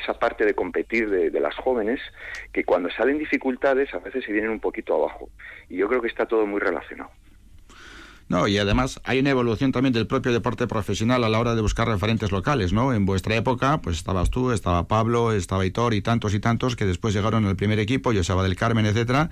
[0.01, 2.01] esa parte de competir de, las jóvenes,
[2.51, 5.29] que cuando salen dificultades a veces se vienen un poquito abajo.
[5.69, 7.11] Y yo creo que está todo muy relacionado.
[8.29, 11.61] No, y además hay una evolución también del propio deporte profesional a la hora de
[11.61, 12.93] buscar referentes locales, ¿no?
[12.93, 16.85] En vuestra época, pues estabas tú, estaba Pablo, estaba Hitor y tantos y tantos que
[16.85, 19.29] después llegaron al primer equipo, Joseba del Carmen, etcétera.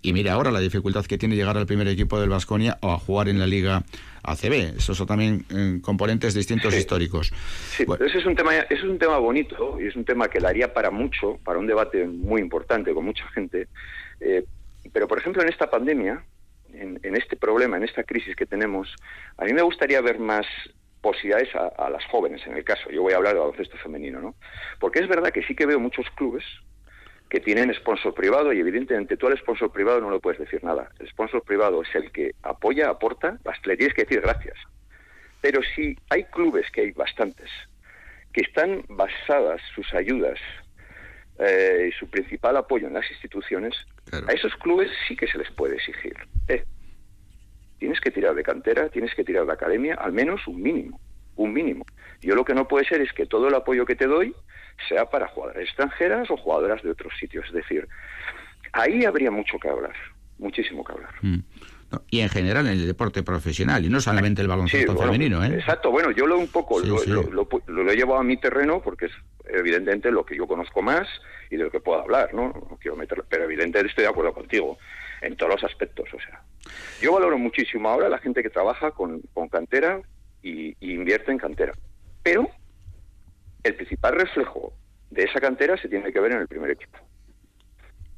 [0.00, 2.98] Y mira ahora la dificultad que tiene llegar al primer equipo del Vasconia o a
[2.98, 3.82] jugar en la Liga
[4.22, 4.76] ACB.
[4.76, 7.32] Esos son también eh, componentes distintos históricos.
[7.76, 10.38] Sí, ese es un tema, ese es un tema bonito y es un tema que
[10.38, 13.66] daría para mucho, para un debate muy importante con mucha gente.
[14.20, 14.44] Eh,
[14.92, 16.24] pero por ejemplo en esta pandemia
[16.78, 18.94] en, este problema, en esta crisis que tenemos,
[19.36, 20.46] a mí me gustaría ver más
[21.00, 22.90] posibilidades a, las jóvenes, en el caso.
[22.90, 24.34] Yo voy a hablar de baloncesto femenino, ¿no?
[24.80, 26.44] Porque es verdad que sí que veo muchos clubes
[27.28, 30.90] que tienen sponsor privado y evidentemente tú al sponsor privado no le puedes decir nada.
[30.98, 34.56] El sponsor privado es el que apoya, aporta, le tienes que decir gracias.
[35.40, 37.50] Pero si hay clubes, que hay bastantes,
[38.32, 40.38] que están basadas sus ayudas
[41.38, 43.74] eh, y su principal apoyo en las instituciones,
[44.12, 46.14] a esos clubes sí que se les puede exigir.
[46.48, 46.64] Eh,
[47.78, 51.00] tienes que tirar de cantera, tienes que tirar de academia, al menos un mínimo,
[51.36, 51.84] un mínimo.
[52.22, 54.34] Yo lo que no puede ser es que todo el apoyo que te doy
[54.88, 57.46] sea para jugadoras extranjeras o jugadoras de otros sitios.
[57.46, 57.88] Es decir,
[58.72, 59.94] ahí habría mucho que hablar,
[60.38, 61.14] muchísimo que hablar.
[61.22, 61.38] Mm.
[62.10, 65.44] Y en general en el deporte profesional, y no solamente el baloncesto femenino.
[65.44, 65.54] ¿eh?
[65.54, 66.98] Exacto, bueno, yo lo un poco, lo,
[67.66, 69.12] Lo, he llevado a mi terreno porque es
[69.44, 71.06] evidentemente lo que yo conozco más
[71.50, 72.48] y de lo que puedo hablar, ¿no?
[72.48, 74.78] no quiero meterlo, pero evidentemente estoy de acuerdo contigo
[75.22, 76.42] en todos los aspectos, o sea.
[77.00, 80.00] Yo valoro muchísimo ahora la gente que trabaja con, con cantera
[80.42, 81.72] y, invierte en cantera,
[82.22, 82.48] pero
[83.62, 84.72] el principal reflejo
[85.10, 86.98] de esa cantera se tiene que ver en el primer equipo.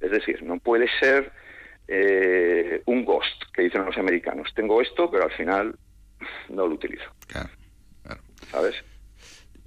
[0.01, 1.33] Es decir, no puede ser
[1.89, 4.53] eh, un ghost, que dicen los americanos.
[4.55, 5.75] Tengo esto, pero al final
[6.51, 7.11] no lo utilizo.
[7.27, 7.49] Claro,
[8.03, 8.21] claro.
[8.51, 8.75] ¿Sabes?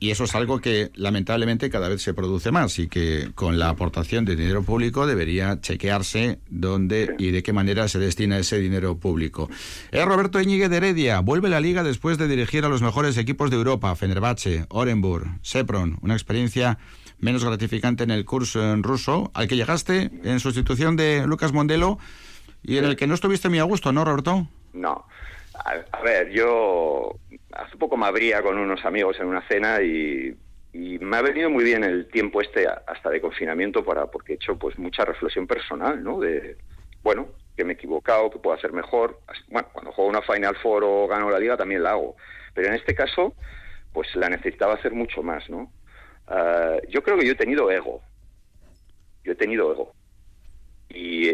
[0.01, 3.69] Y eso es algo que lamentablemente cada vez se produce más y que con la
[3.69, 8.97] aportación de dinero público debería chequearse dónde y de qué manera se destina ese dinero
[8.97, 9.47] público.
[9.91, 11.19] Es Roberto Íñigue de Heredia.
[11.19, 15.37] Vuelve a la liga después de dirigir a los mejores equipos de Europa, Fenerbahce, Orenburg,
[15.43, 15.99] Sepron.
[16.01, 16.79] Una experiencia
[17.21, 21.99] menos gratificante en el curso en ruso, al que llegaste en sustitución de Lucas Mondelo
[22.63, 24.47] y en el que no estuviste muy a gusto, ¿no, Roberto?
[24.73, 25.05] No.
[25.63, 27.15] A, ver, yo
[27.53, 30.35] hace poco me abría con unos amigos en una cena y,
[30.73, 34.57] me ha venido muy bien el tiempo este hasta de confinamiento para porque he hecho
[34.57, 36.19] pues mucha reflexión personal, ¿no?
[36.19, 36.55] De
[37.03, 37.27] bueno,
[37.57, 39.19] que me he equivocado, que puedo hacer mejor.
[39.49, 42.15] Bueno, cuando juego una Final Four o gano la liga también la hago,
[42.53, 43.35] pero en este caso
[43.91, 45.69] pues la necesitaba hacer mucho más, ¿no?
[46.33, 48.01] Ah, yo creo que yo he tenido ego.
[49.23, 49.93] Yo he tenido ego.
[50.89, 51.29] Y,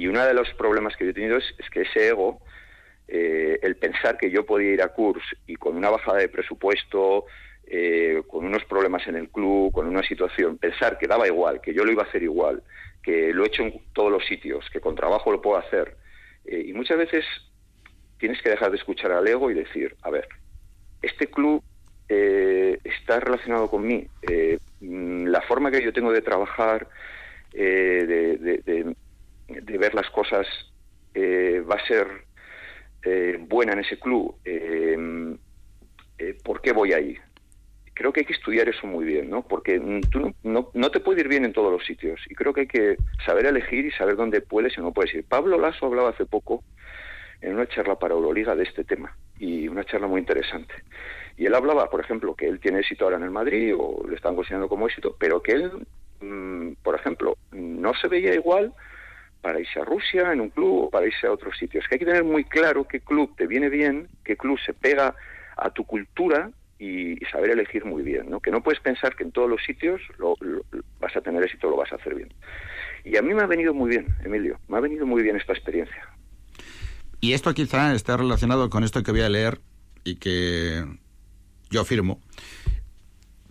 [0.00, 2.40] y, uno de los problemas que yo he tenido es, es que ese ego
[3.08, 7.26] eh, el pensar que yo podía ir a Kurs y con una bajada de presupuesto,
[7.66, 11.74] eh, con unos problemas en el club, con una situación, pensar que daba igual, que
[11.74, 12.62] yo lo iba a hacer igual,
[13.02, 15.96] que lo he hecho en todos los sitios, que con trabajo lo puedo hacer.
[16.46, 17.24] Eh, y muchas veces
[18.18, 20.26] tienes que dejar de escuchar al ego y decir, a ver,
[21.02, 21.62] este club
[22.08, 24.06] está relacionado con mí.
[24.80, 26.88] Mm, la forma que yo tengo de trabajar,
[27.52, 28.94] de,
[29.78, 30.46] ver las cosas,
[31.16, 32.06] va a ser
[33.04, 34.96] eh, buena en ese club, eh,
[36.18, 37.16] eh, ¿por qué voy ahí?
[37.94, 39.42] Creo que hay que estudiar eso muy bien, ¿no?
[39.42, 42.60] Porque tú no, no, te puede ir bien en todos los sitios y creo que
[42.62, 42.96] hay que
[43.26, 45.24] saber elegir y saber dónde puedes y no puedes ir.
[45.24, 46.62] Pablo Lasso hablaba hace poco
[47.40, 50.72] en una charla para Euroliga de este tema y una charla muy interesante.
[51.42, 54.14] Y él hablaba, por ejemplo, que él tiene éxito ahora en el Madrid o le
[54.14, 55.72] están considerando como éxito, pero que él,
[56.20, 58.72] mm, por ejemplo, no se veía igual
[59.40, 61.84] para irse a Rusia en un club o para irse a otros sitios.
[61.88, 65.16] Que hay que tener muy claro qué club te viene bien, qué club se pega
[65.56, 68.38] a tu cultura y, saber elegir muy bien, ¿no?
[68.38, 70.36] Que no puedes pensar que en todos los sitios lo,
[71.00, 72.32] vas a tener éxito, lo vas a hacer bien.
[73.04, 75.54] Y a mí me ha venido muy bien, Emilio, me ha venido muy bien esta
[75.54, 76.06] experiencia.
[77.20, 79.58] Y esto quizá está relacionado con esto que voy a leer
[80.04, 80.84] y que
[81.72, 82.20] yo afirmo,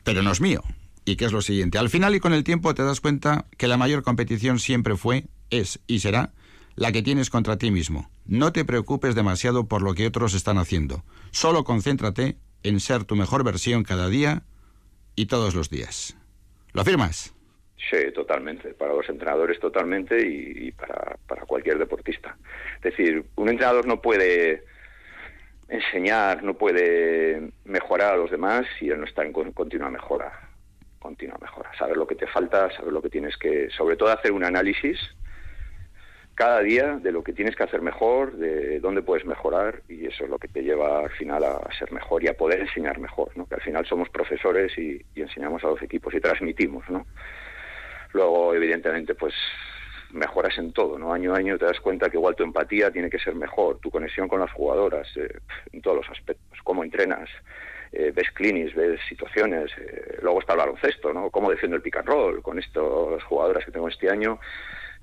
[0.04, 0.64] pero no es mío.
[1.04, 1.80] Y que es lo siguiente.
[1.80, 5.26] Al final y con el tiempo te das cuenta que la mayor competición siempre fue
[5.50, 6.32] es y será
[6.76, 8.10] la que tienes contra ti mismo.
[8.26, 11.04] No te preocupes demasiado por lo que otros están haciendo.
[11.32, 14.44] Solo concéntrate en ser tu mejor versión cada día
[15.16, 16.16] y todos los días.
[16.74, 17.34] ¿Lo afirmas?
[17.90, 18.74] Sí, totalmente.
[18.76, 21.18] Para los entrenadores totalmente y, para,
[21.48, 22.38] cualquier deportista.
[22.78, 24.64] Es decir, un entrenador no puede
[25.72, 30.32] enseñar, no puede mejorar a los demás si él no está en continua mejora.
[31.00, 31.72] Continua mejora.
[31.78, 33.70] Saber lo que te falta, saber lo que tienes que...
[33.72, 35.00] Sobre todo hacer un análisis
[36.36, 40.24] cada día de lo que tienes que hacer mejor, de dónde puedes mejorar y eso
[40.24, 43.32] es lo que te lleva al final a ser mejor y a poder enseñar mejor,
[43.36, 43.46] ¿no?
[43.46, 46.90] que al final somos profesores y, enseñamos a los equipos y transmitimos.
[46.90, 47.06] ¿no?
[48.14, 49.34] Luego, evidentemente, pues
[50.14, 51.14] mejoras en todo, ¿no?
[51.14, 53.90] Año a año te das cuenta que igual tu empatía tiene que ser mejor, tu
[53.90, 55.40] conexión con las jugadoras, eh,
[55.72, 57.30] en todos los aspectos, cómo entrenas,
[57.92, 61.30] eh, ves clinics, ves situaciones, eh, luego está el baloncesto, ¿no?
[61.30, 64.40] Cómo defiendo el pick and roll con estas jugadoras que tengo este año,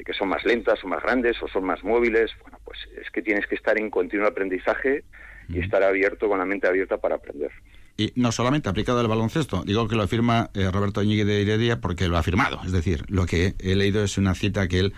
[0.05, 2.31] que son más lentas, son más grandes o son más móviles.
[2.43, 5.05] Bueno, pues es que tienes que estar en continuo aprendizaje
[5.49, 7.51] y estar abierto con la mente abierta para aprender
[7.99, 11.81] y no solamente aplicado al baloncesto, digo que lo afirma eh, Roberto Ñigue de Heredia
[11.81, 14.95] porque lo ha firmado, es decir, lo que he leído es una cita que él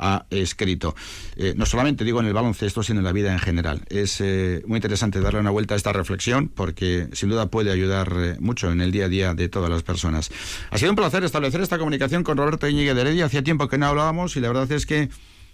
[0.00, 0.96] ha escrito.
[1.36, 3.82] Eh, no solamente digo en el baloncesto, sino en la vida en general.
[3.88, 8.38] Es eh, muy interesante darle una vuelta a esta reflexión porque sin duda puede ayudar
[8.40, 10.30] mucho en el día a día de todas las personas.
[10.70, 13.26] Ha sido un placer establecer esta comunicación con Roberto Ñigue de Heredia.
[13.26, 15.10] Hacía tiempo que no hablábamos y la verdad es que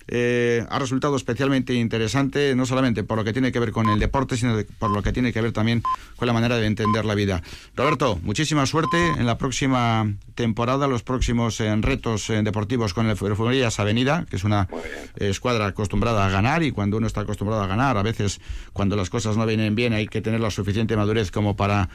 [0.08, 3.98] eh, ha resultado especialmente interesante, no solamente por lo que tiene que ver con el
[3.98, 5.82] deporte, sino por lo que tiene que ver también
[6.16, 7.42] con la manera de entender la vida.
[7.74, 13.16] Roberto, muchísima suerte en la próxima temporada, los próximos eh, retos eh, deportivos con el
[13.16, 14.68] Fuerillas Avenida, que es una
[15.16, 18.40] escuadra acostumbrada a ganar y cuando uno está acostumbrado a ganar, a veces
[18.72, 21.88] cuando las cosas no vienen bien hay que tener la suficiente madurez como para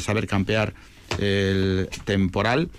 [0.00, 0.74] saber campear
[1.18, 2.70] el temporal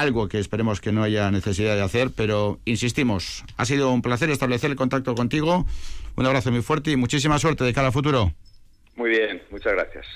[0.00, 4.30] algo que esperemos que no haya necesidad de hacer, pero insistimos, ha sido un placer
[4.30, 5.66] establecer el contacto contigo.
[6.16, 8.32] Un abrazo muy fuerte y muchísima suerte de cara al futuro.
[8.96, 10.06] Muy bien, muchas gracias.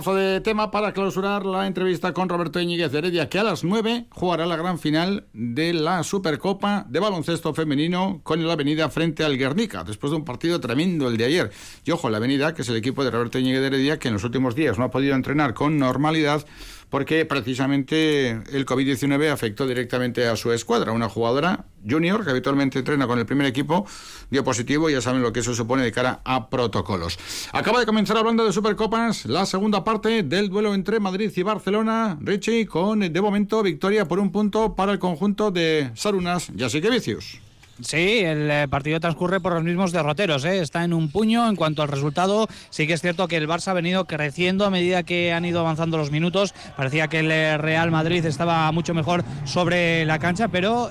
[0.00, 4.06] De tema para clausurar la entrevista con Roberto Íñiguez de Heredia, que a las 9
[4.08, 9.36] jugará la gran final de la Supercopa de baloncesto femenino con la Avenida frente al
[9.36, 11.50] Guernica, después de un partido tremendo el de ayer.
[11.84, 14.14] Y ojo, la Avenida, que es el equipo de Roberto Íñiguez de Heredia, que en
[14.14, 16.46] los últimos días no ha podido entrenar con normalidad
[16.90, 20.92] porque precisamente el COVID-19 afectó directamente a su escuadra.
[20.92, 23.86] Una jugadora junior que habitualmente entrena con el primer equipo
[24.28, 27.18] dio positivo y ya saben lo que eso supone de cara a protocolos.
[27.52, 32.18] Acaba de comenzar hablando de Supercopas la segunda parte del duelo entre Madrid y Barcelona.
[32.20, 36.80] Richie con de momento victoria por un punto para el conjunto de Sarunas y así
[36.80, 37.40] que vicios.
[37.82, 40.60] Sí, el eh, partido transcurre por los mismos derroteros, ¿eh?
[40.60, 42.46] está en un puño en cuanto al resultado.
[42.68, 45.60] Sí que es cierto que el Barça ha venido creciendo a medida que han ido
[45.60, 46.54] avanzando los minutos.
[46.76, 50.90] Parecía que el eh, Real Madrid estaba mucho mejor sobre la cancha, pero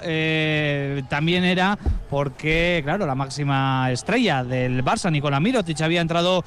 [1.10, 1.78] también era
[2.10, 6.44] porque, claro, la máxima estrella del Barça, Nicolás Mirotic, había entrado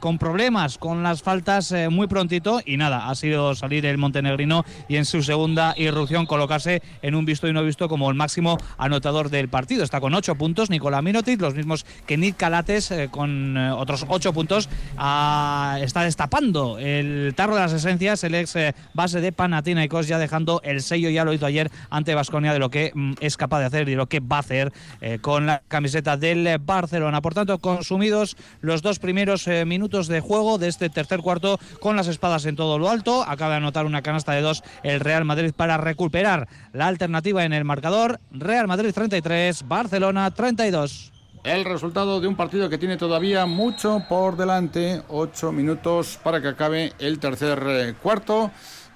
[0.00, 4.96] con problemas, con las faltas muy prontito y nada, ha sido salir el montenegrino y
[4.96, 9.30] en su segunda irrupción colocarse en un visto y no visto como el máximo anotador
[9.30, 10.68] del partido Está con ocho puntos.
[10.68, 14.68] Nicolás Minotic, los mismos que Nick Calates, eh, con eh, otros ocho puntos,
[14.98, 18.24] ah, está destapando el tarro de las esencias.
[18.24, 18.54] El ex
[18.94, 22.70] base de Panathinaikos ya dejando el sello, ya lo hizo ayer ante Vasconia, de lo
[22.70, 24.72] que mm, es capaz de hacer y lo que va a hacer
[25.20, 27.20] con la camiseta del Barcelona.
[27.20, 32.08] Por tanto, consumidos los dos primeros minutos de juego de este tercer cuarto con las
[32.08, 33.24] espadas en todo lo alto.
[33.26, 37.52] Acaba de anotar una canasta de dos el Real Madrid para recuperar la alternativa en
[37.52, 38.20] el marcador.
[38.32, 41.12] Real Madrid 33, Barcelona 32.
[41.42, 46.48] El resultado de un partido que tiene todavía mucho por delante, ocho minutos para que
[46.48, 48.50] acabe el tercer eh, cuarto.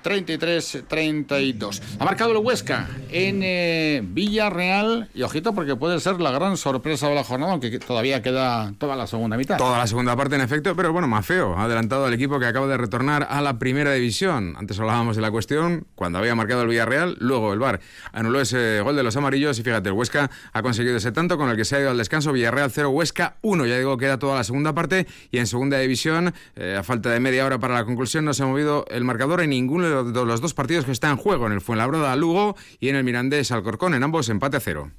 [0.05, 1.81] 33-32.
[1.99, 7.09] Ha marcado el Huesca en eh, Villarreal y ojito porque puede ser la gran sorpresa
[7.09, 9.57] de la jornada, aunque todavía queda toda la segunda mitad.
[9.57, 11.57] Toda la segunda parte en efecto, pero bueno, más feo.
[11.57, 14.55] Ha adelantado al equipo que acaba de retornar a la primera división.
[14.59, 17.81] Antes hablábamos de la cuestión cuando había marcado el Villarreal, luego el VAR
[18.13, 21.49] anuló ese gol de los amarillos y fíjate, el Huesca ha conseguido ese tanto con
[21.49, 22.33] el que se ha ido al descanso.
[22.33, 23.67] Villarreal 0, Huesca 1.
[23.67, 27.21] Ya digo, queda toda la segunda parte y en segunda división, eh, a falta de
[27.21, 30.41] media hora para la conclusión, no se ha movido el marcador en ninguno de los
[30.41, 33.95] dos partidos que están en juego, en el Fuenlabrada Lugo y en el Mirandés Alcorcón,
[33.95, 34.91] en ambos empate a cero.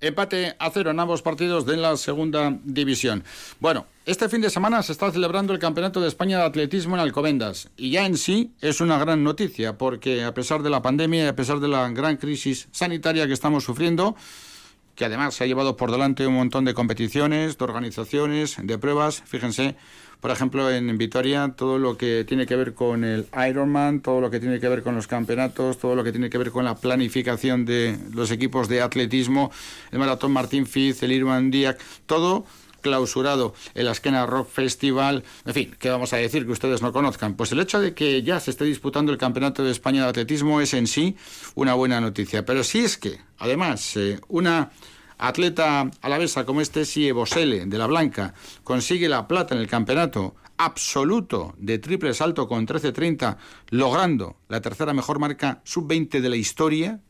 [0.00, 3.22] Empate a cero en ambos partidos de la segunda división.
[3.60, 7.02] Bueno, este fin de semana se está celebrando el Campeonato de España de Atletismo en
[7.02, 11.24] Alcobendas y ya en sí es una gran noticia porque a pesar de la pandemia
[11.24, 14.16] y a pesar de la gran crisis sanitaria que estamos sufriendo,
[14.94, 19.22] que además se ha llevado por delante un montón de competiciones, de organizaciones, de pruebas,
[19.26, 19.76] fíjense,
[20.20, 24.30] por ejemplo, en Vitoria, todo lo que tiene que ver con el Ironman, todo lo
[24.30, 26.74] que tiene que ver con los campeonatos, todo lo que tiene que ver con la
[26.74, 29.50] planificación de los equipos de atletismo,
[29.90, 32.44] el Maratón Martín Fiz, el Ironman Diac, todo
[32.80, 37.34] clausurado el Askena Rock Festival, en fin, ¿qué vamos a decir que ustedes no conozcan?
[37.34, 40.60] Pues el hecho de que ya se esté disputando el Campeonato de España de Atletismo
[40.60, 41.16] es en sí
[41.54, 44.70] una buena noticia, pero si es que, además, eh, una
[45.20, 48.34] atleta alavesa como este Sie Bosele de la Blanca
[48.64, 53.36] consigue la plata en el campeonato absoluto de triple salto con 13.30,
[53.70, 57.00] logrando la tercera mejor marca sub-20 de la historia,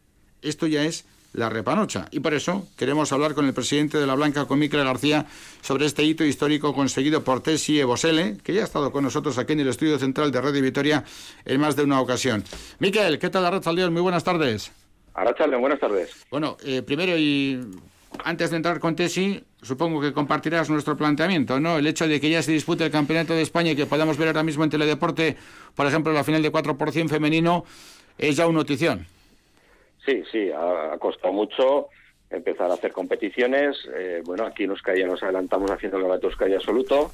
[0.40, 2.06] esto ya es la repanocha.
[2.10, 5.26] Y por eso queremos hablar con el presidente de la Blanca, con Miquel García,
[5.62, 9.52] sobre este hito histórico conseguido por Tessie Bosele, que ya ha estado con nosotros aquí
[9.54, 11.04] en el estudio central de Radio Vitoria
[11.44, 12.44] en más de una ocasión.
[12.78, 13.92] Miquel, ¿qué tal, Arrachaldeón?
[13.92, 14.72] Muy buenas tardes.
[15.14, 16.24] Arrachaldeón, buenas tardes.
[16.30, 17.60] Bueno, eh, primero y
[18.24, 21.78] antes de entrar con Tesi, supongo que compartirás nuestro planteamiento, ¿no?
[21.78, 24.28] El hecho de que ya se dispute el Campeonato de España y que podamos ver
[24.28, 25.36] ahora mismo en Teledeporte,
[25.74, 27.64] por ejemplo, la final de 4% femenino,
[28.18, 29.06] es ya una notición.
[30.04, 31.88] Sí, sí, ha, costado mucho
[32.30, 33.76] empezar a hacer competiciones.
[33.94, 37.12] Eh, bueno, aquí en Euskadi nos adelantamos haciendo el Campeonato Euskadi absoluto.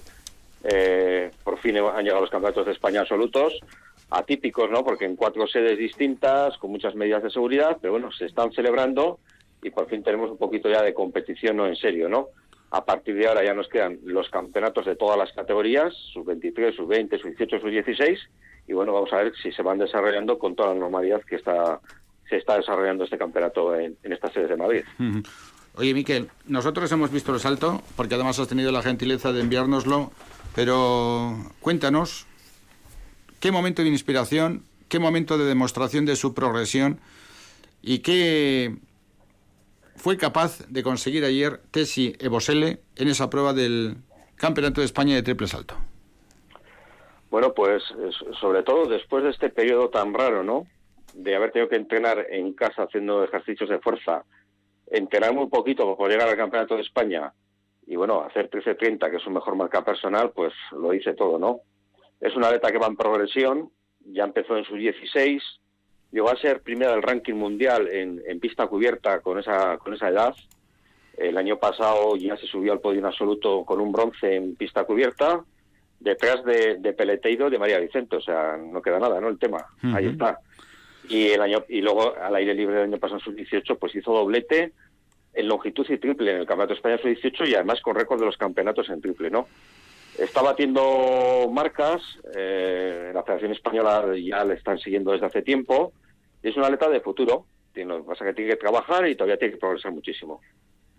[0.65, 3.53] Eh, por fin han llegado los campeonatos de España absolutos,
[4.11, 4.85] atípicos, ¿no?
[4.85, 9.19] Porque en cuatro sedes distintas, con muchas medidas de seguridad, pero bueno, se están celebrando
[9.63, 12.29] y por fin tenemos un poquito ya de competición no en serio, ¿no?
[12.71, 17.21] A partir de ahora ya nos quedan los campeonatos de todas las categorías, sub-23, sub-20,
[17.21, 18.19] sub-18, sub-16,
[18.69, 21.81] y bueno, vamos a ver si se van desarrollando con toda la normalidad que está
[22.29, 24.83] se está desarrollando este campeonato en, en estas sedes de Madrid.
[25.75, 30.11] Oye, Miquel, nosotros hemos visto el salto, porque además has tenido la gentileza de enviárnoslo,
[30.55, 32.27] pero cuéntanos,
[33.41, 36.99] ¿qué momento de inspiración, qué momento de demostración de su progresión
[37.83, 38.75] y qué
[39.97, 43.97] fue capaz de conseguir ayer Tessi Ebosele en esa prueba del
[44.37, 45.75] Campeonato de España de triple salto?
[47.31, 47.83] Bueno, pues
[48.41, 50.67] sobre todo después de este periodo tan raro, ¿no?
[51.15, 54.25] De haber tenido que entrenar en casa haciendo ejercicios de fuerza,
[54.89, 57.33] entrenar muy poquito para llegar al Campeonato de España
[57.87, 61.61] y bueno, hacer 13.30, que es su mejor marca personal, pues lo hice todo, ¿no?
[62.21, 63.71] Es una atleta que va en progresión,
[64.01, 65.43] ya empezó en sus 16,
[66.13, 70.35] llegó a ser primera del ranking mundial en, pista cubierta con esa, con esa edad.
[71.17, 74.85] El año pasado ya se subió al podio en absoluto con un bronce en pista
[74.85, 75.43] cubierta,
[75.99, 79.29] detrás de, de Peleteiro de María Vicente, o sea, no queda nada, ¿no?
[79.29, 79.65] El tema,
[79.95, 80.39] ahí está.
[81.09, 83.95] Y el año y luego al aire libre del año pasado en sus 18 pues
[83.95, 84.73] hizo doblete
[85.37, 88.19] en longitud y triple en el Campeonato de España sub 18 y además con récord
[88.19, 89.47] de los campeonatos en triple, ¿no?
[90.19, 92.01] Está batiendo marcas,
[92.35, 95.93] eh, la Federación Española ya le están siguiendo desde hace tiempo,
[96.43, 97.47] es una atleta de futuro.
[97.75, 100.41] Lo que pasa que tiene que trabajar y todavía tiene que progresar muchísimo.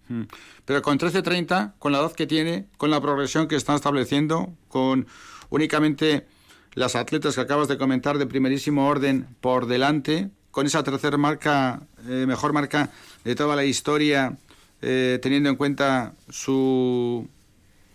[0.08, 0.24] Hmm.
[0.64, 5.08] Pero con 13.30, con la edad que tiene, con la progresión que están estableciendo, con
[5.50, 6.28] únicamente
[6.76, 11.82] las atletas que acabas de comentar de primerísimo orden por delante, con esa tercera marca,
[12.08, 12.92] eh, mejor marca
[13.24, 14.38] de toda la historia,
[14.82, 17.28] eh, teniendo en cuenta su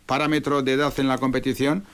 [0.06, 1.84] parámetro de edad en la competición,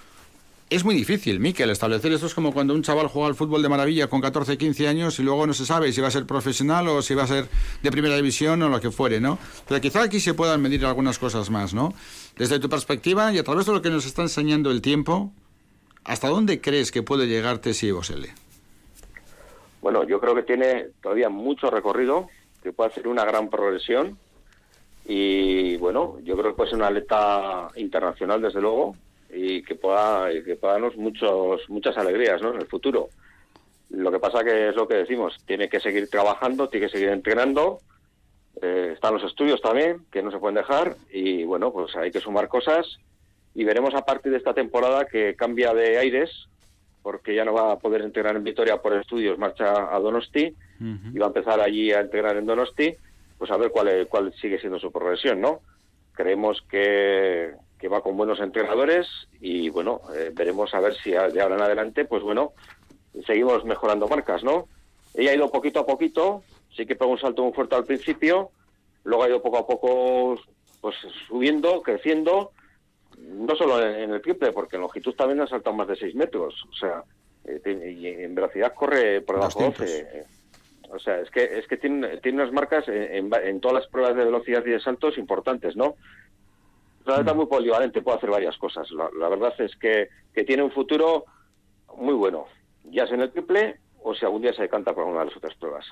[0.71, 3.71] es muy difícil, Miquel, establecer esto es como cuando un chaval juega al fútbol de
[3.71, 6.87] maravilla con 14, 15 años y luego no se sabe si va a ser profesional
[6.89, 7.47] o si va a ser
[7.83, 9.39] de primera división o lo que fuere, ¿no?
[9.67, 11.95] Pero quizá aquí se puedan medir algunas cosas más, ¿no?
[12.37, 15.33] Desde tu perspectiva y a través de lo que nos está enseñando el tiempo,
[16.05, 18.35] ¿hasta dónde crees que puede llegar Tessie Bosele?
[19.81, 22.29] Bueno, yo creo que tiene todavía mucho recorrido,
[22.63, 24.19] que puede hacer una gran progresión
[25.11, 28.95] y bueno, yo creo que puede ser una atleta internacional desde luego
[29.33, 32.53] y que pueda, que pueda darnos muchos, muchas alegrías ¿no?
[32.53, 33.09] en el futuro.
[33.89, 37.09] Lo que pasa que es lo que decimos, tiene que seguir trabajando, tiene que seguir
[37.09, 37.79] entrenando,
[38.61, 42.21] eh, están los estudios también, que no se pueden dejar, y bueno, pues hay que
[42.21, 42.87] sumar cosas.
[43.55, 46.31] Y veremos a partir de esta temporada que cambia de aires,
[47.03, 50.55] porque ya no va a poder entrenar en Vitoria por estudios, marcha a Donosti.
[50.81, 52.95] Y va a empezar allí a integrar en Donosti,
[53.39, 55.61] pues a ver cuál, cuál sigue siendo su progresión, ¿no?
[56.13, 59.07] Creemos que, que va con buenos entrenadores
[59.41, 62.53] y bueno, eh, veremos a ver si de ahora en adelante, pues bueno,
[63.27, 64.69] seguimos mejorando marcas, ¿no?
[65.15, 66.43] Ella ha ido poquito a poquito,
[66.77, 68.51] sí que pegó un salto muy fuerte al principio,
[69.05, 70.39] luego ha ido poco a poco
[70.81, 70.97] pues
[71.27, 72.53] subiendo, creciendo,
[73.19, 76.55] no solo en, el triple, porque en longitud también ha saltado más de 6 metros,
[76.71, 77.03] o sea,
[77.45, 80.25] eh, y en velocidad corre por debajo de 12.
[80.91, 84.17] O sea, es que es que tiene, tiene unas marcas en, en, todas las pruebas
[84.17, 85.97] de velocidad y de saltos importantes, ¿no?
[87.07, 88.87] Es muy polivalente, puede hacer varias cosas.
[88.91, 91.25] La, verdad es que, que, tiene un futuro
[91.97, 92.47] muy bueno,
[92.91, 95.37] ya sea en el triple o si algún día se decanta por una de las
[95.37, 95.87] otras pruebas.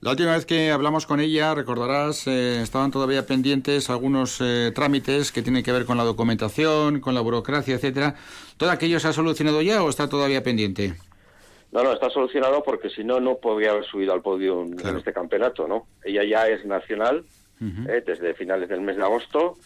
[0.00, 5.32] La última vez que hablamos con ella, recordarás, eh, estaban todavía pendientes algunos eh, trámites
[5.32, 8.14] que tienen que ver con la documentación, con la burocracia, etcétera.
[8.56, 10.94] ¿Todo aquello se ha solucionado ya o está todavía pendiente?
[11.70, 15.12] No, no, está solucionado porque si no, no podría haber subido al podio en este
[15.12, 15.86] campeonato, ¿no?
[16.02, 17.24] Ella ya es nacional
[17.60, 19.56] eh, desde finales del mes de agosto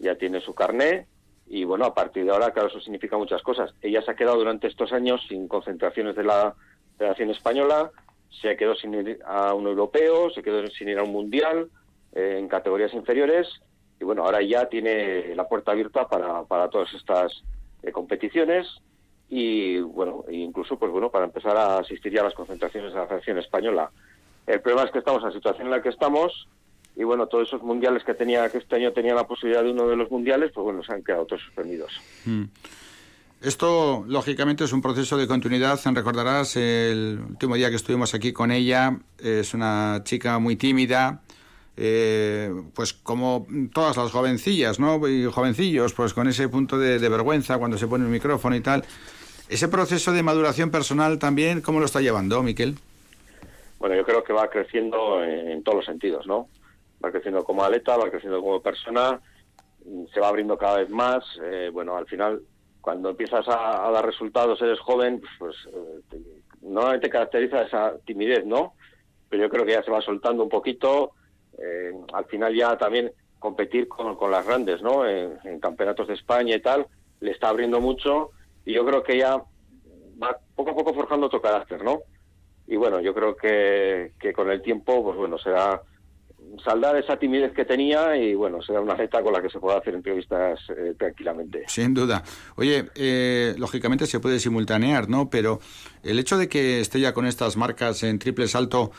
[0.00, 1.06] ya tiene su carné
[1.46, 3.74] y bueno, a partir de ahora, claro, eso significa muchas cosas.
[3.82, 6.54] Ella se ha quedado durante estos años sin concentraciones de la
[6.96, 7.90] Federación Española,
[8.30, 11.68] se ha quedado sin ir a un europeo, se quedó sin ir a un mundial
[12.14, 13.48] eh, en categorías inferiores
[14.00, 17.42] y bueno, ahora ya tiene la puerta abierta para, para todas estas
[17.82, 18.66] eh, competiciones
[19.30, 23.06] y bueno, incluso pues bueno, para empezar a asistir ya a las concentraciones de la
[23.06, 23.90] Federación Española.
[24.46, 26.48] El problema es que estamos en la situación en la que estamos
[26.96, 29.86] y bueno, todos esos mundiales que tenía que este año tenía la posibilidad de uno
[29.86, 31.92] de los mundiales, pues bueno, se han quedado todos suspendidos.
[32.24, 32.44] Mm.
[33.42, 35.80] Esto, lógicamente, es un proceso de continuidad.
[35.94, 38.98] Recordarás el último día que estuvimos aquí con ella.
[39.18, 41.22] Es una chica muy tímida,
[41.74, 45.08] eh, pues como todas las jovencillas, ¿no?
[45.08, 48.84] Y jovencillos, pues con ese punto de, vergüenza cuando se pone el micrófono y tal.
[49.50, 52.76] Ese proceso de maduración personal también, ¿cómo lo está llevando, Miquel?
[53.78, 56.48] Bueno, yo creo que va creciendo en todos los sentidos, ¿no?
[57.04, 59.20] va creciendo como atleta, va creciendo como persona,
[60.12, 61.24] se va abriendo cada vez más.
[61.42, 62.42] Eh, bueno, al final,
[62.80, 65.56] cuando empiezas a, dar resultados, eres joven, pues, pues
[66.12, 66.18] eh,
[66.62, 68.74] normalmente caracteriza esa timidez, ¿no?
[69.28, 71.12] Pero yo creo que ya se va soltando un poquito.
[71.58, 75.06] Eh, al final ya también competir con, con las grandes, ¿no?
[75.06, 76.86] En, campeonatos de España y tal,
[77.20, 78.30] le está abriendo mucho
[78.72, 79.36] yo creo que ya
[80.22, 82.00] va poco a poco forjando otro carácter, ¿no?
[82.66, 85.82] Y bueno, yo creo que, que con el tiempo, pues bueno, será
[86.64, 89.78] saldar esa timidez que tenía y bueno, será una atleta con la que se pueda
[89.78, 91.64] hacer entrevistas eh, tranquilamente.
[91.68, 92.22] Sin duda.
[92.56, 95.30] Oye, eh, lógicamente se puede simultanear, ¿no?
[95.30, 95.60] Pero
[96.02, 98.90] el hecho de que esté ya con estas marcas en triple salto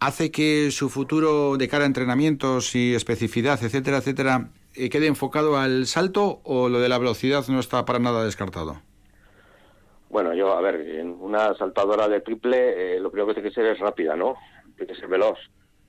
[0.00, 5.56] hace que su futuro de cara a entrenamientos y especificidad, etcétera, etcétera, eh, quede enfocado
[5.56, 8.80] al salto o lo de la velocidad no está para nada descartado.
[10.12, 13.64] Bueno, yo, a ver, en una saltadora de triple, lo primero que tiene que ser
[13.64, 14.36] es rápida, ¿no?
[14.76, 15.38] Tiene que ser veloz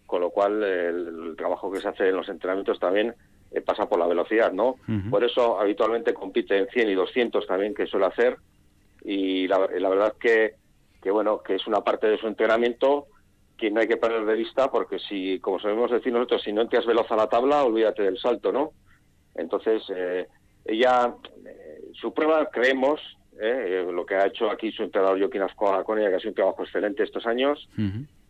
[0.06, 3.14] con lo cual el, trabajo que se hace en los entrenamientos también
[3.52, 4.78] eh, pasa por la velocidad, ¿no?
[5.10, 8.38] Por eso habitualmente compite en 100 y 200 también, que suele hacer,
[9.04, 10.54] y la, verdad que,
[11.02, 13.08] que, bueno, que es una parte de su entrenamiento
[13.58, 16.62] que no hay que perder de vista, porque si, como sabemos decir nosotros, si no
[16.62, 18.72] entras veloz a la tabla, olvídate del salto, ¿no?
[19.36, 20.28] Entonces, eh,
[20.64, 21.14] ella,
[21.46, 23.02] eh, su prueba, creemos,
[23.40, 26.36] lo que ha hecho aquí su entrenador Joaquín Ascoa con ella, que ha sido un
[26.36, 27.68] trabajo excelente estos años,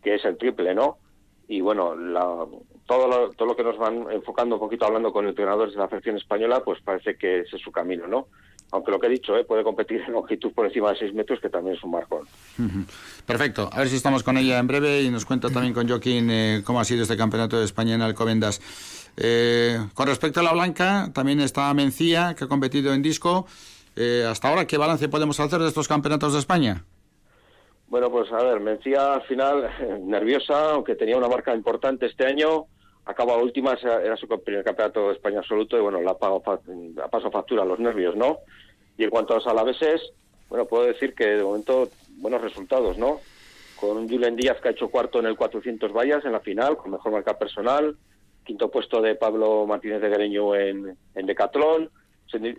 [0.02, 0.98] que es el triple, ¿no?
[1.48, 1.94] y bueno,
[2.86, 5.88] todo, lo, todo lo que nos van enfocando un poquito hablando con entrenadores de la
[5.88, 8.28] selección española, pues parece que ese es su camino, ¿no?
[8.72, 9.44] Aunque lo que he dicho, ¿eh?
[9.44, 12.26] puede competir en longitud por encima de 6 metros, que también es un marcón.
[13.24, 13.68] Perfecto.
[13.70, 16.62] A ver si estamos con ella en breve y nos cuenta también con Joaquín eh,
[16.64, 18.60] cómo ha sido este campeonato de España en Alcobendas.
[19.16, 23.46] Eh, con respecto a la blanca, también está Mencía, que ha competido en disco.
[23.96, 26.84] Eh, hasta ahora, ¿qué balance podemos hacer de estos campeonatos de España?
[27.88, 29.70] Bueno, pues a ver, Mencía al final
[30.02, 32.66] nerviosa, aunque tenía una marca importante este año,
[33.04, 37.78] acaba última, era su primer campeonato de España absoluto y bueno, la paso factura los
[37.78, 38.38] nervios, ¿no?
[38.96, 40.00] Y en cuanto a los alaveses,
[40.48, 43.20] bueno, puedo decir que de momento buenos resultados, ¿no?
[43.76, 46.76] Con un Julen Díaz que ha hecho cuarto en el 400 vallas en la final,
[46.76, 47.96] con mejor marca personal,
[48.44, 51.90] quinto puesto de Pablo Martínez de Guereño en, en Decatlón,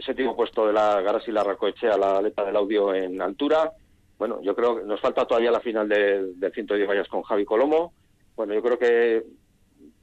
[0.04, 3.72] séptimo puesto de la Garasi Larracoechea, la aleta del audio en altura.
[4.18, 7.94] Bueno, yo creo que nos falta todavía la final del 110 vallas con Javi Colomo.
[8.36, 9.24] Bueno, yo creo que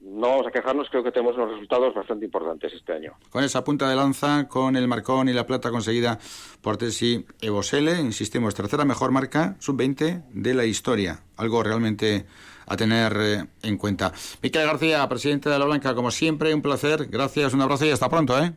[0.03, 3.13] no vamos a quejarnos, creo que tenemos unos resultados bastante importantes este año.
[3.29, 6.19] Con esa punta de lanza, con el marcón y la plata conseguida
[6.61, 11.23] por Tessi Evosele, insistimos, tercera mejor marca sub-20 de la historia.
[11.37, 12.25] Algo realmente
[12.67, 14.11] a tener eh, en cuenta.
[14.41, 17.07] Miquel García, presidente de La Blanca, como siempre, un placer.
[17.09, 18.37] Gracias, un abrazo y hasta pronto.
[18.41, 18.53] ¿eh?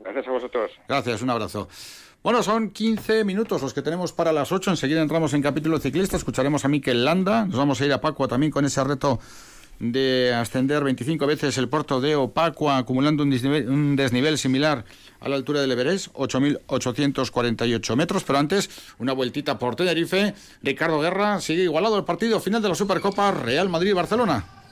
[0.00, 0.70] Gracias a vosotros.
[0.88, 1.68] Gracias, un abrazo.
[2.22, 4.70] Bueno, son 15 minutos los que tenemos para las 8.
[4.70, 6.16] Enseguida entramos en capítulo ciclista.
[6.16, 7.44] Escucharemos a Miquel Landa.
[7.44, 9.20] Nos vamos a ir a Paco también con ese reto
[9.78, 14.84] de ascender 25 veces el puerto de Opacua, acumulando un desnivel, un desnivel similar
[15.20, 18.24] a la altura del Everest, 8.848 metros.
[18.24, 20.34] Pero antes, una vueltita por Tenerife.
[20.62, 24.63] Ricardo Guerra sigue igualado el partido final de la Supercopa Real Madrid-Barcelona.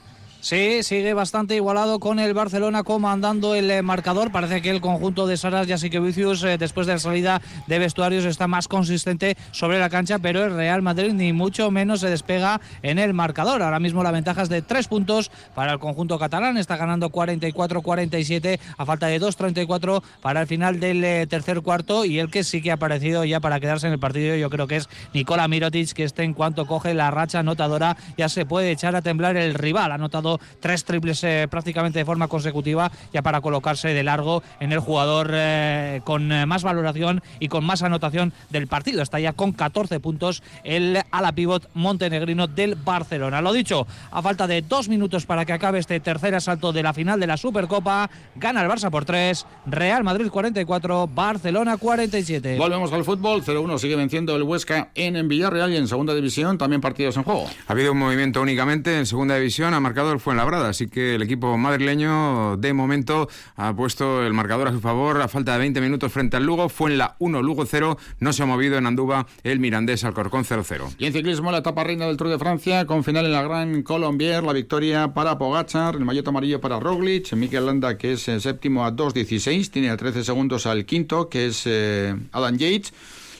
[0.42, 4.32] Sí, sigue bastante igualado con el Barcelona comandando el eh, marcador.
[4.32, 8.48] Parece que el conjunto de Saras Jasikevicius eh, después de la salida de vestuarios está
[8.48, 12.98] más consistente sobre la cancha, pero el Real Madrid ni mucho menos se despega en
[12.98, 13.62] el marcador.
[13.62, 16.56] Ahora mismo la ventaja es de tres puntos para el conjunto catalán.
[16.56, 22.18] Está ganando 44-47 a falta de 2-34 para el final del eh, tercer cuarto y
[22.18, 24.78] el que sí que ha aparecido ya para quedarse en el partido yo creo que
[24.78, 28.96] es Nicola Mirotic que este en cuanto coge la racha anotadora ya se puede echar
[28.96, 29.92] a temblar el rival.
[29.92, 29.98] Ha
[30.32, 34.80] anotado tres triples eh, prácticamente de forma consecutiva ya para colocarse de largo en el
[34.80, 39.02] jugador eh, con eh, más valoración y con más anotación del partido.
[39.02, 43.40] Está ya con 14 puntos el ala pivot montenegrino del Barcelona.
[43.40, 46.92] Lo dicho, a falta de dos minutos para que acabe este tercer asalto de la
[46.92, 52.56] final de la Supercopa, gana el Barça por tres, Real Madrid 44, Barcelona 47.
[52.58, 56.80] Volvemos al fútbol, 0-1 sigue venciendo el Huesca en Villarreal y en segunda división también
[56.80, 57.46] partidos en juego.
[57.66, 60.86] Ha habido un movimiento únicamente en segunda división, ha marcado el fue en Labrada, así
[60.86, 65.52] que el equipo madrileño de momento ha puesto el marcador a su favor a falta
[65.54, 68.46] de 20 minutos frente al Lugo, fue en la 1, Lugo 0, no se ha
[68.46, 70.94] movido en Anduba el Mirandés Alcorcón 0-0.
[70.98, 73.82] Y en ciclismo la etapa reina del Tour de Francia con final en la Gran
[73.82, 78.40] Colombier, la victoria para Pogachar, el maillot amarillo para Roglic, Mikel Landa que es el
[78.40, 82.92] séptimo a 2.16, tiene a 13 segundos al quinto que es eh, Yates.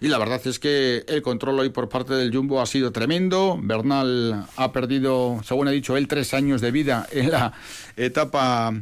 [0.02, 3.56] Y la verdad es que el control hoy por parte del Jumbo ha sido tremendo.
[3.62, 7.52] Bernal ha perdido, según ha dicho él, tres años de vida en la
[7.96, 8.74] etapa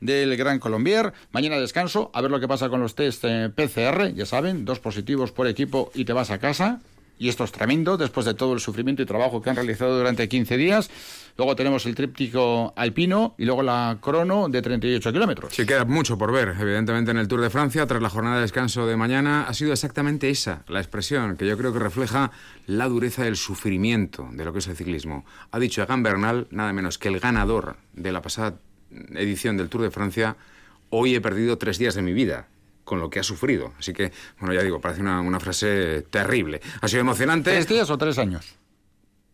[0.00, 1.14] del Gran Colombier.
[1.32, 4.78] Mañana descanso, a ver lo que pasa con los test eh, PCR, ya saben, dos
[4.78, 6.82] positivos por equipo y te vas a casa
[7.18, 10.28] y esto es tremendo después de todo el sufrimiento y trabajo que han realizado durante
[10.28, 10.90] 15 días.
[11.36, 15.54] Luego tenemos el tríptico alpino y luego la crono de 38 kilómetros.
[15.54, 17.86] Sí, queda mucho por ver, evidentemente, en el Tour de Francia.
[17.86, 21.58] Tras la jornada de descanso de mañana, ha sido exactamente esa la expresión que yo
[21.58, 22.30] creo que refleja
[22.66, 25.24] la dureza del sufrimiento de lo que es el ciclismo.
[25.50, 28.58] Ha dicho Egan Bernal, nada menos que el ganador de la pasada
[29.14, 30.36] edición del Tour de Francia,
[30.90, 32.48] hoy he perdido tres días de mi vida
[32.86, 33.74] con lo que ha sufrido.
[33.78, 36.62] Así que, bueno, ya digo, parece una, frase terrible.
[36.80, 37.50] Ha sido emocionante.
[37.50, 38.54] ¿Tres días o tres años?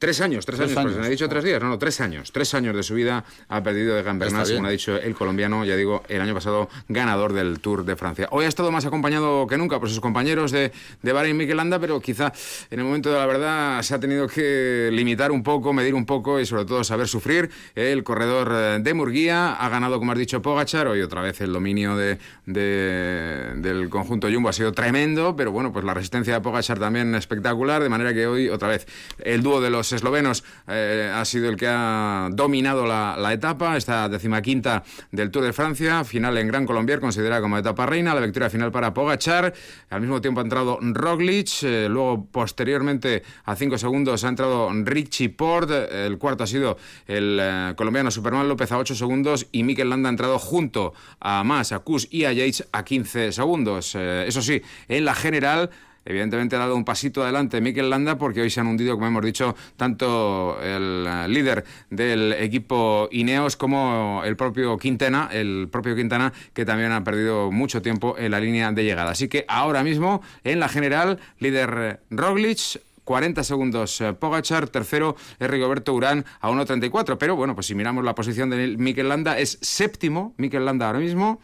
[0.02, 0.96] Tres años, tres, años, años.
[0.98, 2.32] ha dicho tres días, no, no, tres años.
[2.32, 5.76] Tres años de su vida ha perdido de Gambernal, según ha dicho el colombiano, ya
[5.76, 8.26] digo, el año pasado ganador del Tour de Francia.
[8.32, 10.72] Hoy ha estado más acompañado que nunca por sus compañeros de,
[11.02, 12.32] de Bahrein y Miquelanda, pero quizá
[12.72, 16.04] en el momento de la verdad se ha tenido que limitar un poco, medir un
[16.04, 17.50] poco y sobre todo saber sufrir.
[17.76, 20.88] El corredor eh, de Murguía ha ganado, como has dicho, Pogachar.
[20.88, 25.72] Hoy otra vez el dominio de, de, del conjunto Jumbo ha sido tremendo, pero bueno,
[25.72, 28.88] pues la resistencia de Pogachar también espectacular, de manera que hoy otra vez
[29.20, 33.76] el dúo de los eslovenos eh, ha sido el que ha dominado la, la, etapa,
[33.76, 38.20] esta decimaquinta del Tour de Francia, final en Gran Colombier, considerada como etapa reina, la
[38.20, 39.52] victoria final para Pogachar,
[39.90, 45.28] al mismo tiempo ha entrado Roglic, eh, luego posteriormente a cinco segundos ha entrado Richie
[45.28, 49.90] Port, el cuarto ha sido el eh, colombiano Superman López a 8 segundos y Mikel
[49.90, 53.94] Landa ha entrado junto a Mas, a y a Yates a 15 segundos.
[53.94, 55.70] Eh, eso sí, en la general
[56.04, 59.24] Evidentemente ha dado un pasito adelante Mikel Landa porque hoy se han hundido, como hemos
[59.24, 66.32] dicho, tanto el eh, líder del equipo Ineos como el propio Quintana, el propio Quintana
[66.52, 69.12] que también ha perdido mucho tiempo en la línea de llegada.
[69.12, 75.50] Así que ahora mismo en la general, líder Roglic, 40 segundos eh, Pogachar, tercero es
[75.50, 77.16] Rigoberto Urán a 1.34.
[77.18, 81.00] Pero bueno, pues si miramos la posición de Mikel Landa, es séptimo Mikel Landa ahora
[81.00, 81.40] mismo.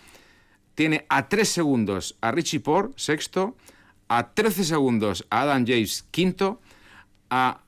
[0.74, 3.56] Tiene a 3 segundos a Richie Port, sexto,
[4.08, 6.60] a 13 segundos a Adam James, quinto,
[7.30, 7.60] a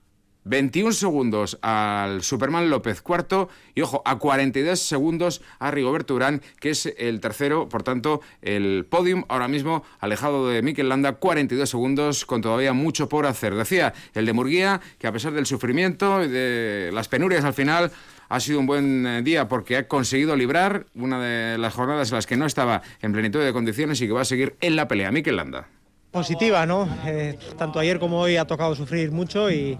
[0.44, 6.70] 21 segundos al Superman López cuarto y ojo, a 42 segundos a Rigoberto Urán, que
[6.70, 12.24] es el tercero, por tanto, el podium ahora mismo alejado de Mikel Landa, 42 segundos
[12.24, 13.54] con todavía mucho por hacer.
[13.54, 17.92] Decía el de Murguía que a pesar del sufrimiento y de las penurias al final,
[18.28, 22.14] ha sido un buen eh, día porque ha conseguido librar una de las jornadas en
[22.14, 24.88] las que no estaba en plenitud de condiciones y que va a seguir en la
[24.88, 25.10] pelea.
[25.10, 25.68] Mikel Landa
[26.10, 26.88] positiva, ¿no?
[27.06, 29.78] Eh, tanto ayer como hoy ha tocado sufrir mucho y,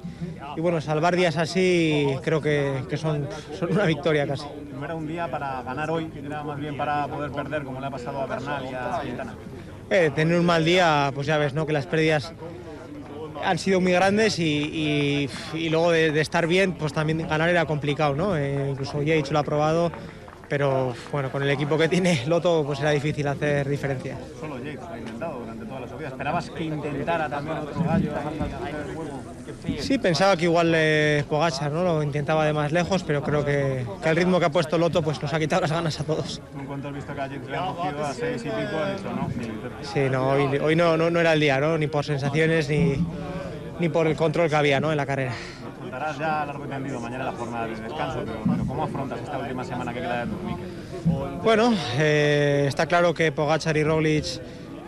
[0.57, 3.29] bueno, salvar días así creo que, son,
[3.59, 4.47] son, una victoria casi.
[4.79, 7.87] No era un día para ganar hoy, era más bien para poder perder como le
[7.87, 9.35] ha pasado a Bernal y a Quintana.
[9.91, 11.67] Eh, tener un mal día, pues ya ves, ¿no?
[11.67, 12.33] Que las pérdidas
[13.45, 15.29] han sido muy grandes y,
[15.69, 18.37] luego de, estar bien, pues también ganar era complicado, ¿no?
[18.37, 19.91] Eh, incluso ya he dicho lo ha probado
[20.49, 24.19] pero bueno, con el equipo que tiene Loto pues era difícil hacer diferencia.
[24.41, 25.60] Solo Jake lo ha intentado durante.
[26.07, 28.13] ¿Esperabas que intentara también otro gallo?
[29.79, 31.83] Sí, pensaba que igual eh, Pogachar ¿no?
[31.83, 35.03] lo intentaba de más lejos, pero creo que, que, el ritmo que ha puesto Loto
[35.03, 36.41] pues nos ha quitado las ganas a todos.
[36.59, 39.29] En cuanto has visto que a Jake le han cogido a seis y pico, no.
[39.83, 41.77] Sí, no, hoy, hoy no, no, no, era el día, ¿no?
[41.77, 43.05] ni por sensaciones ni,
[43.79, 44.91] ni por el control que había ¿no?
[44.91, 45.33] en la carrera
[45.91, 49.65] afrontarás ya largo y tendido mañana la jornada de descanso, pero, ¿cómo afrontas esta última
[49.65, 50.37] semana que queda de tu
[51.43, 54.41] Bueno, eh, está claro que Pogachar y Roglic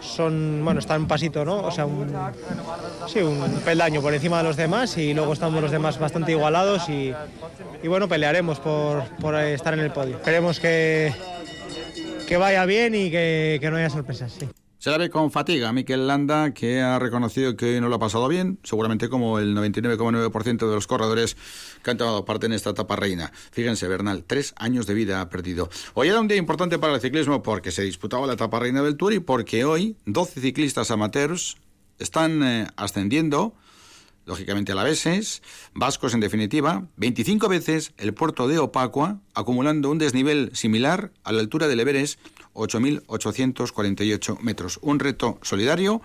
[0.03, 1.63] son, bueno, están un pasito, ¿no?
[1.63, 2.13] O sea, un,
[3.07, 6.89] sí, un peldaño por encima de los demás y luego estamos los demás bastante igualados
[6.89, 7.15] y,
[7.83, 10.17] y bueno, pelearemos por, por, estar en el podio.
[10.17, 11.15] Esperemos que,
[12.27, 14.49] que vaya bien y que, que no haya sorpresas, sí.
[14.83, 18.27] Se la ve con fatiga Mikel Landa, que ha reconocido que no lo ha pasado
[18.27, 21.37] bien, seguramente como el 99,9% de los corredores
[21.85, 23.31] que han tomado parte en esta etapa reina.
[23.53, 25.71] Fíjense, Bernal, tres años de vida ha perdido.
[25.95, 28.97] Hoy era un día importante para el ciclismo porque se disputaba la etapa reina del
[28.97, 31.59] Tour y porque hoy 12 ciclistas amateurs
[32.01, 33.55] están eh, ascendiendo
[34.25, 35.43] lógicamente alaveses,
[35.75, 41.41] vascos en definitiva, 25 veces el puerto de Opacua, acumulando un desnivel similar a la
[41.41, 42.19] altura del Everest
[42.55, 44.79] 8.848 metros.
[44.83, 46.03] Un reto solidario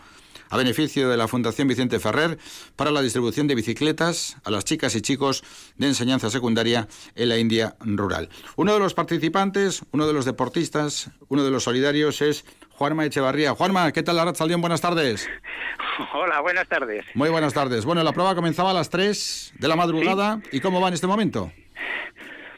[0.49, 2.37] a beneficio de la Fundación Vicente Ferrer
[2.75, 5.43] para la distribución de bicicletas a las chicas y chicos
[5.77, 8.29] de enseñanza secundaria en la India rural.
[8.55, 13.55] Uno de los participantes, uno de los deportistas, uno de los solidarios es Juanma Echevarría.
[13.55, 14.61] Juanma, ¿qué tal, Salión?
[14.61, 15.27] Buenas tardes.
[16.13, 17.05] Hola, buenas tardes.
[17.15, 17.85] Muy buenas tardes.
[17.85, 20.41] Bueno, la prueba comenzaba a las 3 de la madrugada.
[20.51, 21.51] ¿Y cómo va en este momento?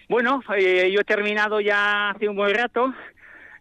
[0.10, 2.94] Bueno, eh, yo he terminado ya hace un buen rato.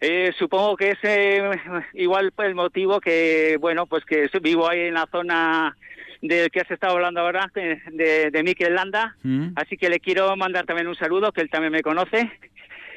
[0.00, 1.50] Eh, supongo que es eh,
[1.94, 5.76] igual el motivo que, bueno, pues que vivo ahí en la zona
[6.22, 9.16] del que has estado hablando ahora, de, de Mikel Landa.
[9.22, 9.50] Mm.
[9.56, 12.30] Así que le quiero mandar también un saludo, que él también me conoce.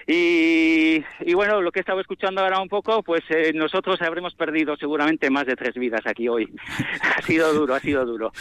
[0.07, 1.03] Y,
[1.33, 5.29] bueno, lo que he estado escuchando ahora un poco, pues eh, nosotros habremos perdido seguramente
[5.29, 6.49] más de tres vidas aquí hoy.
[7.17, 8.31] ha sido duro, ha sido duro.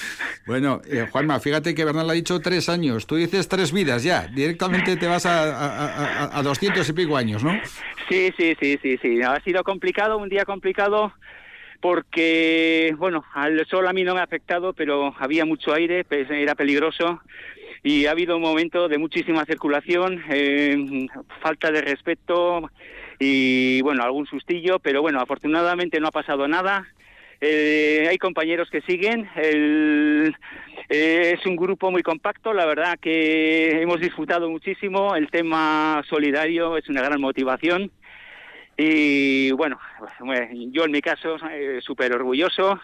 [0.46, 3.06] Bueno, eh, Juanma, fíjate que Bernal ha dicho tres años.
[3.06, 4.26] Tú dices tres vidas ya.
[4.28, 7.52] Directamente te vas a, 200 y pico años, ¿no?
[8.08, 9.22] Sí, sí, sí, sí, sí.
[9.22, 11.12] Ha sido complicado, un día complicado
[11.80, 16.30] porque, bueno, al sol a mí no me ha afectado, pero había mucho aire, pues,
[16.30, 17.20] era peligroso
[17.82, 21.08] y ha habido un momento de muchísima circulación, eh,
[21.42, 22.70] falta de respeto
[23.18, 26.86] y bueno, algún sustillo, pero bueno, afortunadamente no ha pasado nada.
[27.40, 29.28] Eh, hay compañeros que siguen.
[29.34, 30.34] El,
[30.90, 35.16] eh, es un grupo muy compacto, la verdad que hemos disfrutado muchísimo.
[35.16, 37.90] El tema solidario es una gran motivación.
[38.76, 39.78] Y bueno,
[40.70, 41.36] yo en mi caso
[41.80, 42.80] súper orgulloso,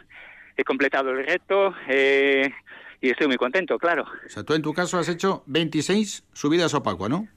[0.54, 1.74] he completado el reto.
[3.06, 4.04] Eh, y estoy muy contento, claro.
[4.04, 7.28] O sea, tú en tu caso has hecho 26 subidas a Opacua, ¿no?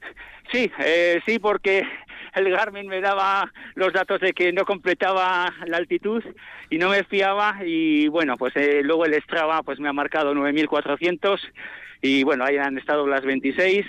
[0.52, 1.88] Sí, eh, sí, porque
[2.34, 6.24] el Garmin me daba los datos de que no completaba la altitud
[6.70, 10.34] y no me fiaba y bueno, pues eh, luego el Strava pues me ha marcado
[10.34, 11.40] 9.400
[12.02, 13.86] y bueno, ahí han estado las 26.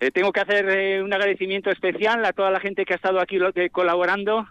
[0.00, 3.38] Eh, tengo que hacer un agradecimiento especial a toda la gente que ha estado aquí
[3.70, 4.48] colaborando.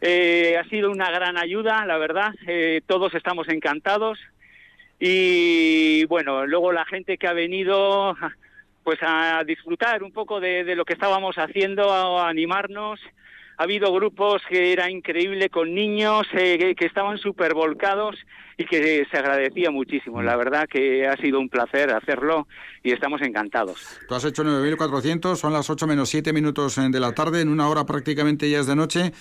[0.00, 2.32] ha sido una gran ayuda, la verdad.
[2.86, 4.18] todos estamos encantados.
[4.98, 8.16] Y bueno, luego la gente que ha venido
[8.84, 13.00] pues a disfrutar un poco de, lo que estábamos haciendo, a, animarnos.
[13.56, 18.16] Ha habido grupos que era increíble con niños eh, que, estaban súper volcados
[18.58, 20.22] y que se agradecía muchísimo.
[20.22, 22.48] La verdad que ha sido un placer hacerlo
[22.82, 24.00] y estamos encantados.
[24.08, 27.68] Tú has hecho 9.400, son las 8 menos 7 minutos de la tarde, en una
[27.68, 29.12] hora prácticamente ya es de noche.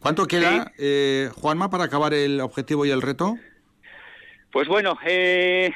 [0.00, 3.36] ¿Cuánto queda, eh, Juanma, para acabar el objetivo y el reto?
[4.52, 5.72] Pues bueno, eh,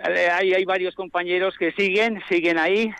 [0.00, 2.92] hay, hay varios compañeros que siguen, siguen ahí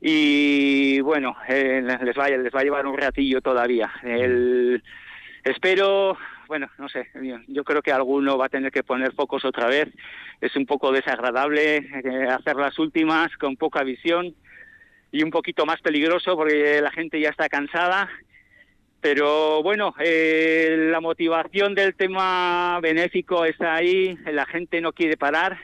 [0.00, 3.92] y bueno, eh, les, va, les va a llevar un ratillo todavía.
[4.02, 4.82] El,
[5.44, 6.16] espero
[6.52, 7.08] bueno, no sé,
[7.48, 9.88] yo creo que alguno va a tener que poner focos otra vez.
[10.38, 14.34] Es un poco desagradable eh, hacer las últimas con poca visión
[15.10, 18.10] y un poquito más peligroso porque la gente ya está cansada.
[19.02, 25.58] Pero bueno, eh, la motivación del tema benéfico está ahí, la gente no quiere parar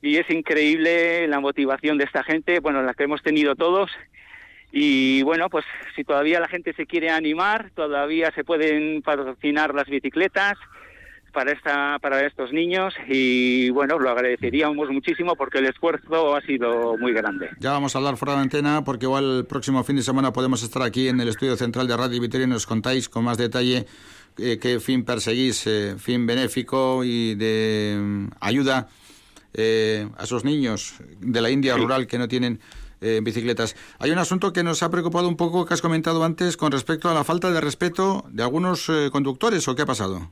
[0.00, 3.90] y es increíble la motivación de esta gente, bueno, la que hemos tenido todos.
[4.70, 5.64] Y bueno, pues
[5.96, 10.56] si todavía la gente se quiere animar, todavía se pueden patrocinar las bicicletas
[11.32, 16.96] para esta para estos niños y bueno, lo agradeceríamos muchísimo porque el esfuerzo ha sido
[16.98, 17.50] muy grande.
[17.58, 20.62] Ya vamos a hablar fuera de antena porque igual el próximo fin de semana podemos
[20.62, 23.86] estar aquí en el estudio central de Radio Vitoria y nos contáis con más detalle
[24.38, 28.88] eh, qué fin perseguís, eh, fin benéfico y de mm, ayuda
[29.54, 32.60] eh, a esos niños de la India rural que no tienen
[33.02, 33.76] eh, bicicletas.
[33.98, 37.08] Hay un asunto que nos ha preocupado un poco que has comentado antes con respecto
[37.08, 40.30] a la falta de respeto de algunos eh, conductores o qué ha pasado.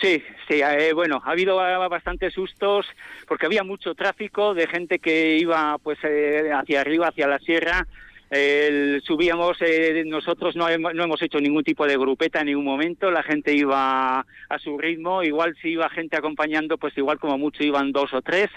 [0.00, 1.56] Sí, sí, eh, bueno, ha habido
[1.88, 2.86] bastantes sustos
[3.28, 7.86] porque había mucho tráfico de gente que iba pues hacia arriba, hacia la sierra.
[9.02, 9.58] subíamos,
[10.06, 14.20] nosotros no, no hemos hecho ningún tipo de grupeta en ningún momento, la gente iba
[14.20, 18.22] a su ritmo, igual si iba gente acompañando, pues igual como mucho iban dos o
[18.22, 18.50] tres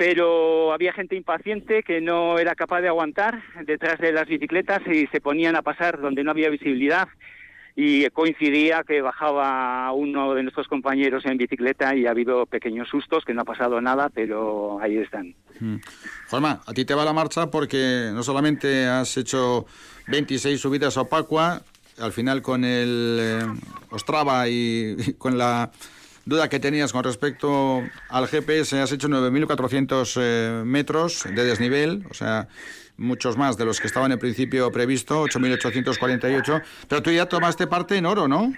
[0.00, 5.06] pero había gente impaciente que no era capaz de aguantar detrás de las bicicletas y
[5.08, 7.06] se ponían a pasar donde no había visibilidad
[7.82, 13.24] y coincidía que bajaba uno de nuestros compañeros en bicicleta y ha habido pequeños sustos,
[13.24, 15.34] que no ha pasado nada, pero ahí están.
[15.60, 15.76] Mm.
[16.28, 19.64] Juanma, a ti te va la marcha porque no solamente has hecho
[20.08, 21.62] 26 subidas a Opacua,
[21.98, 23.46] al final con el eh,
[23.88, 25.70] Ostrava y con la
[26.26, 32.14] duda que tenías con respecto al GPS, has hecho 9.400 eh, metros de desnivel, o
[32.14, 32.46] sea,
[33.00, 37.96] muchos más de los que estaban en principio previsto, 8.848, pero tú ya tomaste parte
[37.96, 38.52] en oro, ¿no?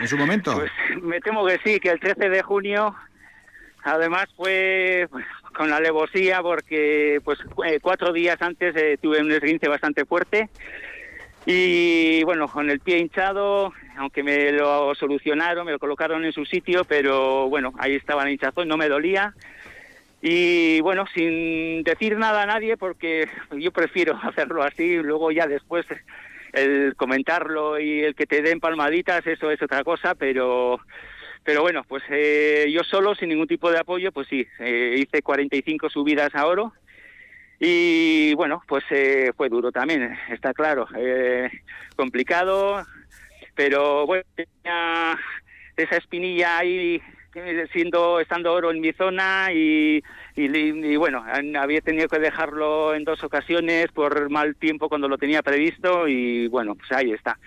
[0.00, 0.54] En su momento.
[0.54, 0.70] Pues
[1.02, 2.94] me temo que sí, que el 13 de junio,
[3.82, 5.08] además fue
[5.54, 10.48] con la alevosía porque pues eh, cuatro días antes eh, tuve un esguince bastante fuerte
[11.44, 16.44] y bueno, con el pie hinchado, aunque me lo solucionaron, me lo colocaron en su
[16.44, 19.34] sitio, pero bueno, ahí estaba la hinchazón, no me dolía.
[20.22, 25.84] Y bueno, sin decir nada a nadie, porque yo prefiero hacerlo así, luego ya después
[26.52, 30.80] el comentarlo y el que te den palmaditas, eso es otra cosa, pero
[31.44, 35.22] pero bueno, pues eh, yo solo, sin ningún tipo de apoyo, pues sí, eh, hice
[35.22, 36.72] 45 subidas a oro.
[37.58, 41.48] Y bueno, pues eh, fue duro también, está claro, eh,
[41.96, 42.84] complicado,
[43.54, 45.16] pero bueno, tenía
[45.76, 47.00] esa espinilla ahí
[47.72, 50.02] siendo estando oro en mi zona y,
[50.36, 51.24] y, bueno,
[51.58, 56.48] había tenido que dejarlo en dos ocasiones por mal tiempo cuando lo tenía previsto y
[56.48, 57.38] bueno, pues ahí está.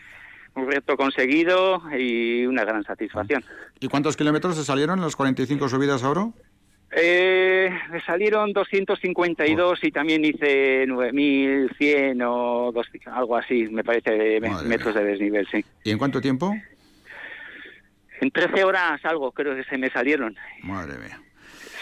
[0.56, 3.44] Un reto conseguido y una gran satisfacción.
[3.80, 6.34] ¿Y cuántos kilómetros se salieron en las 45 subidas a oro?
[6.98, 12.74] Eh, me salieron 252 y también hice 9100 o
[13.08, 15.66] algo así, me parece, de metros de desnivel, sí.
[15.84, 16.56] ¿Y en cuánto tiempo?
[18.22, 20.36] En 13 horas algo, creo que se me salieron.
[20.64, 21.20] Madre mía.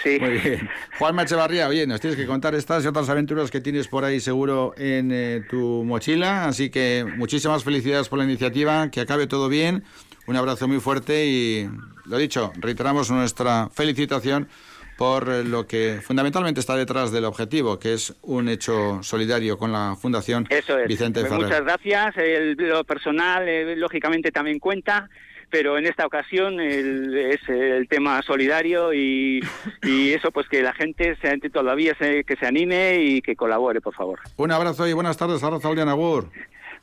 [0.03, 0.17] Sí.
[0.19, 0.69] Muy bien.
[0.99, 4.19] Juan Machevarría, bien, nos tienes que contar estas y otras aventuras que tienes por ahí
[4.19, 6.45] seguro en eh, tu mochila.
[6.45, 9.83] Así que muchísimas felicidades por la iniciativa, que acabe todo bien.
[10.27, 11.69] Un abrazo muy fuerte y,
[12.05, 14.49] lo dicho, reiteramos nuestra felicitación
[14.97, 19.97] por lo que fundamentalmente está detrás del objetivo, que es un hecho solidario con la
[19.99, 20.47] Fundación
[20.87, 21.45] Vicente pues Ferrer.
[21.45, 22.17] Muchas gracias.
[22.17, 25.09] El, lo personal, eh, lógicamente, también cuenta
[25.53, 29.39] pero en esta ocasión es el tema solidario y,
[29.83, 33.93] eso pues que la gente se, todavía se, que se anime y que colabore por
[33.93, 34.19] favor.
[34.37, 36.27] Un abrazo y buenas tardes a Aldian Agur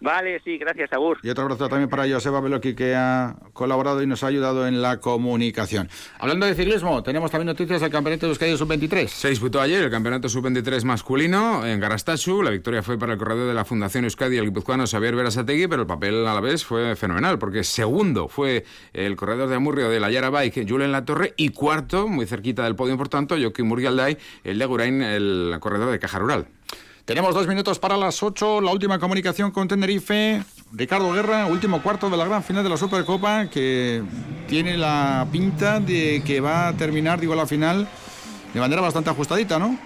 [0.00, 1.18] Vale, sí, gracias, Agur.
[1.22, 4.80] Y otro abrazo también para Joseba Beloki, que ha colaborado y nos ha ayudado en
[4.80, 5.90] la comunicación.
[6.18, 9.08] Hablando de ciclismo, tenemos también noticias del Campeonato de Euskadi Sub-23.
[9.08, 12.42] Se disputó ayer el Campeonato Sub-23 masculino en Garastachu.
[12.42, 15.82] La victoria fue para el corredor de la Fundación Euskadi, el guipuzcoano Xavier Verasategui, pero
[15.82, 18.64] el papel a la vez fue fenomenal, porque segundo fue
[18.94, 22.64] el corredor de Amurrio de la Yara Bike, Julen La Torre, y cuarto, muy cerquita
[22.64, 26.46] del podio, por tanto, Joaquín Murgialday, el de Agurain, el corredor de Caja Rural.
[27.04, 30.42] Tenemos dos minutos para las ocho, la última comunicación con Tenerife.
[30.72, 34.02] Ricardo Guerra, último cuarto de la gran final de la Supercopa, que
[34.48, 37.88] tiene la pinta de que va a terminar, digo, la final
[38.54, 39.76] de manera bastante ajustadita, ¿no?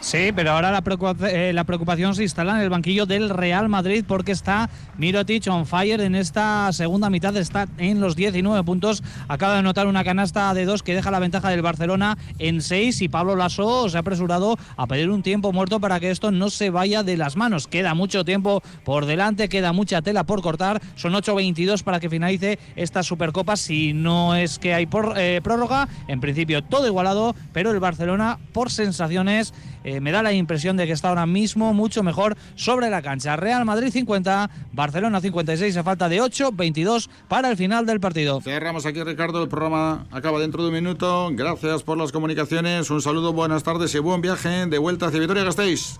[0.00, 0.82] Sí, pero ahora la,
[1.28, 5.66] eh, la, preocupación se instala en el banquillo del Real Madrid porque está Mirotic on
[5.66, 10.54] fire en esta segunda mitad, está en los 19 puntos, acaba de anotar una canasta
[10.54, 14.00] de dos que deja la ventaja del Barcelona en 6 y Pablo Lasso se ha
[14.00, 17.66] apresurado a pedir un tiempo muerto para que esto no se vaya de las manos.
[17.66, 22.58] Queda mucho tiempo por delante, queda mucha tela por cortar, son 8.22 para que finalice
[22.74, 23.56] esta Supercopa.
[23.56, 28.38] Si no es que hay por, eh, prórroga, en principio todo igualado, pero el Barcelona
[28.54, 29.52] por sensaciones
[30.00, 33.36] me da la impresión de que está ahora mismo mucho mejor sobre la cancha.
[33.36, 38.40] Real Madrid 50, Barcelona 56, a falta de 8, 22 para el final del partido.
[38.40, 39.42] Cerramos aquí, Ricardo.
[39.42, 41.30] El programa acaba dentro de un minuto.
[41.32, 42.90] Gracias por las comunicaciones.
[42.90, 45.98] Un saludo, buenas tardes y buen viaje de vuelta hacia Vitoria Gasteiz.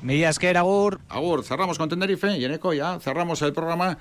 [0.00, 1.00] Millas que Agur.
[1.08, 3.98] Agur, cerramos con Tenerife y en Eco ya cerramos el programa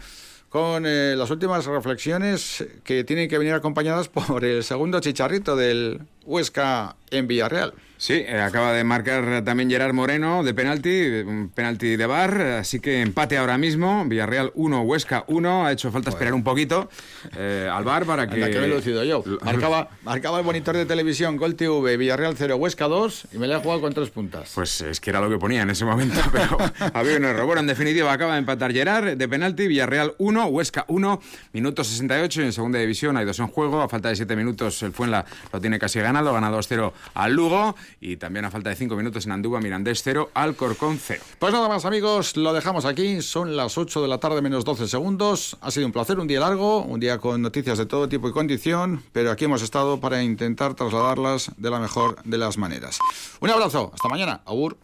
[0.49, 6.01] con eh, las últimas reflexiones que tienen que venir acompañadas por el segundo chicharrito del
[6.25, 7.73] Huesca en Villarreal.
[7.97, 12.79] Sí, eh, acaba de marcar también Gerard Moreno de penalti, un penalti de bar, así
[12.79, 16.89] que empate ahora mismo, Villarreal 1, Huesca 1, ha hecho falta esperar un poquito
[17.35, 18.35] eh, al bar para que...
[18.35, 19.23] que me he yo.
[19.41, 23.57] Marcaba, marcaba el monitor de televisión Gol TV, Villarreal 0, Huesca 2 y me la
[23.57, 24.51] he jugado con tres puntas.
[24.53, 26.57] Pues es que era lo que ponía en ese momento, pero
[26.93, 27.45] había un error.
[27.47, 31.19] Bueno, en definitiva acaba de empatar Gerard de penalti, Villarreal 1, Huesca 1,
[31.53, 34.83] minuto 68 y en segunda división hay dos en juego, a falta de 7 minutos
[34.83, 38.75] el Fuenla lo tiene casi ganado, gana 2-0 al Lugo y también a falta de
[38.75, 41.21] 5 minutos en Andúba, Mirandés 0, Alcorcón 0.
[41.39, 44.87] Pues nada más amigos, lo dejamos aquí, son las 8 de la tarde menos 12
[44.87, 48.29] segundos, ha sido un placer, un día largo, un día con noticias de todo tipo
[48.29, 52.99] y condición, pero aquí hemos estado para intentar trasladarlas de la mejor de las maneras.
[53.39, 54.77] Un abrazo, hasta mañana, Agur.